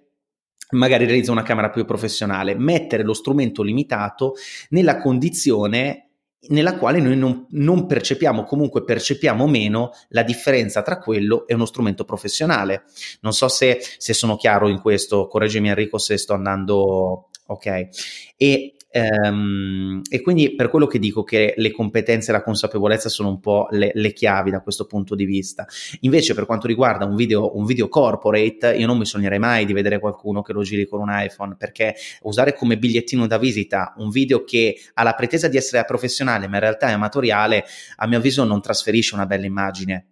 magari 0.71 1.05
realizza 1.05 1.31
una 1.31 1.43
camera 1.43 1.71
più 1.71 1.85
professionale, 1.85 2.55
mettere 2.55 3.03
lo 3.03 3.13
strumento 3.13 3.63
limitato 3.63 4.35
nella 4.71 4.97
condizione 4.97 6.09
nella 6.47 6.77
quale 6.77 7.01
noi 7.01 7.17
non, 7.17 7.47
non, 7.51 7.87
percepiamo, 7.87 8.45
comunque 8.45 8.85
percepiamo 8.85 9.47
meno 9.47 9.93
la 10.09 10.23
differenza 10.23 10.83
tra 10.83 10.99
quello 10.99 11.47
e 11.47 11.55
uno 11.55 11.65
strumento 11.65 12.05
professionale. 12.05 12.85
Non 13.21 13.33
so 13.33 13.49
se, 13.49 13.79
se 13.97 14.13
sono 14.13 14.37
chiaro 14.37 14.69
in 14.69 14.81
questo, 14.81 15.27
correggimi 15.27 15.69
Enrico 15.69 15.97
se 15.97 16.19
sto 16.19 16.35
andando 16.35 17.31
ok? 17.47 17.89
E, 18.37 18.77
um, 18.93 20.01
e, 20.09 20.21
quindi 20.23 20.55
per 20.55 20.71
quello 20.71 20.87
che 20.87 20.99
dico 20.99 21.25
che 21.25 21.55
le 21.57 21.71
competenze 21.71 22.31
e 22.31 22.33
la 22.33 22.43
consapevolezza 22.43 23.09
sono 23.09 23.29
un 23.29 23.41
po' 23.41 23.67
le, 23.71 23.91
le, 23.95 24.13
chiavi 24.13 24.51
da 24.51 24.61
questo 24.61 24.87
punto 24.87 25.15
di 25.15 25.25
vista. 25.25 25.67
Invece 26.01 26.35
per 26.35 26.47
quanto 26.47 26.67
riguarda 26.67 27.05
un 27.05 27.17
video, 27.17 27.57
un 27.57 27.65
video 27.65 27.89
corporate, 27.89 28.75
io 28.77 28.87
non 28.87 28.99
mi 28.99 29.07
sognerei 29.07 29.39
mai 29.39 29.67
di 29.67 29.73
vedere 29.73 29.99
qualcuno 29.99 30.43
che 30.43 30.53
lo 30.53 30.63
giri 30.63 30.87
con 30.87 31.01
un 31.01 31.11
iPhone, 31.11 31.57
perché 31.57 31.95
usare 32.23 32.55
come 32.55 32.79
bigliettino 32.79 33.27
da 33.27 33.39
visita 33.39 33.95
un 33.99 34.11
video 34.11 34.45
che 34.45 34.77
ha 34.95 35.03
la 35.03 35.15
pretesa 35.15 35.49
di 35.49 35.57
essere 35.57 35.85
professionale, 35.85 36.47
ma 36.49 36.55
in 36.55 36.63
realtà 36.63 36.89
è 36.89 36.93
amatoriale, 36.93 37.65
a 37.97 38.07
mio 38.07 38.19
avviso 38.19 38.45
non 38.45 38.61
trasferisce 38.61 39.15
una 39.15 39.27
bella 39.27 39.47
immagine 39.47 40.09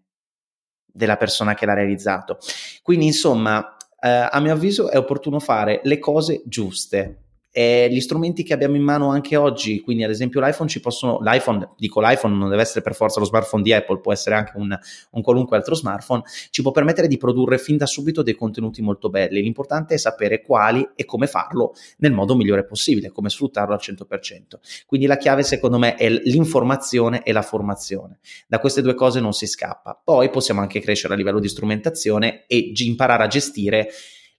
della 0.92 1.16
persona 1.16 1.54
che 1.54 1.64
l'ha 1.64 1.74
realizzato. 1.74 2.38
Quindi, 2.82 3.06
insomma, 3.06 3.76
eh, 3.98 4.28
a 4.30 4.40
mio 4.40 4.52
avviso 4.52 4.90
è 4.90 4.98
opportuno 4.98 5.38
fare 5.38 5.80
le 5.84 5.98
cose 5.98 6.42
giuste 6.44 7.21
Eh, 7.54 7.88
gli 7.90 8.00
strumenti 8.00 8.42
che 8.42 8.54
abbiamo 8.54 8.76
in 8.76 8.82
mano 8.82 9.10
anche 9.10 9.36
oggi, 9.36 9.80
quindi 9.80 10.04
ad 10.04 10.10
esempio 10.10 10.40
l'iPhone 10.40 10.70
ci 10.70 10.80
possono, 10.80 11.18
l'iPhone, 11.20 11.72
dico 11.76 12.00
l'iPhone 12.00 12.34
non 12.34 12.48
deve 12.48 12.62
essere 12.62 12.80
per 12.80 12.94
forza 12.94 13.20
lo 13.20 13.26
smartphone 13.26 13.62
di 13.62 13.74
Apple, 13.74 14.00
può 14.00 14.10
essere 14.10 14.34
anche 14.34 14.52
un, 14.54 14.76
un 15.10 15.22
qualunque 15.22 15.58
altro 15.58 15.74
smartphone, 15.74 16.22
ci 16.50 16.62
può 16.62 16.70
permettere 16.70 17.08
di 17.08 17.18
produrre 17.18 17.58
fin 17.58 17.76
da 17.76 17.84
subito 17.84 18.22
dei 18.22 18.34
contenuti 18.34 18.80
molto 18.80 19.10
belli. 19.10 19.42
L'importante 19.42 19.94
è 19.94 19.98
sapere 19.98 20.40
quali 20.40 20.88
e 20.94 21.04
come 21.04 21.26
farlo 21.26 21.74
nel 21.98 22.12
modo 22.12 22.34
migliore 22.34 22.64
possibile, 22.64 23.10
come 23.10 23.28
sfruttarlo 23.28 23.74
al 23.74 23.80
100%. 23.82 24.58
Quindi 24.86 25.06
la 25.06 25.18
chiave 25.18 25.42
secondo 25.42 25.78
me 25.78 25.96
è 25.96 26.08
l'informazione 26.08 27.22
e 27.22 27.32
la 27.32 27.42
formazione. 27.42 28.18
Da 28.46 28.60
queste 28.60 28.80
due 28.80 28.94
cose 28.94 29.20
non 29.20 29.34
si 29.34 29.46
scappa. 29.46 30.00
Poi 30.02 30.30
possiamo 30.30 30.62
anche 30.62 30.80
crescere 30.80 31.12
a 31.12 31.16
livello 31.16 31.38
di 31.38 31.48
strumentazione 31.48 32.44
e 32.46 32.72
imparare 32.74 33.24
a 33.24 33.26
gestire 33.26 33.90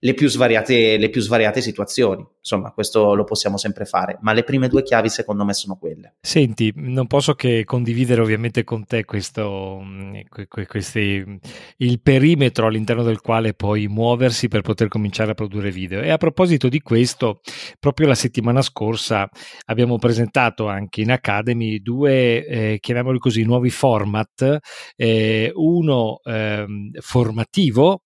le 0.04 0.12
più, 0.12 0.28
svariate, 0.28 0.98
le 0.98 1.08
più 1.08 1.22
svariate 1.22 1.62
situazioni. 1.62 2.22
Insomma, 2.38 2.72
questo 2.72 3.14
lo 3.14 3.24
possiamo 3.24 3.56
sempre 3.56 3.86
fare, 3.86 4.18
ma 4.20 4.34
le 4.34 4.44
prime 4.44 4.68
due 4.68 4.82
chiavi 4.82 5.08
secondo 5.08 5.46
me 5.46 5.54
sono 5.54 5.76
quelle. 5.76 6.16
Senti, 6.20 6.70
non 6.76 7.06
posso 7.06 7.32
che 7.32 7.64
condividere 7.64 8.20
ovviamente 8.20 8.64
con 8.64 8.84
te 8.84 9.06
questo, 9.06 9.82
questi, 10.68 11.40
il 11.78 12.00
perimetro 12.02 12.66
all'interno 12.66 13.02
del 13.02 13.22
quale 13.22 13.54
puoi 13.54 13.88
muoversi 13.88 14.48
per 14.48 14.60
poter 14.60 14.88
cominciare 14.88 15.30
a 15.30 15.34
produrre 15.34 15.70
video. 15.70 16.02
E 16.02 16.10
a 16.10 16.18
proposito 16.18 16.68
di 16.68 16.80
questo, 16.80 17.40
proprio 17.80 18.06
la 18.06 18.14
settimana 18.14 18.60
scorsa 18.60 19.26
abbiamo 19.66 19.96
presentato 19.96 20.68
anche 20.68 21.00
in 21.00 21.12
Academy 21.12 21.80
due, 21.80 22.44
eh, 22.44 22.78
chiamiamoli 22.78 23.18
così, 23.18 23.42
nuovi 23.42 23.70
format, 23.70 24.58
eh, 24.96 25.50
uno 25.54 26.20
eh, 26.24 26.66
formativo 27.00 28.03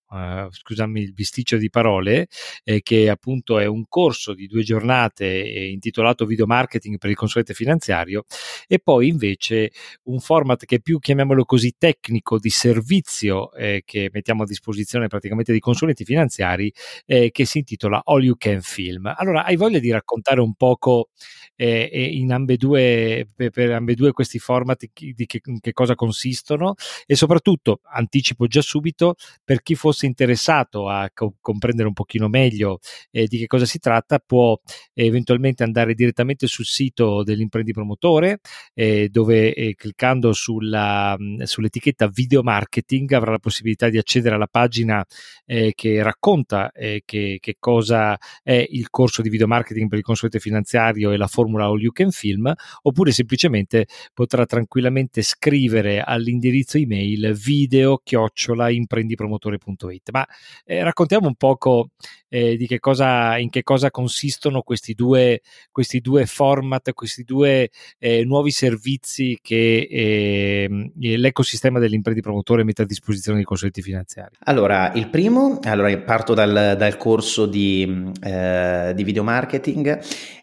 Scusami 0.51 1.03
il 1.03 1.13
bisticcio 1.13 1.57
di 1.59 1.69
parole, 1.69 2.29
eh, 2.65 2.81
che 2.81 3.11
appunto 3.11 3.59
è 3.59 3.67
un 3.67 3.85
corso 3.89 4.33
di 4.33 4.47
due 4.47 4.63
giornate 4.63 5.27
eh, 5.27 5.69
intitolato 5.71 6.25
Video 6.25 6.47
Marketing 6.47 6.97
per 6.99 7.11
il 7.11 7.17
consulente 7.17 7.53
finanziario 7.53 8.25
e 8.67 8.79
poi 8.79 9.09
invece 9.09 9.71
un 10.05 10.21
format 10.21 10.65
che 10.65 10.77
è 10.77 10.81
più, 10.81 10.99
chiamiamolo 10.99 11.45
così, 11.45 11.75
tecnico 11.77 12.39
di 12.39 12.51
servizio 12.51 13.53
eh, 13.53 13.83
che 13.85 14.09
mettiamo 14.13 14.45
a 14.45 14.47
disposizione 14.47 15.09
praticamente 15.09 15.53
dei 15.53 15.61
consulenti 15.61 16.05
finanziari 16.05 16.73
eh, 17.05 17.31
che 17.31 17.45
si 17.45 17.59
intitola 17.59 18.01
All 18.05 18.23
You 18.23 18.37
Can 18.39 18.63
Film. 18.63 19.13
Allora, 19.17 19.45
hai 19.45 19.57
voglia 19.57 19.79
di 19.79 19.91
raccontare 19.91 20.41
un 20.41 20.55
poco 20.55 21.11
eh, 21.55 21.89
in 22.13 22.33
ambedue, 22.33 23.29
per, 23.35 23.51
per 23.51 23.73
ambedue 23.73 24.13
questi 24.13 24.39
format 24.39 24.87
di 24.95 25.27
che, 25.27 25.41
che 25.61 25.73
cosa 25.73 25.95
consistono 25.95 26.75
e 27.07 27.15
soprattutto, 27.15 27.81
anticipo 27.93 28.47
già 28.47 28.63
subito, 28.63 29.17
per 29.45 29.63
chi 29.63 29.75
fosse 29.75 29.98
fosse 29.99 30.07
interessato 30.07 30.89
a 30.89 31.11
co- 31.13 31.35
comprendere 31.41 31.89
un 31.89 31.95
pochino 31.95 32.29
meglio 32.29 32.79
eh, 33.11 33.27
di 33.27 33.39
che 33.39 33.47
cosa 33.47 33.67
si 33.67 33.79
tratta, 33.81 34.21
può 34.25 34.57
eventualmente 34.95 35.65
andare 35.65 35.95
direttamente 35.95 36.47
sul 36.47 36.65
sito 36.65 37.25
dell'imprenditore 37.25 38.39
eh, 38.75 39.09
dove 39.11 39.53
eh, 39.53 39.75
cliccando 39.75 40.33
sulla, 40.33 41.17
sull'etichetta 41.43 42.07
video 42.09 42.43
marketing 42.43 43.13
avrà 43.13 43.33
la 43.33 43.39
possibilità 43.39 43.89
di 43.89 43.99
accedere 43.99 44.37
alla 44.37 44.47
pagina 44.47 45.05
eh, 45.45 45.73
che 45.75 46.03
racconta 46.03 46.71
eh, 46.71 47.03
che, 47.05 47.39
che, 47.41 47.57
cosa 47.59 48.17
è 48.43 48.67
il 48.71 48.89
corso 48.91 49.23
di 49.23 49.29
video 49.29 49.47
marketing 49.47 49.89
per 49.89 49.99
il 49.99 50.05
consulente 50.05 50.39
finanziario 50.39 51.11
e 51.11 51.17
la 51.17 51.27
formula 51.27 51.65
All 51.65 51.81
You 51.81 51.93
Can 51.93 52.11
Film 52.11 52.53
oppure 52.83 53.11
semplicemente 53.11 53.87
potrà 54.15 54.47
tranquillamente 54.47 55.23
scrivere 55.23 56.01
all'indirizzo 56.01 56.79
email 56.79 57.33
video 57.35 58.01
chiocciola 58.03 58.71
imprendipromotore.it 58.71 59.88
Ma 60.13 60.27
eh, 60.65 60.83
raccontiamo 60.83 61.27
un 61.27 61.35
poco 61.35 61.91
eh, 62.29 62.57
di 62.57 62.67
che 62.67 62.79
cosa, 62.79 63.39
in 63.39 63.51
che 63.51 63.63
cosa 63.63 63.91
consistono 63.91 64.63
questi 64.63 64.95
due, 64.95 65.41
questi 65.71 66.01
due 66.01 66.27
format, 66.27 66.93
questi 66.93 67.25
due 67.25 67.71
eh, 67.99 68.25
nuovi 68.25 68.51
servizi 68.51 69.39
che 69.41 69.89
ehm, 69.91 70.93
l'ecosistema 70.95 71.79
dell'imprenditore 71.79 72.65
mette 72.65 72.83
a 72.83 72.87
disposizione 72.87 73.39
dei 73.39 73.47
consulenti 73.47 73.83
finanziari. 73.83 74.37
Allora, 74.41 74.93
il 74.93 75.09
primo, 75.09 75.59
allora 75.63 75.97
parto 75.99 76.35
dal, 76.35 76.75
dal 76.77 76.97
corso 76.97 77.47
di, 77.47 78.13
eh, 78.21 78.93
di 78.95 79.05
video 79.05 79.23
marketing 79.23 80.01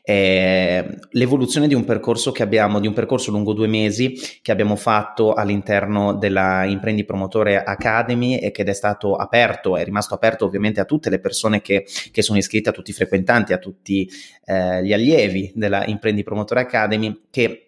eh, 0.08 1.00
l'evoluzione 1.10 1.68
di 1.68 1.74
un 1.74 1.84
percorso 1.84 2.32
che 2.32 2.44
abbiamo, 2.44 2.80
di 2.80 2.86
un 2.86 2.94
percorso 2.94 3.32
lungo 3.32 3.54
due 3.54 3.66
mesi 3.66 4.14
che 4.44 4.52
abbiamo 4.52 4.76
fatto 4.76 5.34
all'interno 5.34 6.14
della 6.14 6.64
Imprendi 6.66 7.04
Promotore 7.04 7.64
Academy 7.64 8.38
e 8.38 8.52
che 8.52 8.62
è 8.62 8.74
stato 8.74 9.16
aperto, 9.16 9.78
è 9.78 9.84
rimasto 9.84 10.14
aperto 10.14 10.46
ovviamente 10.46 10.80
a 10.80 10.86
tutte 10.86 11.10
le 11.10 11.20
persone 11.20 11.60
che, 11.62 11.88
che 12.12 12.22
sono 12.22 12.38
iscritte, 12.38 12.70
a 12.70 12.72
tutti 12.72 12.92
i 12.92 12.94
frequentanti, 12.94 13.52
a 13.52 13.58
tutti 13.58 14.08
eh, 14.46 14.84
gli 14.84 14.94
allievi 14.94 15.52
della 15.56 15.84
Imprendi 15.88 16.22
Promotore 16.22 16.60
Academy 16.62 17.24
che 17.32 17.65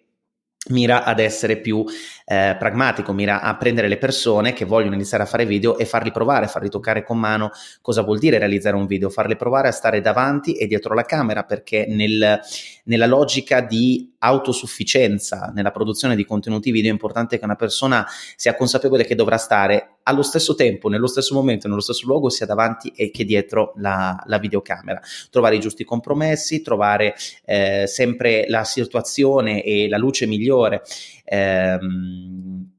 mira 0.68 1.04
ad 1.04 1.18
essere 1.18 1.56
più 1.58 1.84
eh, 2.24 2.56
pragmatico, 2.58 3.12
mira 3.12 3.40
a 3.40 3.56
prendere 3.56 3.88
le 3.88 3.98
persone 3.98 4.52
che 4.52 4.64
vogliono 4.64 4.94
iniziare 4.94 5.22
a 5.22 5.26
fare 5.26 5.46
video 5.46 5.78
e 5.78 5.84
farli 5.84 6.10
provare, 6.10 6.46
farli 6.46 6.68
toccare 6.68 7.02
con 7.02 7.18
mano 7.18 7.50
cosa 7.80 8.02
vuol 8.02 8.18
dire 8.18 8.38
realizzare 8.38 8.76
un 8.76 8.86
video, 8.86 9.10
farli 9.10 9.36
provare 9.36 9.68
a 9.68 9.72
stare 9.72 10.00
davanti 10.00 10.54
e 10.54 10.66
dietro 10.66 10.94
la 10.94 11.04
camera, 11.04 11.44
perché 11.44 11.86
nel, 11.88 12.40
nella 12.88 13.06
logica 13.06 13.60
di 13.60 14.14
autosufficienza 14.18 15.52
nella 15.54 15.70
produzione 15.70 16.16
di 16.16 16.24
contenuti 16.24 16.70
video 16.70 16.90
è 16.90 16.92
importante 16.92 17.38
che 17.38 17.44
una 17.44 17.54
persona 17.54 18.06
sia 18.34 18.56
consapevole 18.56 19.04
che 19.04 19.14
dovrà 19.14 19.36
stare 19.36 19.98
allo 20.02 20.22
stesso 20.22 20.54
tempo, 20.54 20.88
nello 20.88 21.06
stesso 21.06 21.34
momento, 21.34 21.68
nello 21.68 21.80
stesso 21.80 22.06
luogo, 22.06 22.30
sia 22.30 22.46
davanti 22.46 22.92
e 22.96 23.10
che 23.10 23.24
dietro 23.24 23.74
la, 23.76 24.20
la 24.26 24.38
videocamera. 24.38 25.00
Trovare 25.30 25.56
i 25.56 25.60
giusti 25.60 25.84
compromessi, 25.84 26.62
trovare 26.62 27.14
eh, 27.44 27.86
sempre 27.86 28.46
la 28.48 28.64
situazione 28.64 29.62
e 29.62 29.86
la 29.88 29.98
luce 29.98 30.26
migliore. 30.26 30.82
Ehm, 31.24 32.77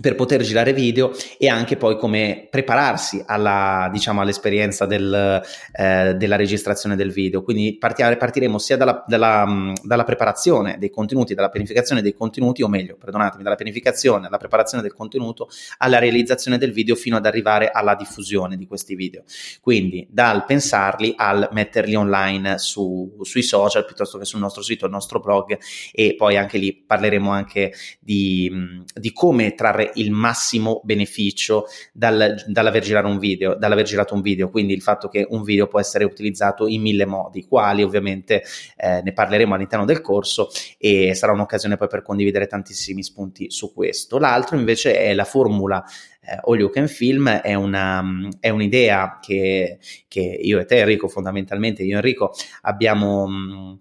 per 0.00 0.14
poter 0.14 0.42
girare 0.42 0.72
video 0.72 1.12
e 1.38 1.48
anche 1.48 1.76
poi 1.76 1.96
come 1.96 2.48
prepararsi 2.50 3.22
alla, 3.26 3.88
diciamo, 3.92 4.20
all'esperienza 4.20 4.86
del, 4.86 5.42
eh, 5.72 6.14
della 6.14 6.36
registrazione 6.36 6.96
del 6.96 7.12
video. 7.12 7.42
Quindi 7.42 7.76
partire, 7.78 8.16
partiremo 8.16 8.58
sia 8.58 8.76
dalla, 8.76 9.04
dalla, 9.06 9.72
dalla, 9.82 10.04
preparazione 10.04 10.78
dei 10.78 10.90
contenuti, 10.90 11.34
dalla 11.34 11.50
pianificazione 11.50 12.02
dei 12.02 12.14
contenuti, 12.14 12.62
o 12.62 12.68
meglio, 12.68 12.96
perdonatemi, 12.96 13.42
dalla 13.42 13.56
pianificazione 13.56 14.26
alla 14.26 14.38
preparazione 14.38 14.82
del 14.82 14.94
contenuto 14.94 15.48
alla 15.78 15.98
realizzazione 15.98 16.58
del 16.58 16.72
video 16.72 16.94
fino 16.94 17.16
ad 17.16 17.26
arrivare 17.26 17.70
alla 17.70 17.94
diffusione 17.94 18.56
di 18.56 18.66
questi 18.66 18.94
video. 18.94 19.22
Quindi 19.60 20.06
dal 20.10 20.44
pensarli 20.44 21.14
al 21.16 21.48
metterli 21.52 21.94
online 21.94 22.58
su, 22.58 23.18
sui 23.22 23.42
social 23.42 23.84
piuttosto 23.84 24.18
che 24.18 24.24
sul 24.24 24.40
nostro 24.40 24.62
sito, 24.62 24.86
il 24.86 24.92
nostro 24.92 25.20
blog 25.20 25.58
e 25.92 26.14
poi 26.16 26.36
anche 26.36 26.58
lì 26.58 26.74
parleremo 26.74 27.30
anche 27.30 27.72
di, 27.98 28.50
di 28.94 29.12
come 29.12 29.54
trarre 29.54 29.89
il 29.94 30.10
massimo 30.10 30.80
beneficio 30.84 31.66
dal, 31.92 32.42
dall'aver, 32.46 32.82
girato 32.82 33.08
un 33.08 33.18
video, 33.18 33.54
dall'aver 33.54 33.84
girato 33.84 34.14
un 34.14 34.20
video, 34.20 34.50
quindi 34.50 34.72
il 34.72 34.82
fatto 34.82 35.08
che 35.08 35.26
un 35.28 35.42
video 35.42 35.66
può 35.66 35.80
essere 35.80 36.04
utilizzato 36.04 36.66
in 36.66 36.80
mille 36.82 37.06
modi, 37.06 37.46
quali 37.46 37.82
ovviamente 37.82 38.42
eh, 38.76 39.00
ne 39.02 39.12
parleremo 39.12 39.54
all'interno 39.54 39.84
del 39.84 40.00
corso 40.00 40.48
e 40.78 41.14
sarà 41.14 41.32
un'occasione 41.32 41.76
poi 41.76 41.88
per 41.88 42.02
condividere 42.02 42.46
tantissimi 42.46 43.02
spunti 43.02 43.50
su 43.50 43.72
questo. 43.72 44.18
L'altro 44.18 44.56
invece 44.56 44.98
è 44.98 45.14
la 45.14 45.24
formula 45.24 45.84
eh, 46.22 46.38
All 46.44 46.58
You 46.58 46.70
Can 46.70 46.88
Film, 46.88 47.28
è, 47.28 47.54
una, 47.54 48.04
è 48.38 48.50
un'idea 48.50 49.18
che, 49.20 49.78
che, 50.06 50.20
io 50.20 50.58
e 50.58 50.64
te 50.64 50.78
Enrico 50.78 51.08
fondamentalmente, 51.08 51.82
io 51.82 51.94
e 51.94 51.96
Enrico 51.96 52.32
abbiamo... 52.62 53.26
Mh, 53.26 53.80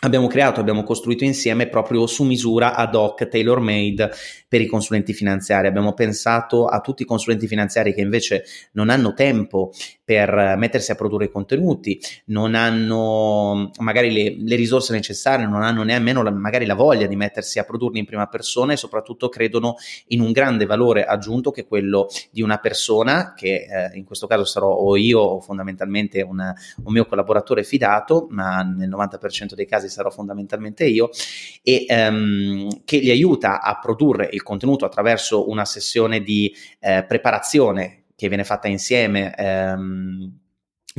abbiamo 0.00 0.28
creato, 0.28 0.60
abbiamo 0.60 0.84
costruito 0.84 1.24
insieme 1.24 1.68
proprio 1.68 2.06
su 2.06 2.24
misura 2.24 2.74
ad 2.74 2.94
hoc, 2.94 3.26
tailor 3.28 3.60
made 3.60 4.10
per 4.46 4.60
i 4.60 4.66
consulenti 4.66 5.12
finanziari. 5.12 5.66
Abbiamo 5.66 5.92
pensato 5.92 6.66
a 6.66 6.80
tutti 6.80 7.02
i 7.02 7.06
consulenti 7.06 7.46
finanziari 7.46 7.92
che 7.92 8.00
invece 8.00 8.44
non 8.72 8.90
hanno 8.90 9.12
tempo 9.12 9.72
per 10.04 10.54
mettersi 10.56 10.90
a 10.90 10.94
produrre 10.94 11.30
contenuti, 11.30 12.00
non 12.26 12.54
hanno 12.54 13.70
magari 13.80 14.10
le, 14.10 14.36
le 14.38 14.56
risorse 14.56 14.92
necessarie, 14.92 15.46
non 15.46 15.62
hanno 15.62 15.82
nemmeno 15.82 16.22
la, 16.22 16.30
magari 16.30 16.64
la 16.64 16.74
voglia 16.74 17.06
di 17.06 17.16
mettersi 17.16 17.58
a 17.58 17.64
produrli 17.64 17.98
in 17.98 18.06
prima 18.06 18.26
persona 18.26 18.72
e 18.72 18.76
soprattutto 18.76 19.28
credono 19.28 19.74
in 20.08 20.20
un 20.20 20.32
grande 20.32 20.64
valore 20.64 21.04
aggiunto 21.04 21.50
che 21.50 21.62
è 21.62 21.66
quello 21.66 22.06
di 22.30 22.40
una 22.40 22.56
persona, 22.56 23.34
che 23.34 23.66
eh, 23.68 23.98
in 23.98 24.04
questo 24.04 24.26
caso 24.26 24.44
sarò 24.44 24.68
o 24.68 24.96
io 24.96 25.20
o 25.20 25.40
fondamentalmente 25.40 26.22
una, 26.22 26.54
un 26.84 26.92
mio 26.92 27.04
collaboratore 27.04 27.62
fidato, 27.62 28.28
ma 28.30 28.62
nel 28.62 28.88
90% 28.88 29.52
dei 29.54 29.66
casi 29.66 29.87
sarò 29.88 30.10
fondamentalmente 30.10 30.84
io, 30.84 31.10
e 31.62 31.84
ehm, 31.88 32.82
che 32.84 32.98
li 32.98 33.10
aiuta 33.10 33.60
a 33.60 33.78
produrre 33.78 34.28
il 34.32 34.42
contenuto 34.42 34.84
attraverso 34.84 35.48
una 35.48 35.64
sessione 35.64 36.22
di 36.22 36.54
eh, 36.80 37.04
preparazione 37.06 38.04
che 38.14 38.28
viene 38.28 38.44
fatta 38.44 38.68
insieme. 38.68 39.34
Ehm, 39.36 40.38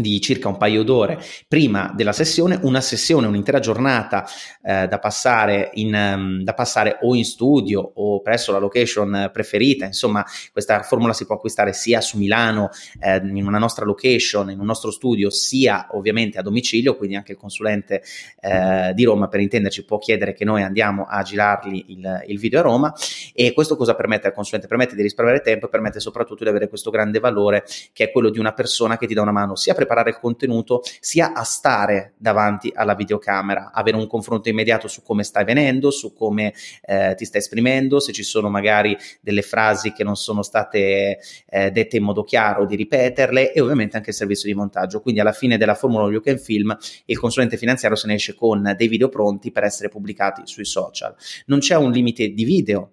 di 0.02 0.20
circa 0.22 0.48
un 0.48 0.58
paio 0.58 0.84
d'ore 0.84 1.20
prima 1.48 1.92
della 1.96 2.14
sessione, 2.14 2.60
una 2.64 2.82
sessione, 2.82 3.28
un'intera 3.28 3.60
giornata 3.60 4.26
eh, 4.64 4.88
da, 4.88 5.00
passare 5.00 5.72
in, 5.74 5.94
um, 5.94 6.44
da 6.44 6.54
passare 6.54 6.98
o 7.02 7.16
in 7.16 7.26
studio 7.26 7.92
o 7.96 8.22
presso 8.22 8.52
la 8.52 8.60
location 8.60 9.30
preferita, 9.32 9.86
insomma 9.86 10.26
questa 10.52 10.82
formula 10.84 11.14
si 11.14 11.26
può 11.26 11.36
acquistare 11.36 11.74
sia 11.74 12.02
su 12.02 12.18
Milano 12.18 12.70
eh, 13.00 13.18
in 13.18 13.46
una 13.46 13.58
nostra 13.58 13.86
location, 13.86 14.50
in 14.50 14.60
un 14.60 14.66
nostro 14.66 14.92
studio, 14.92 15.30
sia 15.30 15.88
ovviamente 15.92 16.38
a 16.38 16.42
domicilio, 16.42 16.96
quindi 16.96 17.16
anche 17.16 17.34
il 17.34 17.38
consulente 17.38 18.02
eh, 18.40 18.92
di 18.94 19.04
Roma 19.04 19.28
per 19.28 19.40
intenderci 19.40 19.86
può 19.86 19.98
chiedere 19.98 20.34
che 20.34 20.46
noi 20.46 20.64
andiamo 20.64 21.06
a 21.08 21.22
girargli 21.24 21.86
il, 21.88 22.24
il 22.28 22.40
video 22.40 22.60
a 22.60 22.64
Roma. 22.64 22.94
E 23.34 23.54
questo 23.54 23.76
cosa 23.76 23.96
permette 23.96 24.28
al 24.28 24.34
consulente? 24.34 24.68
Permette 24.68 24.96
di 24.96 25.02
risparmiare 25.02 25.42
tempo 25.42 25.66
e 25.66 25.70
permette 25.70 26.00
soprattutto 26.00 26.44
di 26.44 26.50
avere 26.50 26.68
questo 26.68 26.90
grande 26.90 27.20
valore 27.20 27.66
che 27.94 28.06
è 28.06 28.12
quello 28.12 28.30
di 28.30 28.40
una 28.40 28.54
persona 28.54 28.98
che 28.98 29.08
ti 29.08 29.14
dà 29.14 29.22
una 29.22 29.32
mano 29.32 29.56
sia 29.56 29.74
per 29.74 29.86
preparare 29.90 30.12
il 30.12 30.20
contenuto, 30.20 30.84
sia 31.00 31.34
a 31.34 31.44
stare 31.44 32.14
davanti 32.18 32.72
alla 32.74 32.94
videocamera, 32.94 33.72
avere 33.74 33.98
un 33.98 34.06
confronto 34.06 34.48
immediato 34.48 34.88
su 34.88 35.02
come 35.02 35.24
stai 35.24 35.44
venendo, 35.44 35.90
su 35.90 36.14
come 36.14 36.54
eh, 36.86 37.16
ti 37.18 37.26
stai 37.26 37.42
esprimendo, 37.42 38.00
se 38.00 38.12
ci 38.12 38.22
sono 38.22 38.50
magari 38.50 38.96
delle 39.20 39.42
frasi 39.42 39.92
che 39.92 40.04
non 40.04 40.16
sono 40.16 40.44
state 40.44 41.18
eh, 41.48 41.72
dette 41.72 41.98
in 41.98 42.04
modo 42.04 42.24
chiaro, 42.24 42.66
di 42.68 42.76
ripeterle 42.76 43.52
e 43.52 43.60
ovviamente 43.60 43.98
anche 43.98 44.12
il 44.12 44.16
servizio 44.16 44.48
di 44.48 44.56
montaggio. 44.56 45.02
Quindi 45.02 45.20
alla 45.20 45.34
fine 45.34 45.58
della 45.58 45.74
formula 45.74 46.08
You 46.10 46.22
Can 46.22 46.38
Film 46.38 46.78
il 47.06 47.18
consulente 47.18 47.58
finanziario 47.58 47.98
se 47.98 48.06
ne 48.08 48.14
esce 48.14 48.36
con 48.36 48.76
dei 48.78 48.88
video 48.88 49.10
pronti 49.10 49.52
per 49.52 49.64
essere 49.64 49.90
pubblicati 49.90 50.44
sui 50.46 50.66
social. 50.66 51.16
Non 51.48 51.60
c'è 51.60 51.76
un 51.76 51.92
limite 51.92 52.30
di 52.30 52.44
video 52.44 52.92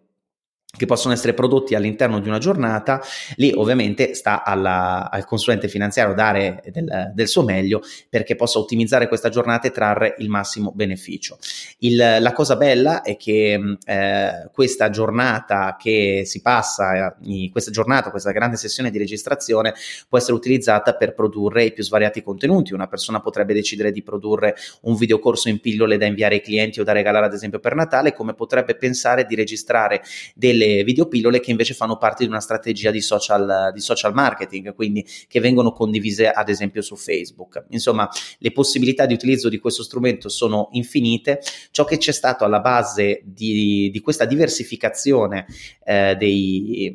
che 0.77 0.87
possono 0.87 1.14
essere 1.14 1.35
prodotti 1.35 1.74
all'interno 1.74 2.20
di 2.20 2.29
una 2.29 2.39
giornata, 2.39 3.03
lì 3.37 3.53
ovviamente 3.55 4.14
sta 4.14 4.45
alla, 4.45 5.11
al 5.11 5.24
consulente 5.24 5.68
finanziario 5.68 6.14
dare 6.14 6.62
del, 6.70 7.12
del, 7.14 7.29
suo 7.29 7.43
meglio 7.43 7.83
perché 8.09 8.37
possa 8.37 8.59
ottimizzare 8.59 9.09
questa 9.09 9.29
giornata 9.29 9.66
e 9.66 9.70
trarre 9.70 10.14
il 10.18 10.29
massimo 10.29 10.72
beneficio. 10.74 11.39
Il, 11.79 11.97
la 11.97 12.33
cosa 12.33 12.57
bella 12.57 13.03
è 13.03 13.16
che 13.16 13.59
eh, 13.85 14.51
questa 14.53 14.91
giornata 14.91 15.77
che 15.79 16.22
si 16.24 16.41
passa, 16.41 17.16
eh, 17.22 17.49
questa 17.51 17.70
giornata, 17.70 18.11
questa 18.11 18.33
grande 18.33 18.57
sessione 18.57 18.91
di 18.91 18.99
registrazione 18.99 19.74
può 20.09 20.18
essere 20.18 20.35
utilizzata 20.35 20.95
per 20.95 21.14
produrre 21.14 21.64
i 21.64 21.72
più 21.72 21.83
svariati 21.83 22.22
contenuti. 22.22 22.74
Una 22.74 22.87
persona 22.87 23.20
potrebbe 23.20 23.55
decidere 23.55 23.93
di 23.93 24.03
produrre 24.03 24.57
un 24.83 24.95
videocorso 24.95 25.49
in 25.49 25.61
pillole 25.61 25.97
da 25.97 26.07
inviare 26.07 26.37
ai 26.37 26.41
clienti 26.43 26.81
o 26.81 26.85
da 26.85 26.93
regalare 26.93 27.27
ad 27.27 27.33
esempio 27.33 27.59
per 27.59 27.74
Natale, 27.74 28.12
come 28.12 28.35
potrebbe 28.35 28.77
pensare 28.77 29.24
di 29.24 29.35
registrare 29.35 30.03
delle 30.35 30.66
delle 30.67 30.85
videopillole 30.85 31.41
che 31.41 31.51
invece 31.51 31.75
fanno 31.75 31.97
parte 31.97 32.25
di 32.25 32.31
una 32.31 32.41
strategia 32.41 32.91
di 32.91 33.01
social, 33.01 33.71
di 33.73 33.81
social 33.81 34.12
marketing, 34.12 34.75
quindi 34.75 35.07
che 35.29 35.41
vengono 35.41 35.73
condivise 35.73 36.31
ad 36.31 36.49
esempio 36.49 36.83
su 36.83 36.97
Facebook. 36.97 37.67
Insomma, 37.71 38.09
le 38.39 38.53
possibilità 38.53 39.07
di 39.07 39.14
utilizzo 39.14 39.49
di 39.49 39.59
questo 39.59 39.83
strumento 39.83 40.29
sono 40.29 40.69
infinite. 40.73 41.41
Ciò 41.71 41.85
che 41.85 41.99
c'è 41.99 42.12
stato 42.12 42.45
alla 42.45 42.61
base 42.61 43.23
di, 43.25 43.91
di 43.93 44.01
questa 44.01 44.25
diversificazione 44.25 45.47
eh, 45.85 46.17
dei 46.17 46.93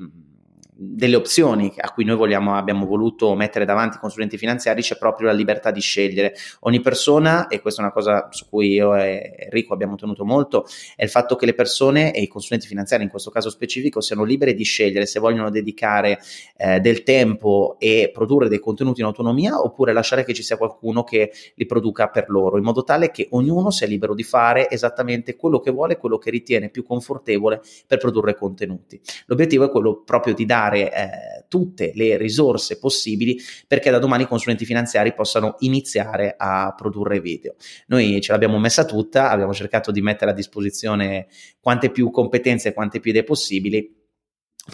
delle 0.83 1.15
opzioni 1.15 1.71
a 1.77 1.91
cui 1.91 2.03
noi 2.03 2.15
vogliamo, 2.15 2.55
abbiamo 2.55 2.87
voluto 2.87 3.35
mettere 3.35 3.65
davanti 3.65 3.97
i 3.97 3.99
consulenti 3.99 4.35
finanziari 4.35 4.81
c'è 4.81 4.97
proprio 4.97 5.27
la 5.27 5.33
libertà 5.33 5.69
di 5.69 5.79
scegliere. 5.79 6.33
Ogni 6.61 6.81
persona, 6.81 7.47
e 7.47 7.61
questa 7.61 7.81
è 7.81 7.83
una 7.83 7.93
cosa 7.93 8.29
su 8.31 8.49
cui 8.49 8.69
io 8.69 8.95
e 8.95 9.35
Enrico 9.37 9.75
abbiamo 9.75 9.95
tenuto 9.95 10.25
molto, 10.25 10.65
è 10.95 11.03
il 11.03 11.09
fatto 11.09 11.35
che 11.35 11.45
le 11.45 11.53
persone 11.53 12.15
e 12.15 12.21
i 12.21 12.27
consulenti 12.27 12.65
finanziari 12.65 13.03
in 13.03 13.09
questo 13.09 13.29
caso 13.29 13.51
specifico 13.51 14.01
siano 14.01 14.23
liberi 14.23 14.55
di 14.55 14.63
scegliere 14.63 15.05
se 15.05 15.19
vogliono 15.19 15.51
dedicare 15.51 16.19
eh, 16.57 16.79
del 16.79 17.03
tempo 17.03 17.75
e 17.77 18.09
produrre 18.11 18.49
dei 18.49 18.59
contenuti 18.59 19.01
in 19.01 19.05
autonomia 19.05 19.61
oppure 19.61 19.93
lasciare 19.93 20.23
che 20.23 20.33
ci 20.33 20.41
sia 20.41 20.57
qualcuno 20.57 21.03
che 21.03 21.31
li 21.53 21.65
produca 21.67 22.07
per 22.07 22.25
loro, 22.29 22.57
in 22.57 22.63
modo 22.63 22.83
tale 22.83 23.11
che 23.11 23.27
ognuno 23.31 23.69
sia 23.69 23.85
libero 23.85 24.15
di 24.15 24.23
fare 24.23 24.67
esattamente 24.67 25.35
quello 25.35 25.59
che 25.59 25.69
vuole, 25.69 25.97
quello 25.97 26.17
che 26.17 26.31
ritiene 26.31 26.69
più 26.69 26.83
confortevole 26.83 27.61
per 27.85 27.99
produrre 27.99 28.35
contenuti. 28.35 28.99
L'obiettivo 29.27 29.65
è 29.65 29.69
quello 29.69 30.01
proprio 30.03 30.33
di 30.33 30.45
dare 30.45 30.70
dare 30.71 30.93
eh, 30.93 31.45
tutte 31.47 31.91
le 31.95 32.17
risorse 32.17 32.79
possibili 32.79 33.37
perché 33.67 33.91
da 33.91 33.99
domani 33.99 34.23
i 34.23 34.27
consulenti 34.27 34.65
finanziari 34.65 35.13
possano 35.13 35.55
iniziare 35.59 36.35
a 36.37 36.73
produrre 36.75 37.19
video. 37.19 37.55
Noi 37.87 38.21
ce 38.21 38.31
l'abbiamo 38.31 38.57
messa 38.57 38.85
tutta, 38.85 39.29
abbiamo 39.29 39.53
cercato 39.53 39.91
di 39.91 40.01
mettere 40.01 40.31
a 40.31 40.33
disposizione 40.33 41.27
quante 41.59 41.91
più 41.91 42.09
competenze 42.09 42.69
e 42.69 42.73
quante 42.73 42.99
più 42.99 43.11
idee 43.11 43.23
possibili 43.23 43.99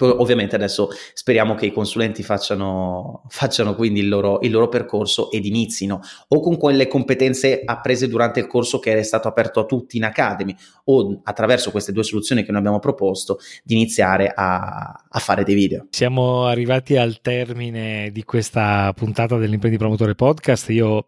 Ovviamente 0.06 0.56
adesso 0.56 0.90
speriamo 1.14 1.56
che 1.56 1.68
i 1.68 1.72
consulenti 1.72 2.24
facciano, 2.24 3.24
facciano 3.30 3.76
quindi 3.76 4.02
il 4.02 4.10
loro, 4.10 4.40
il 4.42 4.52
loro, 4.52 4.68
percorso 4.68 5.32
ed 5.32 5.46
inizino 5.46 6.02
o 6.28 6.40
con 6.40 6.58
quelle 6.58 6.88
competenze 6.88 7.62
apprese 7.64 8.08
durante 8.08 8.40
il 8.40 8.48
corso 8.48 8.80
che 8.80 8.98
è 8.98 9.04
stato 9.04 9.28
aperto 9.28 9.62
a 9.62 9.66
tutti 9.66 9.98
in 9.98 10.04
Academy 10.04 10.56
o 10.86 11.22
attraverso 11.24 11.72
queste 11.72 11.92
due 11.92 12.04
soluzioni 12.04 12.44
che 12.44 12.52
noi 12.52 12.60
abbiamo 12.60 12.80
proposto 12.80 13.40
di 13.64 13.76
iniziare 13.76 14.32
a, 14.34 15.06
a 15.10 15.20
fare 15.20 15.44
dei 15.44 15.56
video. 15.56 15.88
Siamo 15.92 16.46
arrivati 16.46 16.98
al 16.98 17.22
termine 17.22 18.12
di 18.12 18.24
questa 18.24 18.92
puntata 18.94 19.38
dell'Imprendi 19.38 19.78
Promotore 19.78 20.16
Podcast. 20.16 20.70
Io 20.70 21.06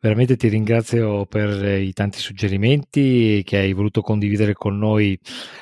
veramente 0.00 0.36
ti 0.36 0.48
ringrazio 0.48 1.26
per 1.26 1.78
i 1.78 1.92
tanti 1.92 2.18
suggerimenti 2.18 3.42
che 3.44 3.58
hai 3.58 3.72
voluto 3.72 4.00
condividere 4.00 4.54
con 4.54 4.78
noi 4.78 5.18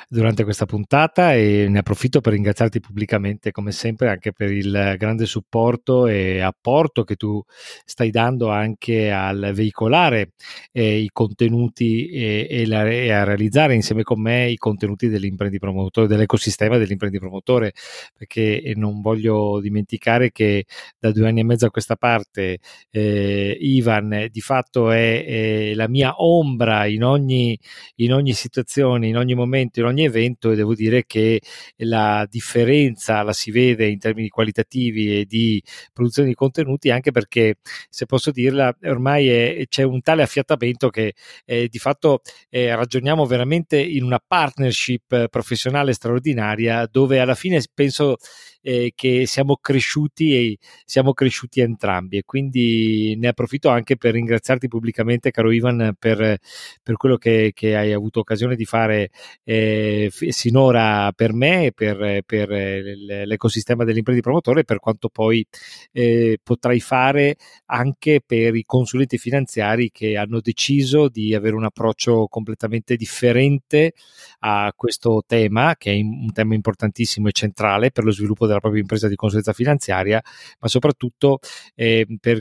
durante 0.08 0.44
questa 0.44 0.66
puntata 0.66 1.34
e 1.34 1.66
ne 1.68 1.78
approfitto 1.78 2.20
per 2.20 2.32
ringraziare 2.32 2.69
ringraziarti 2.70 2.80
pubblicamente 2.80 3.50
come 3.50 3.72
sempre 3.72 4.08
anche 4.08 4.32
per 4.32 4.52
il 4.52 4.94
grande 4.96 5.26
supporto 5.26 6.06
e 6.06 6.40
apporto 6.40 7.02
che 7.02 7.16
tu 7.16 7.42
stai 7.84 8.10
dando 8.10 8.48
anche 8.48 9.10
al 9.10 9.50
veicolare 9.52 10.32
eh, 10.72 10.98
i 10.98 11.10
contenuti 11.12 12.08
e, 12.08 12.46
e, 12.48 12.66
la, 12.66 12.88
e, 12.88 13.10
a 13.10 13.24
realizzare 13.24 13.74
insieme 13.74 14.02
con 14.04 14.20
me 14.20 14.48
i 14.48 14.56
contenuti 14.56 15.08
dell'imprenditore, 15.08 16.06
dell'ecosistema 16.06 16.78
dell'imprenditore, 16.78 17.72
perché 18.16 18.72
non 18.76 19.00
voglio 19.00 19.60
dimenticare 19.60 20.30
che 20.30 20.64
da 20.98 21.10
due 21.10 21.28
anni 21.28 21.40
e 21.40 21.44
mezzo 21.44 21.66
a 21.66 21.70
questa 21.70 21.96
parte 21.96 22.58
eh, 22.90 23.56
Ivan 23.60 24.28
di 24.30 24.40
fatto 24.40 24.90
è, 24.90 25.24
è, 25.24 25.74
la 25.74 25.88
mia 25.88 26.14
ombra 26.16 26.86
in 26.86 27.02
ogni, 27.02 27.58
in 27.96 28.12
ogni 28.12 28.32
situazione, 28.32 29.08
in 29.08 29.16
ogni 29.16 29.34
momento, 29.34 29.80
in 29.80 29.86
ogni 29.86 30.04
evento 30.04 30.50
e 30.50 30.56
devo 30.56 30.74
dire 30.74 31.04
che 31.06 31.40
la 31.78 32.26
differenza 32.28 32.49
differenza 32.50 33.22
la 33.22 33.32
si 33.32 33.52
vede 33.52 33.86
in 33.88 33.98
termini 33.98 34.28
qualitativi 34.28 35.20
e 35.20 35.24
di 35.24 35.62
produzione 35.92 36.28
di 36.28 36.34
contenuti, 36.34 36.90
anche 36.90 37.12
perché, 37.12 37.56
se 37.88 38.06
posso 38.06 38.32
dirla, 38.32 38.74
ormai 38.82 39.28
è, 39.28 39.64
c'è 39.68 39.82
un 39.84 40.00
tale 40.00 40.22
affiatamento 40.22 40.90
che 40.90 41.14
eh, 41.44 41.68
di 41.68 41.78
fatto 41.78 42.22
eh, 42.48 42.74
ragioniamo 42.74 43.24
veramente 43.24 43.80
in 43.80 44.02
una 44.02 44.20
partnership 44.24 45.28
professionale 45.28 45.92
straordinaria, 45.92 46.88
dove 46.90 47.20
alla 47.20 47.36
fine 47.36 47.62
penso 47.72 48.16
eh, 48.62 48.92
che 48.94 49.26
siamo 49.26 49.56
cresciuti 49.56 50.34
e 50.34 50.58
siamo 50.84 51.12
cresciuti 51.12 51.60
entrambi. 51.60 52.18
E 52.18 52.22
quindi 52.24 53.14
ne 53.16 53.28
approfitto 53.28 53.68
anche 53.68 53.96
per 53.96 54.12
ringraziarti 54.14 54.68
pubblicamente 54.68 55.30
caro 55.30 55.50
Ivan 55.50 55.94
per, 55.98 56.38
per 56.82 56.96
quello 56.96 57.16
che, 57.16 57.52
che, 57.54 57.76
hai 57.76 57.92
avuto 57.92 58.20
occasione 58.20 58.56
di 58.56 58.64
fare 58.64 59.10
eh, 59.44 60.10
sinora 60.10 61.12
per 61.12 61.32
me 61.32 61.66
e 61.66 61.72
per, 61.72 62.22
per 62.24 62.39
l'ecosistema 62.46 63.84
dell'impresa 63.84 64.20
promotore 64.20 64.64
per 64.64 64.78
quanto 64.78 65.08
poi 65.08 65.46
eh, 65.92 66.38
potrai 66.42 66.80
fare 66.80 67.36
anche 67.66 68.20
per 68.24 68.54
i 68.54 68.64
consulenti 68.64 69.18
finanziari 69.18 69.90
che 69.90 70.16
hanno 70.16 70.40
deciso 70.40 71.08
di 71.08 71.34
avere 71.34 71.56
un 71.56 71.64
approccio 71.64 72.26
completamente 72.28 72.96
differente 72.96 73.94
a 74.40 74.72
questo 74.74 75.22
tema 75.26 75.76
che 75.76 75.92
è 75.92 75.96
un 76.00 76.32
tema 76.32 76.54
importantissimo 76.54 77.28
e 77.28 77.32
centrale 77.32 77.90
per 77.90 78.04
lo 78.04 78.10
sviluppo 78.10 78.46
della 78.46 78.60
propria 78.60 78.80
impresa 78.80 79.08
di 79.08 79.16
consulenza 79.16 79.52
finanziaria, 79.52 80.22
ma 80.60 80.68
soprattutto 80.68 81.38
eh, 81.74 82.06
per 82.20 82.40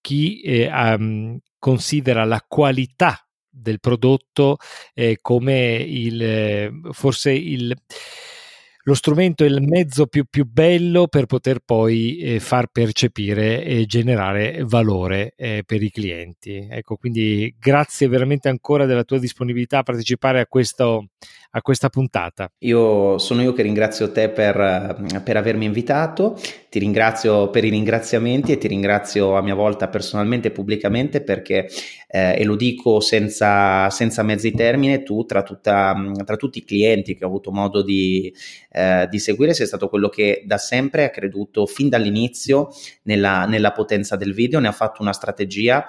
chi 0.00 0.40
eh, 0.42 0.70
um, 0.70 1.38
considera 1.58 2.24
la 2.24 2.44
qualità 2.46 3.26
del 3.48 3.80
prodotto 3.80 4.58
eh, 4.92 5.18
come 5.22 5.76
il, 5.76 6.22
eh, 6.22 6.72
forse 6.90 7.32
il 7.32 7.74
lo 8.86 8.94
strumento 8.94 9.44
è 9.44 9.46
il 9.46 9.62
mezzo 9.62 10.06
più, 10.06 10.26
più 10.28 10.44
bello 10.44 11.06
per 11.08 11.24
poter 11.24 11.60
poi 11.64 12.18
eh, 12.18 12.40
far 12.40 12.66
percepire 12.70 13.64
e 13.64 13.86
generare 13.86 14.62
valore 14.64 15.32
eh, 15.36 15.62
per 15.64 15.82
i 15.82 15.90
clienti. 15.90 16.66
Ecco, 16.70 16.96
quindi 16.96 17.54
grazie 17.58 18.08
veramente 18.08 18.48
ancora 18.48 18.84
della 18.84 19.04
tua 19.04 19.18
disponibilità 19.18 19.78
a 19.78 19.82
partecipare 19.82 20.40
a, 20.40 20.46
questo, 20.46 21.06
a 21.52 21.62
questa 21.62 21.88
puntata. 21.88 22.50
Io 22.58 23.16
sono 23.16 23.40
io 23.40 23.54
che 23.54 23.62
ringrazio 23.62 24.12
te 24.12 24.28
per, 24.28 25.22
per 25.24 25.36
avermi 25.36 25.64
invitato 25.64 26.38
ti 26.74 26.80
ringrazio 26.80 27.50
per 27.50 27.64
i 27.64 27.68
ringraziamenti 27.68 28.50
e 28.50 28.58
ti 28.58 28.66
ringrazio 28.66 29.36
a 29.36 29.42
mia 29.42 29.54
volta 29.54 29.86
personalmente 29.86 30.48
e 30.48 30.50
pubblicamente 30.50 31.22
perché, 31.22 31.68
eh, 32.08 32.34
e 32.36 32.42
lo 32.42 32.56
dico 32.56 32.98
senza, 32.98 33.88
senza 33.90 34.24
mezzi 34.24 34.50
termini, 34.50 35.04
tu 35.04 35.24
tra, 35.24 35.44
tutta, 35.44 35.94
tra, 36.24 36.34
tutti 36.34 36.58
i 36.58 36.64
clienti 36.64 37.14
che 37.14 37.24
ho 37.24 37.28
avuto 37.28 37.52
modo 37.52 37.80
di, 37.80 38.34
eh, 38.72 39.06
di, 39.08 39.20
seguire 39.20 39.54
sei 39.54 39.68
stato 39.68 39.88
quello 39.88 40.08
che 40.08 40.42
da 40.46 40.58
sempre 40.58 41.04
ha 41.04 41.10
creduto 41.10 41.64
fin 41.64 41.88
dall'inizio 41.88 42.70
nella, 43.04 43.44
nella 43.44 43.70
potenza 43.70 44.16
del 44.16 44.34
video, 44.34 44.58
ne 44.58 44.66
ha 44.66 44.72
fatto 44.72 45.00
una 45.00 45.12
strategia. 45.12 45.86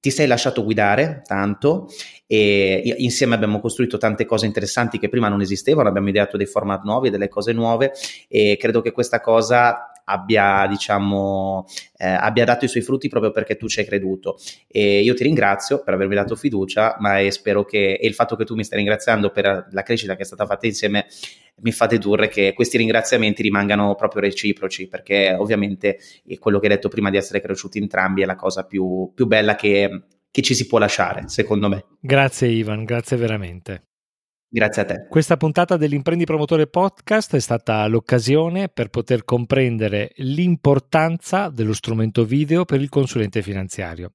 Ti 0.00 0.10
sei 0.10 0.26
lasciato 0.26 0.64
guidare 0.64 1.22
tanto 1.24 1.88
e 2.26 2.94
insieme 2.96 3.34
abbiamo 3.34 3.60
costruito 3.60 3.98
tante 3.98 4.24
cose 4.24 4.46
interessanti 4.46 4.98
che 4.98 5.08
prima 5.08 5.28
non 5.28 5.42
esistevano, 5.42 5.90
abbiamo 5.90 6.08
ideato 6.08 6.36
dei 6.36 6.46
format 6.46 6.82
nuovi, 6.82 7.10
delle 7.10 7.28
cose 7.28 7.52
nuove 7.52 7.92
e 8.26 8.56
credo 8.58 8.80
che 8.80 8.90
questa 8.90 9.20
cosa 9.20 9.91
abbia, 10.04 10.66
diciamo, 10.68 11.66
eh, 11.96 12.06
abbia 12.06 12.44
dato 12.44 12.64
i 12.64 12.68
suoi 12.68 12.82
frutti 12.82 13.08
proprio 13.08 13.30
perché 13.30 13.56
tu 13.56 13.68
ci 13.68 13.80
hai 13.80 13.86
creduto. 13.86 14.38
E 14.66 15.00
io 15.00 15.14
ti 15.14 15.22
ringrazio 15.22 15.82
per 15.82 15.94
avermi 15.94 16.14
dato 16.14 16.36
fiducia, 16.36 16.96
ma 17.00 17.18
spero 17.30 17.64
che 17.64 17.94
e 17.94 18.06
il 18.06 18.14
fatto 18.14 18.36
che 18.36 18.44
tu 18.44 18.54
mi 18.54 18.64
stai 18.64 18.78
ringraziando 18.78 19.30
per 19.30 19.68
la 19.70 19.82
crescita 19.82 20.16
che 20.16 20.22
è 20.22 20.26
stata 20.26 20.46
fatta 20.46 20.66
insieme 20.66 21.06
mi 21.62 21.72
fa 21.72 21.86
dedurre 21.86 22.28
che 22.28 22.52
questi 22.54 22.76
ringraziamenti 22.76 23.42
rimangano 23.42 23.94
proprio 23.94 24.22
reciproci, 24.22 24.88
perché 24.88 25.34
ovviamente 25.38 25.98
quello 26.38 26.58
che 26.58 26.66
hai 26.66 26.74
detto 26.74 26.88
prima 26.88 27.10
di 27.10 27.16
essere 27.16 27.40
cresciuti 27.40 27.78
entrambi 27.78 28.22
è 28.22 28.24
la 28.24 28.36
cosa 28.36 28.64
più, 28.64 29.12
più 29.14 29.26
bella 29.26 29.54
che, 29.54 30.02
che 30.30 30.42
ci 30.42 30.54
si 30.54 30.66
può 30.66 30.78
lasciare, 30.78 31.24
secondo 31.26 31.68
me. 31.68 31.84
Grazie 32.00 32.48
Ivan, 32.48 32.84
grazie 32.84 33.16
veramente. 33.16 33.91
Grazie 34.54 34.82
a 34.82 34.84
te. 34.84 35.06
Questa 35.08 35.38
puntata 35.38 35.78
dell'Imprendi 35.78 36.26
Promotore 36.26 36.66
Podcast 36.66 37.36
è 37.36 37.40
stata 37.40 37.86
l'occasione 37.86 38.68
per 38.68 38.88
poter 38.88 39.24
comprendere 39.24 40.12
l'importanza 40.16 41.48
dello 41.48 41.72
strumento 41.72 42.26
video 42.26 42.66
per 42.66 42.82
il 42.82 42.90
consulente 42.90 43.40
finanziario. 43.40 44.12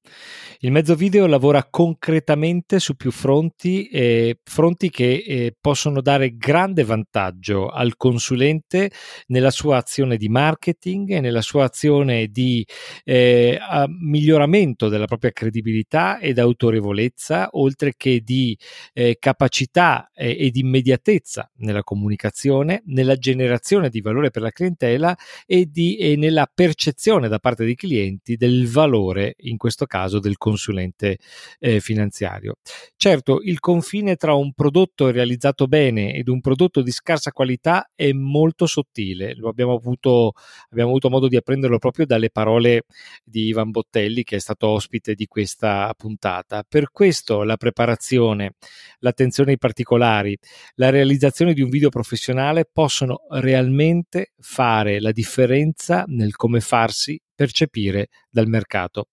Il 0.59 0.72
mezzo 0.72 0.93
video 0.93 1.26
lavora 1.26 1.65
concretamente 1.68 2.77
su 2.77 2.95
più 2.95 3.09
fronti, 3.09 3.88
eh, 3.88 4.38
fronti 4.43 4.91
che 4.91 5.23
eh, 5.26 5.55
possono 5.59 6.01
dare 6.01 6.35
grande 6.38 6.84
vantaggio 6.84 7.69
al 7.69 7.97
consulente 7.97 8.91
nella 9.30 9.49
sua 9.49 9.77
azione 9.77 10.18
di 10.18 10.30
marketing 10.30 11.14
e 11.14 11.19
nella 11.19 11.41
sua 11.41 11.64
azione 11.64 12.27
di 12.27 12.64
eh, 13.05 13.59
miglioramento 13.88 14.88
della 14.88 15.07
propria 15.07 15.31
credibilità 15.31 16.19
ed 16.19 16.38
autorevolezza, 16.38 17.47
oltre 17.53 17.93
che 17.97 18.19
di 18.19 18.55
eh, 18.93 19.18
capacità 19.19 20.11
eh, 20.14 20.26
e 20.36 20.49
di 20.49 20.60
immediatezza 20.62 21.49
nella 21.58 21.84
comunicazione, 21.84 22.82
nella 22.86 23.16
generazione 23.16 23.90
di 23.90 24.02
valore 24.02 24.32
per 24.32 24.41
la 24.41 24.52
clientela 24.52 25.16
e, 25.45 25.68
di, 25.70 25.98
e 25.98 26.16
nella 26.16 26.49
percezione 26.52 27.28
da 27.28 27.40
parte 27.40 27.66
dei 27.66 27.76
clienti 27.76 28.36
del 28.36 28.68
valore, 28.68 29.36
in 29.40 29.58
questo 29.58 29.86
caso 29.86 30.20
del 30.20 30.38
consulente 30.38 31.18
eh, 31.60 31.80
finanziario. 31.80 32.56
Certo, 32.95 33.41
il 33.41 33.60
confine 33.60 34.16
tra 34.16 34.34
un 34.34 34.54
prodotto 34.54 35.12
realizzato 35.12 35.68
bene 35.68 36.14
ed 36.14 36.28
un 36.28 36.41
prodotto 36.41 36.82
di 36.82 36.91
scarsa 36.91 37.32
qualità 37.32 37.90
è 37.95 38.12
molto 38.12 38.66
sottile, 38.66 39.36
lo 39.36 39.49
abbiamo 39.49 39.74
avuto, 39.74 40.34
abbiamo 40.70 40.90
avuto 40.90 41.10
modo 41.10 41.28
di 41.28 41.36
apprenderlo 41.38 41.78
proprio 41.78 42.06
dalle 42.06 42.30
parole 42.30 42.84
di 43.24 43.48
Ivan 43.48 43.72
Bottelli 43.72 44.24
che 44.24 44.38
è 44.38 44.40
stato 44.40 44.68
ospite 44.68 45.14
di 45.14 45.26
questa 45.28 45.94
puntata. 45.98 46.64
Per 46.68 46.91
questo 46.91 47.44
la 47.44 47.58
preparazione, 47.58 48.56
l'attenzione 48.99 49.52
ai 49.52 49.58
particolari, 49.58 50.16
particolari, 50.18 50.38
la 50.76 50.89
realizzazione 50.89 51.53
di 51.53 51.61
un 51.61 51.69
video 51.69 51.89
professionale 51.89 52.68
possono 52.72 53.22
realmente 53.30 54.34
fare 54.39 54.99
la 54.99 55.11
differenza 55.11 56.03
nel 56.07 56.35
come 56.35 56.60
farsi 56.60 57.19
percepire 57.34 58.07
dal 58.30 58.48
mercato. 58.48 59.10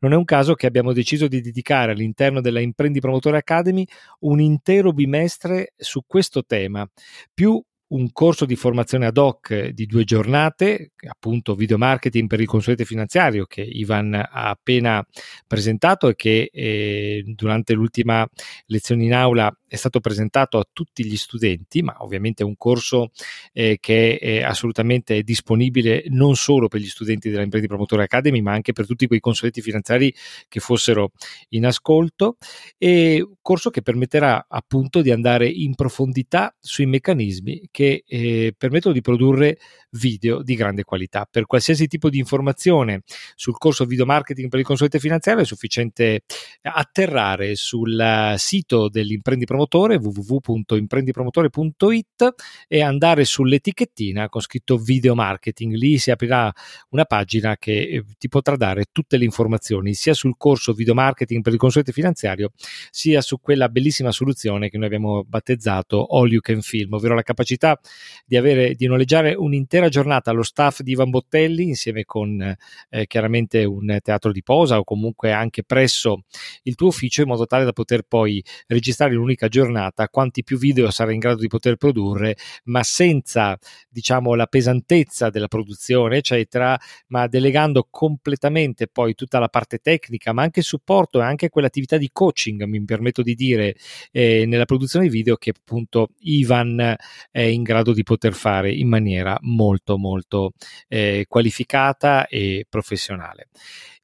Non 0.00 0.12
è 0.12 0.16
un 0.16 0.24
caso 0.24 0.54
che 0.54 0.66
abbiamo 0.66 0.92
deciso 0.92 1.28
di 1.28 1.40
dedicare 1.40 1.92
all'interno 1.92 2.40
della 2.40 2.60
Imprendi 2.60 3.00
Promotore 3.00 3.36
Academy 3.36 3.84
un 4.20 4.40
intero 4.40 4.92
bimestre 4.92 5.74
su 5.76 6.00
questo 6.06 6.42
tema, 6.44 6.86
più 7.34 7.62
un 7.88 8.10
corso 8.12 8.44
di 8.46 8.56
formazione 8.56 9.06
ad 9.06 9.16
hoc 9.16 9.68
di 9.68 9.86
due 9.86 10.04
giornate, 10.04 10.92
appunto 11.08 11.54
video 11.54 11.78
marketing 11.78 12.26
per 12.28 12.40
il 12.40 12.46
consulente 12.46 12.84
finanziario 12.84 13.44
che 13.46 13.62
Ivan 13.62 14.14
ha 14.14 14.48
appena 14.48 15.06
presentato 15.46 16.08
e 16.08 16.16
che 16.16 16.50
eh, 16.52 17.22
durante 17.26 17.74
l'ultima 17.74 18.26
lezione 18.66 19.04
in 19.04 19.14
aula 19.14 19.56
è 19.68 19.76
stato 19.76 20.00
presentato 20.00 20.58
a 20.58 20.66
tutti 20.72 21.04
gli 21.04 21.16
studenti, 21.16 21.82
ma 21.82 21.96
ovviamente 21.98 22.42
è 22.42 22.46
un 22.46 22.56
corso 22.56 23.10
eh, 23.52 23.78
che 23.80 24.18
è 24.18 24.42
assolutamente 24.42 25.22
disponibile 25.22 26.04
non 26.08 26.36
solo 26.36 26.68
per 26.68 26.80
gli 26.80 26.88
studenti 26.88 27.30
della 27.30 27.42
Imprendi 27.42 27.66
Promotore 27.68 28.04
Academy, 28.04 28.40
ma 28.40 28.52
anche 28.52 28.72
per 28.72 28.86
tutti 28.86 29.06
quei 29.06 29.20
consulenti 29.20 29.60
finanziari 29.60 30.14
che 30.48 30.60
fossero 30.60 31.12
in 31.50 31.66
ascolto. 31.66 32.36
E 32.78 33.26
corso 33.42 33.70
che 33.70 33.82
permetterà 33.82 34.46
appunto 34.48 35.02
di 35.02 35.10
andare 35.10 35.48
in 35.48 35.74
profondità 35.74 36.54
sui 36.60 36.86
meccanismi 36.86 37.68
che 37.76 38.04
eh, 38.06 38.54
permettono 38.56 38.94
di 38.94 39.02
produrre 39.02 39.58
video 39.90 40.42
di 40.42 40.54
grande 40.54 40.82
qualità. 40.82 41.28
Per 41.30 41.44
qualsiasi 41.44 41.86
tipo 41.88 42.08
di 42.08 42.16
informazione 42.16 43.02
sul 43.34 43.58
corso 43.58 43.84
video 43.84 44.06
marketing 44.06 44.48
per 44.48 44.60
il 44.60 44.64
consulente 44.64 44.98
finanziario 44.98 45.42
è 45.42 45.44
sufficiente 45.44 46.22
atterrare 46.62 47.54
sul 47.54 48.34
sito 48.38 48.88
dell'Imprendi 48.88 49.44
Promotore 49.44 49.96
www.imprendipromotore.it 49.96 52.34
e 52.66 52.80
andare 52.80 53.26
sull'etichettina 53.26 54.30
con 54.30 54.40
scritto 54.40 54.78
video 54.78 55.14
marketing. 55.14 55.74
Lì 55.74 55.98
si 55.98 56.10
aprirà 56.10 56.50
una 56.90 57.04
pagina 57.04 57.58
che 57.58 57.72
eh, 57.72 58.02
ti 58.16 58.28
potrà 58.28 58.56
dare 58.56 58.86
tutte 58.90 59.18
le 59.18 59.24
informazioni 59.24 59.92
sia 59.92 60.14
sul 60.14 60.36
corso 60.38 60.72
video 60.72 60.94
marketing 60.94 61.42
per 61.42 61.52
il 61.52 61.58
consulente 61.58 61.92
finanziario 61.92 62.52
sia 62.90 63.20
su 63.20 63.38
quella 63.38 63.68
bellissima 63.68 64.12
soluzione 64.12 64.70
che 64.70 64.78
noi 64.78 64.86
abbiamo 64.86 65.24
battezzato 65.24 66.06
All 66.06 66.30
You 66.30 66.40
Can 66.40 66.62
Film, 66.62 66.94
ovvero 66.94 67.14
la 67.14 67.20
capacità 67.20 67.64
possibilità 67.66 67.80
di, 68.24 68.36
avere, 68.36 68.74
di 68.74 68.86
noleggiare 68.86 69.34
un'intera 69.34 69.88
giornata 69.88 70.30
allo 70.30 70.42
staff 70.42 70.80
di 70.80 70.92
Ivan 70.92 71.10
Bottelli 71.10 71.64
insieme 71.64 72.04
con 72.04 72.40
eh, 72.40 73.06
chiaramente 73.06 73.64
un 73.64 73.98
teatro 74.02 74.32
di 74.32 74.42
posa 74.42 74.78
o 74.78 74.84
comunque 74.84 75.32
anche 75.32 75.62
presso 75.62 76.24
il 76.62 76.74
tuo 76.74 76.88
ufficio 76.88 77.22
in 77.22 77.28
modo 77.28 77.46
tale 77.46 77.64
da 77.64 77.72
poter 77.72 78.02
poi 78.02 78.42
registrare 78.66 79.12
in 79.12 79.18
un'unica 79.18 79.48
giornata 79.48 80.08
quanti 80.08 80.42
più 80.42 80.58
video 80.58 80.90
sarai 80.90 81.14
in 81.14 81.20
grado 81.20 81.40
di 81.40 81.46
poter 81.46 81.76
produrre 81.76 82.36
ma 82.64 82.82
senza 82.82 83.56
diciamo 83.88 84.34
la 84.34 84.46
pesantezza 84.46 85.30
della 85.30 85.48
produzione 85.48 86.18
eccetera 86.18 86.78
ma 87.08 87.26
delegando 87.26 87.86
completamente 87.88 88.88
poi 88.88 89.14
tutta 89.14 89.38
la 89.38 89.48
parte 89.48 89.78
tecnica 89.78 90.32
ma 90.32 90.42
anche 90.42 90.60
il 90.60 90.64
supporto 90.64 91.20
e 91.20 91.24
anche 91.24 91.48
quell'attività 91.48 91.96
di 91.96 92.10
coaching 92.12 92.64
mi 92.64 92.84
permetto 92.84 93.22
di 93.22 93.34
dire 93.34 93.76
eh, 94.10 94.44
nella 94.46 94.64
produzione 94.64 95.08
video 95.08 95.36
che 95.36 95.52
appunto 95.56 96.08
Ivan 96.20 96.96
è 97.30 97.40
in 97.56 97.62
grado 97.64 97.92
di 97.92 98.04
poter 98.04 98.32
fare 98.32 98.72
in 98.72 98.88
maniera 98.88 99.36
molto 99.40 99.98
molto 99.98 100.52
eh, 100.88 101.24
qualificata 101.28 102.26
e 102.26 102.66
professionale. 102.68 103.48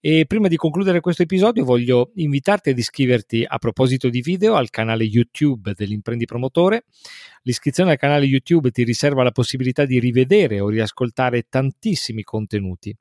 E 0.04 0.24
prima 0.26 0.48
di 0.48 0.56
concludere 0.56 0.98
questo 0.98 1.22
episodio 1.22 1.64
voglio 1.64 2.10
invitarti 2.16 2.70
ad 2.70 2.78
iscriverti 2.78 3.44
a 3.46 3.58
proposito 3.58 4.08
di 4.08 4.20
video 4.20 4.56
al 4.56 4.68
canale 4.68 5.04
YouTube 5.04 5.74
dell'Imprendi 5.76 6.24
Promotore. 6.24 6.86
L'iscrizione 7.42 7.92
al 7.92 7.98
canale 7.98 8.24
YouTube 8.24 8.72
ti 8.72 8.82
riserva 8.82 9.22
la 9.22 9.30
possibilità 9.30 9.84
di 9.84 10.00
rivedere 10.00 10.58
o 10.58 10.68
riascoltare 10.68 11.46
tantissimi 11.48 12.24
contenuti. 12.24 12.92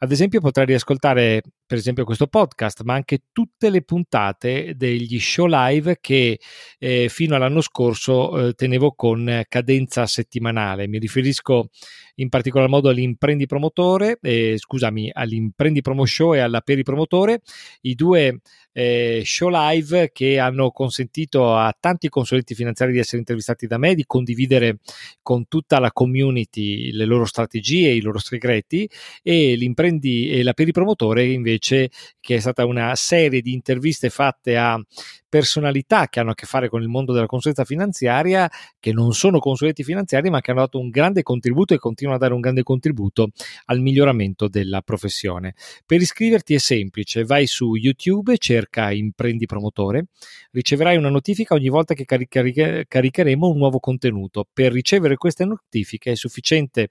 Ad 0.00 0.12
esempio 0.12 0.40
potrai 0.40 0.66
riascoltare 0.66 1.40
per 1.72 1.80
esempio 1.80 2.04
questo 2.04 2.26
podcast, 2.26 2.82
ma 2.82 2.92
anche 2.92 3.28
tutte 3.32 3.70
le 3.70 3.80
puntate 3.80 4.74
degli 4.76 5.18
show 5.18 5.46
live 5.48 5.96
che 6.02 6.38
eh, 6.78 7.08
fino 7.08 7.34
all'anno 7.34 7.62
scorso 7.62 8.48
eh, 8.48 8.52
tenevo 8.52 8.92
con 8.92 9.42
cadenza 9.48 10.04
settimanale. 10.04 10.86
Mi 10.86 10.98
riferisco 10.98 11.70
in 12.16 12.28
particolar 12.28 12.68
modo 12.68 12.90
all'imprendi 12.90 13.46
promotore, 13.46 14.18
eh, 14.20 14.56
scusami, 14.58 15.12
all'imprendi 15.14 15.80
promo 15.80 16.04
show 16.04 16.34
e 16.34 16.40
alla 16.40 16.60
peri 16.60 16.82
promotore, 16.82 17.40
i 17.80 17.94
due 17.94 18.40
eh, 18.72 19.22
show 19.24 19.48
live 19.50 20.10
che 20.12 20.38
hanno 20.38 20.70
consentito 20.70 21.54
a 21.54 21.74
tanti 21.78 22.08
consulenti 22.08 22.54
finanziari 22.54 22.92
di 22.92 22.98
essere 22.98 23.18
intervistati 23.18 23.66
da 23.66 23.78
me, 23.78 23.94
di 23.94 24.04
condividere 24.06 24.78
con 25.22 25.46
tutta 25.48 25.78
la 25.78 25.92
community 25.92 26.90
le 26.92 27.04
loro 27.04 27.24
strategie, 27.24 27.90
i 27.90 28.00
loro 28.00 28.18
segreti 28.18 28.88
e 29.22 29.54
l'imprendi 29.56 30.30
e 30.30 30.42
la 30.42 30.52
peri 30.52 30.72
promotore 30.72 31.24
invece 31.24 31.90
che 32.20 32.36
è 32.36 32.40
stata 32.40 32.64
una 32.64 32.94
serie 32.94 33.40
di 33.40 33.52
interviste 33.52 34.10
fatte 34.10 34.56
a 34.56 34.82
personalità 35.32 36.08
che 36.08 36.20
hanno 36.20 36.32
a 36.32 36.34
che 36.34 36.44
fare 36.44 36.68
con 36.68 36.82
il 36.82 36.88
mondo 36.88 37.14
della 37.14 37.24
consulenza 37.24 37.64
finanziaria, 37.64 38.50
che 38.78 38.92
non 38.92 39.14
sono 39.14 39.38
consulenti 39.38 39.82
finanziari, 39.82 40.28
ma 40.28 40.42
che 40.42 40.50
hanno 40.50 40.60
dato 40.60 40.78
un 40.78 40.90
grande 40.90 41.22
contributo 41.22 41.72
e 41.72 41.78
continuano 41.78 42.18
a 42.18 42.20
dare 42.20 42.34
un 42.34 42.40
grande 42.40 42.62
contributo 42.62 43.30
al 43.64 43.80
miglioramento 43.80 44.46
della 44.46 44.82
professione. 44.82 45.54
Per 45.86 46.02
iscriverti 46.02 46.52
è 46.52 46.58
semplice, 46.58 47.24
vai 47.24 47.46
su 47.46 47.74
YouTube, 47.76 48.36
cerca 48.36 48.61
cerca 48.62 48.90
Imprendi 48.92 49.46
Promotore. 49.46 50.06
Riceverai 50.50 50.96
una 50.96 51.10
notifica 51.10 51.54
ogni 51.54 51.68
volta 51.68 51.94
che 51.94 52.04
carica- 52.04 52.82
caricheremo 52.86 53.48
un 53.48 53.58
nuovo 53.58 53.78
contenuto. 53.80 54.46
Per 54.52 54.72
ricevere 54.72 55.16
queste 55.16 55.44
notifiche 55.44 56.12
è 56.12 56.16
sufficiente 56.16 56.90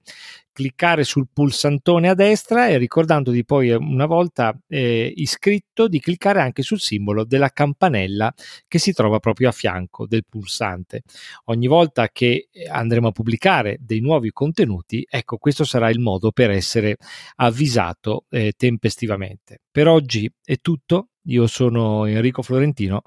cliccare 0.54 1.04
sul 1.04 1.28
pulsantone 1.32 2.10
a 2.10 2.14
destra 2.14 2.68
e 2.68 2.78
ricordandoti 2.78 3.46
poi 3.46 3.70
eh, 3.70 3.76
una 3.76 4.06
volta 4.06 4.58
eh, 4.68 5.12
iscritto 5.16 5.88
di 5.88 6.00
cliccare 6.00 6.42
anche 6.42 6.62
sul 6.62 6.80
simbolo 6.80 7.24
della 7.24 7.50
campanella 7.50 8.34
che 8.68 8.78
si 8.78 8.92
trova 8.92 9.20
proprio 9.20 9.50
a 9.50 9.54
fianco 9.54 10.06
del 10.06 10.26
pulsante. 10.28 11.04
Ogni 11.46 11.68
volta 11.68 12.10
che 12.10 12.50
eh, 12.52 12.68
andremo 12.70 13.08
a 13.08 13.12
pubblicare 13.12 13.78
dei 13.80 14.02
nuovi 14.02 14.32
contenuti, 14.32 15.06
ecco 15.10 15.38
questo 15.38 15.64
sarà 15.64 15.90
il 15.90 16.00
modo 16.00 16.32
per 16.32 16.52
essere 16.52 16.98
avvisato 17.38 18.26
eh, 18.30 18.54
tempestivamente. 18.58 19.62
Per 19.72 19.88
oggi 19.88 20.32
è 20.44 20.58
tutto. 20.58 21.11
Io 21.26 21.46
sono 21.48 22.06
Enrico 22.06 22.42
Florentino 22.42 23.02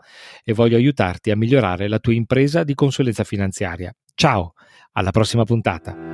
e 0.45 0.53
voglio 0.53 0.77
aiutarti 0.77 1.31
a 1.31 1.37
migliorare 1.37 1.89
la 1.89 1.99
tua 1.99 2.13
impresa 2.15 2.63
di 2.63 2.75
consulenza 2.75 3.25
finanziaria. 3.25 3.95
Ciao, 4.15 4.53
alla 4.93 5.11
prossima 5.11 5.45
puntata. 5.45 6.13